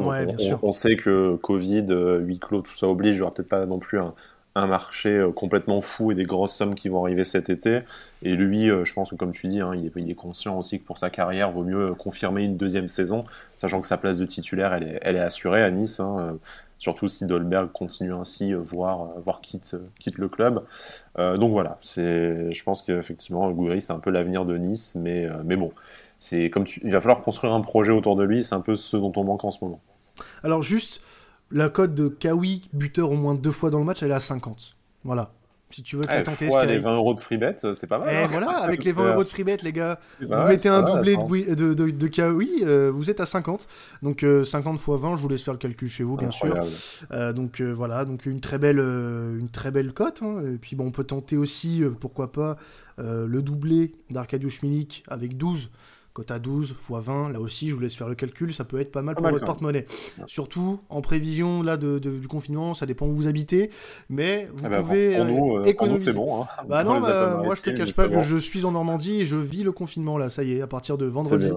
on, 0.62 0.72
sait 0.72 0.96
que 0.96 1.36
Covid, 1.36 1.86
euh, 1.90 2.18
huis 2.18 2.38
clos, 2.38 2.62
tout 2.62 2.74
ça 2.74 2.88
oblige. 2.88 3.16
Il 3.16 3.18
n'y 3.18 3.22
aura 3.22 3.34
peut-être 3.34 3.48
pas 3.48 3.66
non 3.66 3.78
plus 3.78 3.98
un, 3.98 4.14
un, 4.54 4.66
marché 4.66 5.10
euh, 5.10 5.32
complètement 5.32 5.80
fou 5.80 6.12
et 6.12 6.14
des 6.14 6.24
grosses 6.24 6.54
sommes 6.54 6.74
qui 6.74 6.88
vont 6.88 7.02
arriver 7.02 7.24
cet 7.24 7.50
été. 7.50 7.80
Et 8.22 8.36
lui, 8.36 8.70
euh, 8.70 8.84
je 8.84 8.92
pense 8.94 9.10
que 9.10 9.16
comme 9.16 9.32
tu 9.32 9.48
dis, 9.48 9.60
hein, 9.60 9.72
il, 9.74 9.86
est, 9.86 9.92
il, 9.96 10.10
est, 10.10 10.14
conscient 10.14 10.58
aussi 10.58 10.80
que 10.80 10.84
pour 10.84 10.98
sa 10.98 11.10
carrière, 11.10 11.48
il 11.50 11.54
vaut 11.54 11.64
mieux 11.64 11.94
confirmer 11.94 12.44
une 12.44 12.56
deuxième 12.56 12.88
saison, 12.88 13.24
sachant 13.60 13.80
que 13.80 13.86
sa 13.86 13.98
place 13.98 14.18
de 14.18 14.26
titulaire, 14.26 14.72
elle 14.72 14.84
est, 14.84 14.98
elle 15.02 15.16
est 15.16 15.20
assurée 15.20 15.62
à 15.62 15.70
Nice. 15.70 16.00
Hein, 16.00 16.38
surtout 16.78 17.08
si 17.08 17.24
Dolberg 17.26 17.72
continue 17.72 18.12
ainsi, 18.12 18.52
voire, 18.52 19.08
voire 19.24 19.40
quitte, 19.40 19.74
quitte 19.98 20.18
le 20.18 20.28
club. 20.28 20.62
donc 21.16 21.50
voilà, 21.50 21.78
je 21.82 22.62
pense 22.62 22.82
qu'effectivement, 22.82 23.50
Gouiri, 23.52 23.80
c'est 23.80 23.94
un 23.94 24.00
peu 24.00 24.10
l'avenir 24.10 24.44
de 24.44 24.58
Nice, 24.58 24.94
mais, 25.00 25.26
mais 25.44 25.56
bon 25.56 25.72
c'est 26.24 26.48
comme 26.48 26.64
tu, 26.64 26.80
il 26.82 26.90
va 26.90 27.02
falloir 27.02 27.20
construire 27.20 27.52
un 27.52 27.60
projet 27.60 27.92
autour 27.92 28.16
de 28.16 28.24
lui. 28.24 28.42
C'est 28.42 28.54
un 28.54 28.62
peu 28.62 28.76
ce 28.76 28.96
dont 28.96 29.12
on 29.16 29.24
manque 29.24 29.44
en 29.44 29.50
ce 29.50 29.62
moment. 29.62 29.82
Alors 30.42 30.62
juste, 30.62 31.02
la 31.50 31.68
cote 31.68 31.94
de 31.94 32.08
Kawi, 32.08 32.70
buteur 32.72 33.10
au 33.10 33.16
moins 33.16 33.34
deux 33.34 33.52
fois 33.52 33.68
dans 33.68 33.78
le 33.78 33.84
match, 33.84 34.02
elle 34.02 34.10
est 34.10 34.14
à 34.14 34.20
50. 34.20 34.74
Voilà. 35.04 35.32
Si 35.68 35.82
tu 35.82 35.96
veux 35.96 36.02
te 36.02 36.22
tenter 36.22 36.48
fois 36.48 36.64
les 36.64 36.78
20 36.78 36.94
euros 36.94 37.14
de 37.14 37.20
free 37.20 37.36
bet, 37.36 37.56
c'est 37.58 37.86
pas 37.86 37.98
mal. 37.98 38.08
Eh, 38.10 38.16
hein. 38.16 38.26
voilà, 38.30 38.50
avec 38.62 38.84
les 38.84 38.92
20 38.92 39.12
euros 39.12 39.24
de 39.24 39.28
free 39.28 39.44
bet, 39.44 39.58
les 39.62 39.72
gars, 39.72 39.98
vous 40.20 40.28
mettez 40.28 40.70
un 40.70 40.82
doublé 40.82 41.16
de, 41.16 41.74
de, 41.74 41.90
de, 41.90 42.06
Kawi, 42.06 42.62
euh, 42.62 42.90
vous 42.90 43.10
êtes 43.10 43.20
à 43.20 43.26
50. 43.26 43.66
Donc 44.02 44.24
50 44.44 44.76
x 44.76 44.88
20, 44.88 45.16
je 45.16 45.20
vous 45.20 45.28
laisse 45.28 45.42
faire 45.42 45.54
le 45.54 45.58
calcul 45.58 45.90
chez 45.90 46.04
vous, 46.04 46.16
bien 46.16 46.30
sûr. 46.30 46.54
Euh, 47.10 47.34
donc 47.34 47.60
euh, 47.60 47.72
voilà, 47.72 48.06
donc 48.06 48.24
une 48.24 48.40
très 48.40 48.58
belle, 48.58 48.78
une 48.78 49.48
très 49.52 49.70
belle 49.70 49.92
cote. 49.92 50.22
Hein. 50.22 50.42
Et 50.54 50.56
puis 50.56 50.74
bon, 50.74 50.86
on 50.86 50.90
peut 50.90 51.04
tenter 51.04 51.36
aussi, 51.36 51.82
pourquoi 52.00 52.32
pas, 52.32 52.56
le 52.96 53.42
doublé 53.42 53.92
d'Arcadius 54.08 54.62
Milik 54.62 55.04
avec 55.08 55.36
12 55.36 55.70
Cote 56.14 56.30
à 56.30 56.38
12 56.38 56.76
x 56.78 56.78
20, 56.88 57.30
là 57.30 57.40
aussi, 57.40 57.68
je 57.68 57.74
vous 57.74 57.80
laisse 57.80 57.96
faire 57.96 58.08
le 58.08 58.14
calcul, 58.14 58.54
ça 58.54 58.62
peut 58.62 58.78
être 58.78 58.92
pas 58.92 59.02
mal 59.02 59.16
pour 59.16 59.28
votre 59.28 59.44
porte-monnaie. 59.44 59.84
Surtout 60.28 60.78
en 60.88 61.00
prévision 61.00 61.60
là 61.60 61.76
de, 61.76 61.98
du 61.98 62.28
confinement, 62.28 62.72
ça 62.72 62.86
dépend 62.86 63.08
où 63.08 63.14
vous 63.16 63.26
habitez, 63.26 63.70
mais 64.08 64.48
vous 64.54 64.64
ah 64.64 64.68
bah, 64.68 64.78
pouvez 64.78 65.16
pour, 65.16 65.24
nous, 65.24 65.56
euh, 65.56 65.64
économiser. 65.64 66.12
c'est 66.12 66.16
bon. 66.16 66.42
Hein. 66.42 66.46
Bah 66.68 66.84
non, 66.84 67.00
bah, 67.00 67.40
moi 67.44 67.56
je 67.56 67.62
te 67.62 67.70
cache 67.70 67.96
pas 67.96 68.06
que 68.06 68.20
je 68.20 68.36
suis 68.36 68.64
en 68.64 68.70
Normandie 68.70 69.22
et 69.22 69.24
je 69.24 69.34
vis 69.34 69.64
le 69.64 69.72
confinement 69.72 70.16
là, 70.16 70.30
ça 70.30 70.44
y 70.44 70.52
est, 70.52 70.60
à 70.60 70.68
partir 70.68 70.98
de 70.98 71.06
vendredi, 71.06 71.50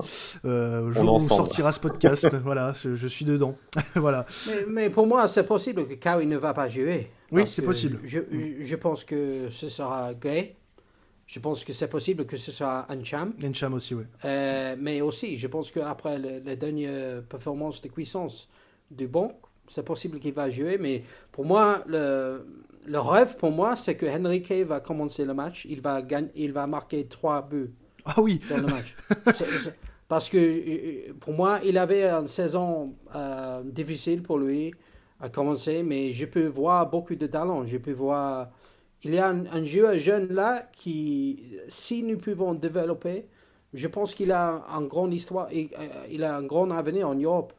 euh, 0.43 0.91
jour 0.91 1.13
où 1.13 1.19
sortira 1.19 1.71
ce 1.71 1.79
podcast, 1.79 2.27
voilà, 2.43 2.73
je, 2.83 3.05
suis 3.05 3.25
dedans, 3.25 3.55
voilà. 3.95 4.25
Mais, 4.69 4.89
pour 4.89 5.05
moi, 5.05 5.27
c'est 5.27 5.45
possible 5.45 5.85
que 5.85 5.93
Kawi 5.93 6.25
ne 6.25 6.37
va 6.37 6.55
pas 6.55 6.67
jouer. 6.67 7.11
Oui, 7.31 7.45
c'est 7.45 7.61
possible. 7.61 7.99
Je, 8.03 8.21
je, 8.59 8.75
pense 8.75 9.03
que 9.03 9.51
ce 9.51 9.69
sera 9.69 10.15
gay. 10.15 10.55
Je 11.27 11.39
pense 11.39 11.65
que 11.65 11.73
c'est 11.73 11.89
possible 11.89 12.25
que 12.25 12.37
ce 12.37 12.51
soit 12.51 12.87
Ancham. 12.89 13.33
Ancham 13.43 13.73
aussi, 13.73 13.93
oui. 13.93 14.05
Euh, 14.23 14.75
mais 14.79 15.01
aussi, 15.01 15.35
je 15.37 15.47
pense 15.47 15.71
qu'après 15.71 16.17
les 16.17 16.55
dernières 16.55 17.21
performances 17.23 17.81
de 17.81 17.89
puissance 17.89 18.47
du 18.89 19.07
banc, 19.07 19.37
c'est 19.67 19.83
possible 19.83 20.19
qu'il 20.19 20.33
va 20.33 20.49
jouer. 20.49 20.77
Mais 20.77 21.03
pour 21.33 21.43
moi, 21.43 21.83
le, 21.85 22.47
le 22.85 22.99
rêve 22.99 23.35
pour 23.35 23.51
moi, 23.51 23.75
c'est 23.75 23.95
que 23.95 24.05
Henrique 24.05 24.51
va 24.65 24.79
commencer 24.79 25.25
le 25.25 25.33
match. 25.33 25.65
Il 25.69 25.81
va, 25.81 26.01
gagner, 26.01 26.31
il 26.35 26.53
va 26.53 26.65
marquer 26.65 27.05
trois 27.07 27.41
buts 27.41 27.73
ah 28.05 28.21
oui. 28.21 28.39
dans 28.49 28.57
le 28.57 28.67
match. 28.67 28.95
parce 30.07 30.29
que 30.29 30.37
euh, 30.37 31.13
pour 31.19 31.33
moi, 31.33 31.59
il 31.65 31.77
avait 31.77 32.05
une 32.05 32.27
saison 32.27 32.95
euh, 33.13 33.63
difficile 33.63 34.23
pour 34.23 34.37
lui 34.37 34.73
à 35.19 35.27
commencer, 35.27 35.83
mais 35.83 36.13
je 36.13 36.25
peux 36.25 36.45
voir 36.45 36.89
beaucoup 36.89 37.15
de 37.15 37.27
talent. 37.27 37.65
Je 37.65 37.77
peux 37.77 37.91
voir 37.91 38.49
il 39.03 39.13
y 39.13 39.19
a 39.19 39.29
un, 39.29 39.65
joueur 39.65 39.97
jeune 39.97 40.33
là 40.33 40.67
qui, 40.71 41.57
si 41.67 42.03
nous 42.03 42.17
pouvons 42.17 42.53
développer, 42.53 43.25
je 43.73 43.87
pense 43.87 44.15
qu'il 44.15 44.31
a 44.31 44.65
un 44.69 44.81
grand 44.81 45.09
histoire, 45.11 45.47
et, 45.51 45.69
euh, 45.77 45.87
il 46.11 46.23
a 46.23 46.35
un 46.35 46.43
grand 46.43 46.71
avenir 46.71 47.09
en 47.09 47.15
Europe. 47.15 47.53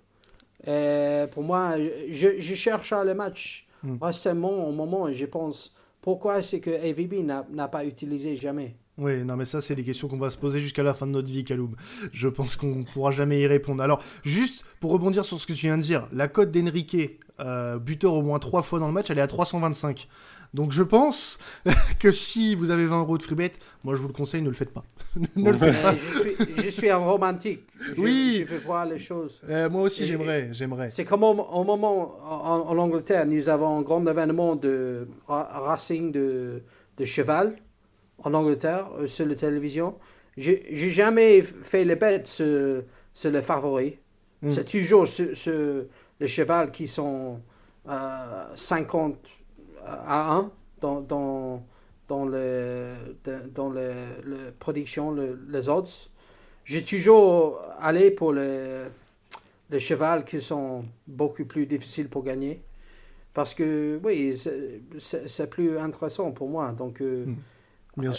pour 1.32 1.43
moi, 1.43 1.76
je, 2.11 2.41
je 2.41 2.55
cherche 2.55 2.93
le 2.93 3.14
match 3.14 3.66
mm. 3.82 3.97
récemment 4.03 4.68
au 4.68 4.72
moment 4.72 5.09
et 5.09 5.14
je 5.14 5.26
pense 5.26 5.72
pourquoi 6.01 6.43
c'est 6.43 6.61
que 6.61 6.70
AVB 6.70 7.24
n'a 7.24 7.68
pas 7.68 7.84
utilisé 7.84 8.36
jamais? 8.36 8.76
Oui, 8.99 9.22
non, 9.24 9.36
mais 9.36 9.44
ça, 9.44 9.61
c'est 9.61 9.76
des 9.76 9.84
questions 9.84 10.09
qu'on 10.09 10.18
va 10.18 10.28
se 10.28 10.38
poser 10.38 10.59
jusqu'à 10.59 10.82
la 10.82 10.92
fin 10.92 11.07
de 11.07 11.12
notre 11.12 11.28
vie, 11.28 11.44
Kaloum. 11.44 11.76
Je 12.12 12.28
pense 12.28 12.57
qu'on 12.57 12.74
ne 12.74 12.82
pourra 12.82 13.12
jamais 13.12 13.40
y 13.40 13.46
répondre. 13.46 13.82
Alors, 13.82 14.03
juste 14.24 14.64
pour 14.80 14.90
rebondir 14.90 15.24
sur 15.24 15.40
ce 15.40 15.46
que 15.46 15.53
tu 15.53 15.66
viens 15.66 15.76
de 15.76 15.82
dire, 15.82 16.09
la 16.12 16.26
cote 16.26 16.51
d'Enrique, 16.51 17.20
euh, 17.38 17.78
buteur 17.78 18.14
au 18.14 18.22
moins 18.22 18.40
trois 18.40 18.62
fois 18.62 18.80
dans 18.80 18.88
le 18.88 18.92
match, 18.92 19.11
elle 19.11 19.18
est 19.18 19.22
à 19.22 19.28
325. 19.28 20.09
Donc 20.55 20.72
je 20.72 20.82
pense 20.82 21.38
que 22.01 22.11
si 22.11 22.55
vous 22.55 22.70
avez 22.70 22.86
20 22.86 23.01
euros 23.01 23.18
de 23.18 23.22
freebet, 23.22 23.53
moi 23.84 23.94
je 23.94 24.01
vous 24.01 24.09
le 24.09 24.14
conseille, 24.14 24.42
ne 24.42 24.49
le 24.49 24.55
faites 24.55 24.72
pas. 24.72 24.82
ne 25.36 25.51
le 25.51 25.57
faites 25.59 25.80
pas. 25.82 25.94
Je 25.94 26.68
suis, 26.70 26.90
un 26.90 26.96
romantique. 26.96 27.61
oui. 27.99 28.46
Je 28.49 28.55
veux 28.55 28.61
voir 28.61 28.86
les 28.86 28.99
choses. 28.99 29.42
Euh, 29.49 29.68
moi 29.68 29.82
aussi 29.82 30.07
j'aimerais, 30.07 30.49
j'aimerais. 30.53 30.88
C'est 30.88 31.05
comme 31.05 31.22
au, 31.22 31.64
moment 31.64 32.16
en, 32.24 32.78
Angleterre, 32.78 33.26
nous 33.26 33.49
avons 33.49 33.78
un 33.78 33.82
grand 33.82 34.05
événement 34.07 34.57
de 34.57 35.07
Racing 35.28 36.12
de 36.12 36.62
de 36.96 37.05
cheval 37.05 37.55
en 38.25 38.35
Angleterre 38.35 38.89
sur 39.07 39.27
la 39.27 39.35
télévision. 39.35 39.95
J'ai 40.37 40.91
jamais 40.91 41.43
fait 41.43 41.85
les 41.85 41.97
bêtes 41.97 42.27
sur, 42.27 42.83
sur 43.12 43.31
les 43.31 43.43
favoris. 43.43 43.95
Hmm. 44.41 44.51
C'est 44.51 44.64
toujours 44.64 45.07
sur, 45.07 45.85
les 46.21 46.29
chevals 46.29 46.71
qui 46.71 46.87
sont 46.87 47.41
50 48.55 49.16
à 49.85 50.35
1 50.35 50.51
dans, 50.81 51.01
dans, 51.01 51.64
dans, 52.07 52.27
les, 52.27 52.95
dans 53.53 53.73
les, 53.73 53.95
les 54.25 54.85
les 55.51 55.69
odds. 55.69 56.11
J'ai 56.64 56.85
toujours 56.85 57.61
allé 57.81 58.11
pour 58.11 58.33
les, 58.33 58.85
les 59.71 59.81
chevals 59.81 60.25
qui 60.25 60.41
sont 60.41 60.85
beaucoup 61.07 61.45
plus 61.45 61.66
difficiles 61.66 62.09
pour 62.09 62.23
gagner. 62.23 62.62
Parce 63.35 63.55
que, 63.55 64.01
oui, 64.03 64.37
c'est 64.99 65.51
plus 65.51 65.79
intéressant 65.79 66.33
pour 66.33 66.49
moi. 66.49 66.73
Donc, 66.73 67.01
euh, 67.01 67.27
hmm. 67.27 67.37
Bah 67.99 68.12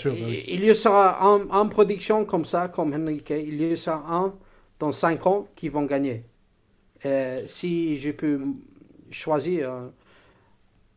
il 0.47 0.65
y 0.65 0.75
sera 0.75 1.23
un, 1.23 1.65
prédiction 1.67 2.25
comme 2.25 2.43
ça, 2.43 2.67
comme 2.67 2.93
Henrique, 2.93 3.29
il 3.29 3.61
y 3.61 3.77
sera 3.77 4.13
un 4.13 4.33
dans 4.77 4.91
5 4.91 5.25
ans 5.25 5.47
qui 5.55 5.69
vont 5.69 5.85
gagner. 5.85 6.25
Et 7.03 7.43
si 7.45 7.97
je 7.97 8.11
peux 8.11 8.41
choisir 9.09 9.91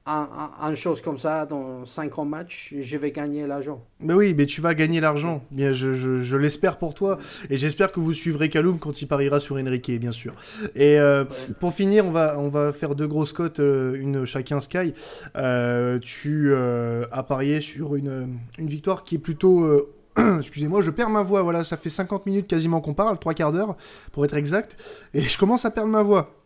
une 0.07 0.74
chose 0.74 1.00
comme 1.00 1.18
ça 1.18 1.46
dans 1.46 1.86
50 1.86 2.28
matchs, 2.28 2.74
je 2.80 2.96
vais 2.96 3.12
gagner 3.12 3.46
l'argent. 3.46 3.84
Mais 4.00 4.14
oui, 4.14 4.34
mais 4.34 4.46
tu 4.46 4.61
vas 4.61 4.74
gagner 4.74 5.00
l'argent. 5.00 5.44
Bien, 5.50 5.72
je, 5.72 5.94
je, 5.94 6.36
l'espère 6.36 6.78
pour 6.78 6.94
toi. 6.94 7.18
Et 7.50 7.57
j'espère 7.57 7.92
que 7.92 8.00
vous 8.00 8.12
suivrez 8.12 8.48
Kaloum 8.48 8.78
quand 8.78 9.00
il 9.00 9.07
pariera 9.07 9.38
sur 9.38 9.57
Enrique, 9.57 9.92
bien 10.00 10.12
sûr. 10.12 10.34
Et 10.74 10.98
euh, 10.98 11.24
pour 11.61 11.72
finir, 11.72 12.05
on 12.05 12.11
va, 12.11 12.38
on 12.38 12.48
va 12.48 12.72
faire 12.72 12.94
deux 12.94 13.07
grosses 13.07 13.32
cotes, 13.32 13.61
euh, 13.61 13.94
une 13.94 14.24
chacun 14.24 14.61
Sky. 14.61 14.94
Euh, 15.36 15.98
tu 16.00 16.53
as 16.55 17.22
parié 17.22 17.61
sur 17.61 17.94
une, 17.94 18.38
une 18.59 18.66
victoire 18.66 19.05
qui 19.05 19.16
est 19.16 19.18
plutôt 19.18 19.88
excusez-moi, 20.40 20.82
je 20.82 20.90
perds 20.90 21.11
ma 21.11 21.22
voix, 21.22 21.42
voilà, 21.42 21.64
ça 21.64 21.76
fait 21.76 21.88
50 21.88 22.26
minutes 22.26 22.46
quasiment 22.46 22.80
qu'on 22.80 22.94
parle, 22.94 23.18
trois 23.18 23.34
quarts 23.34 23.53
d'heure 23.53 23.76
pour 24.12 24.24
être 24.24 24.36
exact, 24.36 24.76
et 25.14 25.22
je 25.22 25.38
commence 25.38 25.64
à 25.64 25.70
perdre 25.70 25.90
ma 25.90 26.03
voix. 26.03 26.41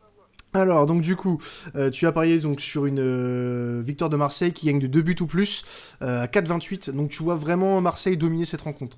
Alors, 0.60 0.86
donc 0.86 1.02
du 1.02 1.16
coup, 1.16 1.40
euh, 1.74 1.90
tu 1.90 2.06
as 2.06 2.12
parié 2.12 2.38
donc, 2.38 2.60
sur 2.60 2.86
une 2.86 3.00
euh, 3.00 3.82
victoire 3.84 4.10
de 4.10 4.16
Marseille 4.16 4.52
qui 4.52 4.66
gagne 4.66 4.78
de 4.78 4.86
2 4.86 5.02
buts 5.02 5.16
ou 5.20 5.26
plus 5.26 5.64
euh, 6.02 6.22
à 6.22 6.26
4,28. 6.26 6.90
Donc 6.92 7.10
tu 7.10 7.22
vois 7.22 7.34
vraiment 7.34 7.80
Marseille 7.80 8.16
dominer 8.16 8.44
cette 8.44 8.62
rencontre. 8.62 8.96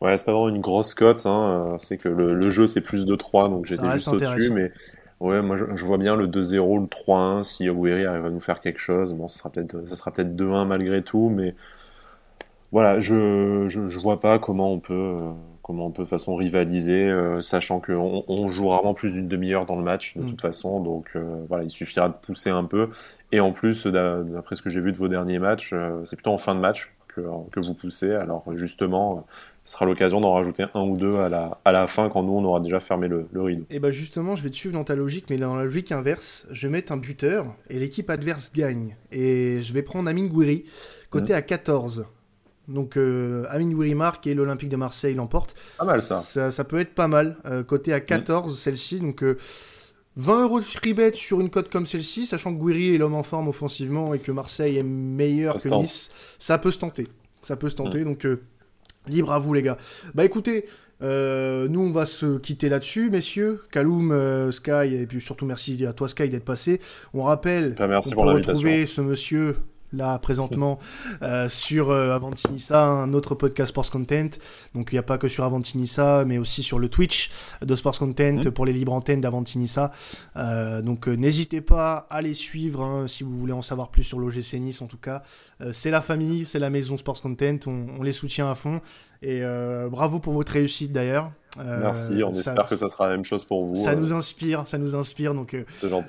Ouais, 0.00 0.16
c'est 0.18 0.24
pas 0.24 0.32
vraiment 0.32 0.48
une 0.48 0.60
grosse 0.60 0.94
cote. 0.94 1.26
Hein. 1.26 1.76
C'est 1.80 1.98
que 1.98 2.08
le, 2.08 2.50
jeu 2.50 2.66
c'est 2.66 2.80
plus 2.80 3.06
de 3.06 3.16
3, 3.16 3.48
donc 3.48 3.66
j'étais 3.66 3.90
juste 3.90 4.08
au-dessus. 4.08 4.52
Mais 4.52 4.72
ouais, 5.20 5.42
moi 5.42 5.56
je, 5.56 5.84
vois 5.84 5.98
bien 5.98 6.16
le 6.16 6.26
2-0, 6.28 6.80
le 6.80 6.86
3-1. 6.86 7.44
Si 7.44 7.68
Ouiri 7.68 8.04
arrive 8.04 8.26
à 8.26 8.30
nous 8.30 8.40
faire 8.40 8.60
quelque 8.60 8.80
chose, 8.80 9.12
bon, 9.12 9.28
ça 9.28 9.38
sera 9.38 9.50
peut-être 9.50 9.88
ça 9.88 9.96
sera 9.96 10.12
peut-être 10.12 10.36
2-1 10.36 10.66
malgré 10.66 11.02
tout. 11.02 11.30
Mais 11.30 11.54
voilà, 12.70 13.00
je, 13.00 13.66
je, 13.68 13.88
je 13.88 13.98
vois 13.98 14.20
pas 14.20 14.38
comment 14.38 14.72
on 14.72 14.80
peut 14.80 15.16
comment 15.64 15.86
on 15.86 15.90
peut 15.90 16.04
de 16.04 16.08
façon 16.08 16.36
rivaliser, 16.36 17.08
euh, 17.08 17.40
sachant 17.40 17.80
qu'on 17.80 18.22
on 18.28 18.52
joue 18.52 18.68
rarement 18.68 18.92
plus 18.92 19.12
d'une 19.12 19.28
demi-heure 19.28 19.64
dans 19.64 19.76
le 19.76 19.82
match 19.82 20.14
de 20.14 20.22
mm. 20.22 20.26
toute 20.26 20.40
façon, 20.42 20.80
donc 20.80 21.08
euh, 21.16 21.42
voilà, 21.48 21.64
il 21.64 21.70
suffira 21.70 22.10
de 22.10 22.14
pousser 22.14 22.50
un 22.50 22.64
peu. 22.64 22.90
Et 23.32 23.40
en 23.40 23.50
plus, 23.50 23.86
d'après 23.86 24.56
ce 24.56 24.62
que 24.62 24.68
j'ai 24.68 24.80
vu 24.80 24.92
de 24.92 24.96
vos 24.96 25.08
derniers 25.08 25.38
matchs, 25.38 25.70
euh, 25.72 26.04
c'est 26.04 26.16
plutôt 26.16 26.32
en 26.32 26.38
fin 26.38 26.54
de 26.54 26.60
match 26.60 26.92
que, 27.08 27.22
que 27.50 27.60
vous 27.60 27.72
poussez. 27.72 28.12
Alors 28.12 28.44
justement, 28.56 29.26
ce 29.64 29.72
sera 29.72 29.86
l'occasion 29.86 30.20
d'en 30.20 30.34
rajouter 30.34 30.66
un 30.74 30.82
ou 30.82 30.98
deux 30.98 31.16
à 31.16 31.30
la, 31.30 31.58
à 31.64 31.72
la 31.72 31.86
fin 31.86 32.10
quand 32.10 32.22
nous 32.22 32.34
on 32.34 32.44
aura 32.44 32.60
déjà 32.60 32.78
fermé 32.78 33.08
le, 33.08 33.26
le 33.32 33.42
rideau. 33.42 33.64
Et 33.70 33.78
bah 33.78 33.90
justement, 33.90 34.36
je 34.36 34.42
vais 34.42 34.50
te 34.50 34.56
suivre 34.56 34.74
dans 34.74 34.84
ta 34.84 34.94
logique, 34.94 35.30
mais 35.30 35.38
dans 35.38 35.56
la 35.56 35.64
logique 35.64 35.92
inverse, 35.92 36.46
je 36.50 36.66
vais 36.66 36.72
mettre 36.72 36.92
un 36.92 36.98
buteur 36.98 37.46
et 37.70 37.78
l'équipe 37.78 38.10
adverse 38.10 38.52
gagne. 38.52 38.96
Et 39.12 39.62
je 39.62 39.72
vais 39.72 39.82
prendre 39.82 40.10
Amine 40.10 40.28
Gouiri, 40.28 40.64
côté 41.08 41.32
à 41.32 41.40
14. 41.40 42.04
Donc 42.68 42.96
euh, 42.96 43.44
Amin 43.48 43.94
marque 43.94 44.26
et 44.26 44.34
l'Olympique 44.34 44.68
de 44.68 44.76
Marseille 44.76 45.14
l'emporte. 45.14 45.54
Pas 45.78 45.84
mal 45.84 46.02
ça. 46.02 46.20
ça. 46.22 46.64
peut 46.64 46.80
être 46.80 46.94
pas 46.94 47.08
mal. 47.08 47.36
Euh, 47.46 47.62
côté 47.62 47.92
à 47.92 48.00
14 48.00 48.52
mm. 48.52 48.56
celle-ci. 48.56 49.00
Donc 49.00 49.22
20 49.22 49.32
euh, 50.38 50.42
euros 50.42 50.60
de 50.60 50.64
free 50.64 50.94
bet 50.94 51.12
sur 51.14 51.40
une 51.40 51.50
cote 51.50 51.70
comme 51.70 51.86
celle-ci, 51.86 52.26
sachant 52.26 52.54
que 52.54 52.58
Gouiri 52.58 52.94
est 52.94 52.98
l'homme 52.98 53.14
en 53.14 53.22
forme 53.22 53.48
offensivement 53.48 54.14
et 54.14 54.18
que 54.18 54.32
Marseille 54.32 54.78
est 54.78 54.82
meilleur 54.82 55.56
que 55.56 55.68
Nice. 55.68 56.10
Ça 56.38 56.58
peut 56.58 56.70
se 56.70 56.78
tenter. 56.78 57.06
Ça 57.42 57.56
peut 57.56 57.68
se 57.68 57.76
tenter. 57.76 58.00
Mm. 58.00 58.04
Donc 58.04 58.26
libre 59.06 59.32
à 59.32 59.38
vous 59.38 59.52
les 59.52 59.62
gars. 59.62 59.76
Bah 60.14 60.24
écoutez. 60.24 60.66
nous, 61.02 61.80
on 61.80 61.90
va 61.90 62.06
se 62.06 62.38
quitter 62.38 62.70
là-dessus, 62.70 63.10
messieurs. 63.10 63.60
Kaloum, 63.70 64.50
Sky, 64.52 64.94
et 64.94 65.06
puis 65.06 65.20
surtout 65.20 65.44
merci 65.44 65.84
à 65.84 65.92
toi, 65.92 66.08
Sky, 66.08 66.30
d'être 66.30 66.46
passé. 66.46 66.80
On 67.12 67.20
rappelle 67.20 67.74
bah, 67.74 67.88
merci 67.88 68.14
pour 68.14 68.24
retrouver 68.24 68.86
ce 68.86 69.02
monsieur 69.02 69.56
là 69.96 70.18
présentement 70.18 70.78
euh, 71.22 71.48
sur 71.48 71.90
euh, 71.90 72.14
Avantinissa, 72.14 72.84
un 72.84 73.12
autre 73.12 73.34
podcast 73.34 73.70
Sports 73.70 73.90
Content. 73.90 74.30
Donc 74.74 74.92
il 74.92 74.94
n'y 74.94 74.98
a 74.98 75.02
pas 75.02 75.18
que 75.18 75.28
sur 75.28 75.44
Avantinissa, 75.44 76.24
mais 76.24 76.38
aussi 76.38 76.62
sur 76.62 76.78
le 76.78 76.88
Twitch 76.88 77.30
de 77.62 77.74
Sports 77.74 77.98
Content 77.98 78.42
mmh. 78.44 78.50
pour 78.50 78.66
les 78.66 78.72
libres 78.72 78.92
antennes 78.92 79.20
d'Avantinissa. 79.20 79.90
Euh, 80.36 80.82
donc 80.82 81.06
n'hésitez 81.06 81.60
pas 81.60 82.06
à 82.10 82.22
les 82.22 82.34
suivre 82.34 82.82
hein, 82.82 83.06
si 83.08 83.24
vous 83.24 83.36
voulez 83.36 83.52
en 83.52 83.62
savoir 83.62 83.90
plus 83.90 84.02
sur 84.02 84.18
l'OGC 84.18 84.54
Nice 84.54 84.82
en 84.82 84.86
tout 84.86 84.98
cas. 84.98 85.22
c'est 85.72 85.90
la 85.90 86.00
famille, 86.00 86.46
c'est 86.46 86.58
la 86.58 86.70
maison 86.70 86.96
Sports 86.96 87.20
Content, 87.20 87.58
on, 87.66 88.02
les 88.02 88.12
soutient 88.12 88.50
à 88.50 88.54
fond. 88.54 88.80
Et 89.22 89.42
bravo 89.90 90.18
pour 90.18 90.34
votre 90.34 90.52
réussite 90.52 90.92
d'ailleurs. 90.92 91.30
Euh, 91.58 91.80
Merci, 91.80 92.22
on 92.24 92.32
espère 92.32 92.66
que 92.66 92.76
ça 92.76 92.88
sera 92.88 93.08
la 93.08 93.14
même 93.14 93.24
chose 93.24 93.44
pour 93.44 93.64
vous. 93.64 93.76
Ça 93.76 93.90
euh. 93.90 93.96
nous 93.96 94.12
inspire, 94.12 94.66
ça 94.66 94.78
nous 94.78 94.94
inspire, 94.94 95.34
donc 95.34 95.54
euh, 95.54 95.64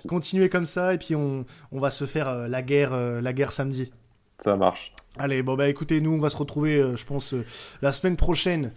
continuez 0.08 0.50
comme 0.50 0.66
ça 0.66 0.94
et 0.94 0.98
puis 0.98 1.16
on, 1.16 1.46
on 1.72 1.80
va 1.80 1.92
se 1.92 2.06
faire 2.06 2.48
la 2.48 2.62
guerre, 2.62 2.96
la 2.96 3.34
guerre 3.34 3.52
samedi. 3.52 3.92
Ça 4.40 4.58
marche. 4.58 4.94
Allez, 5.18 5.44
bon 5.44 5.56
bah 5.56 5.70
écoutez, 5.70 6.02
nous 6.02 6.12
on 6.12 6.20
va 6.20 6.30
se 6.30 6.36
retrouver, 6.36 6.94
je 6.96 7.06
pense, 7.06 7.34
la 7.82 7.92
semaine 7.92 8.18
prochaine 8.18 8.74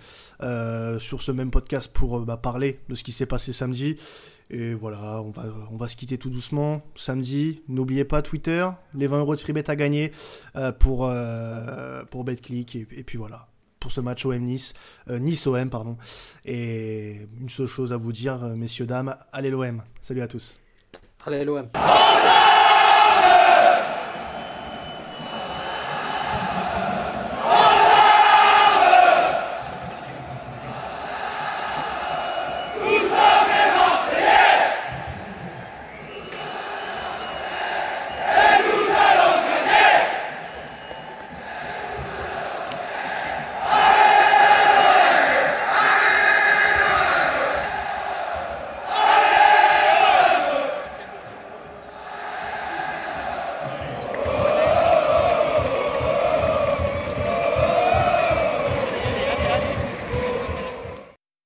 sur 0.99 1.23
ce 1.23 1.33
même 1.33 1.51
podcast 1.51 1.91
pour 1.93 2.21
bah, 2.21 2.37
parler 2.37 2.81
de 2.89 2.95
ce 2.95 3.03
qui 3.03 3.12
s'est 3.12 3.27
passé 3.27 3.53
samedi. 3.53 3.97
Et 4.51 4.73
voilà, 4.73 5.21
on 5.21 5.31
va, 5.31 5.43
on 5.71 5.77
va 5.77 5.89
se 5.89 5.97
quitter 5.97 6.16
tout 6.16 6.31
doucement. 6.31 6.81
Samedi, 6.95 7.61
n'oubliez 7.69 8.05
pas 8.05 8.23
Twitter, 8.23 8.66
les 8.95 9.07
20 9.07 9.19
euros 9.21 9.37
de 9.37 9.41
freebet 9.41 9.69
à 9.69 9.77
gagner 9.77 10.12
pour, 10.79 11.11
pour 12.11 12.25
BetClick. 12.25 12.77
Et, 12.77 12.87
et 12.93 13.03
puis 13.03 13.19
voilà 13.19 13.49
pour 13.81 13.93
ce 13.93 14.01
match 14.01 14.24
OM 14.26 14.39
Nice, 14.39 14.74
euh, 15.11 15.18
Nice 15.18 15.47
OM 15.47 15.70
pardon. 15.70 15.97
Et 16.45 17.29
une 17.41 17.49
seule 17.49 17.66
chose 17.66 17.93
à 17.93 17.97
vous 17.97 18.12
dire, 18.12 18.43
euh, 18.45 18.55
messieurs 18.55 18.87
dames, 18.87 19.16
allez 19.33 19.51
l'OM. 19.51 19.83
Salut 20.01 20.22
à 20.22 20.29
tous. 20.29 20.59
Allez 21.26 21.45
l'OM. 21.45 21.68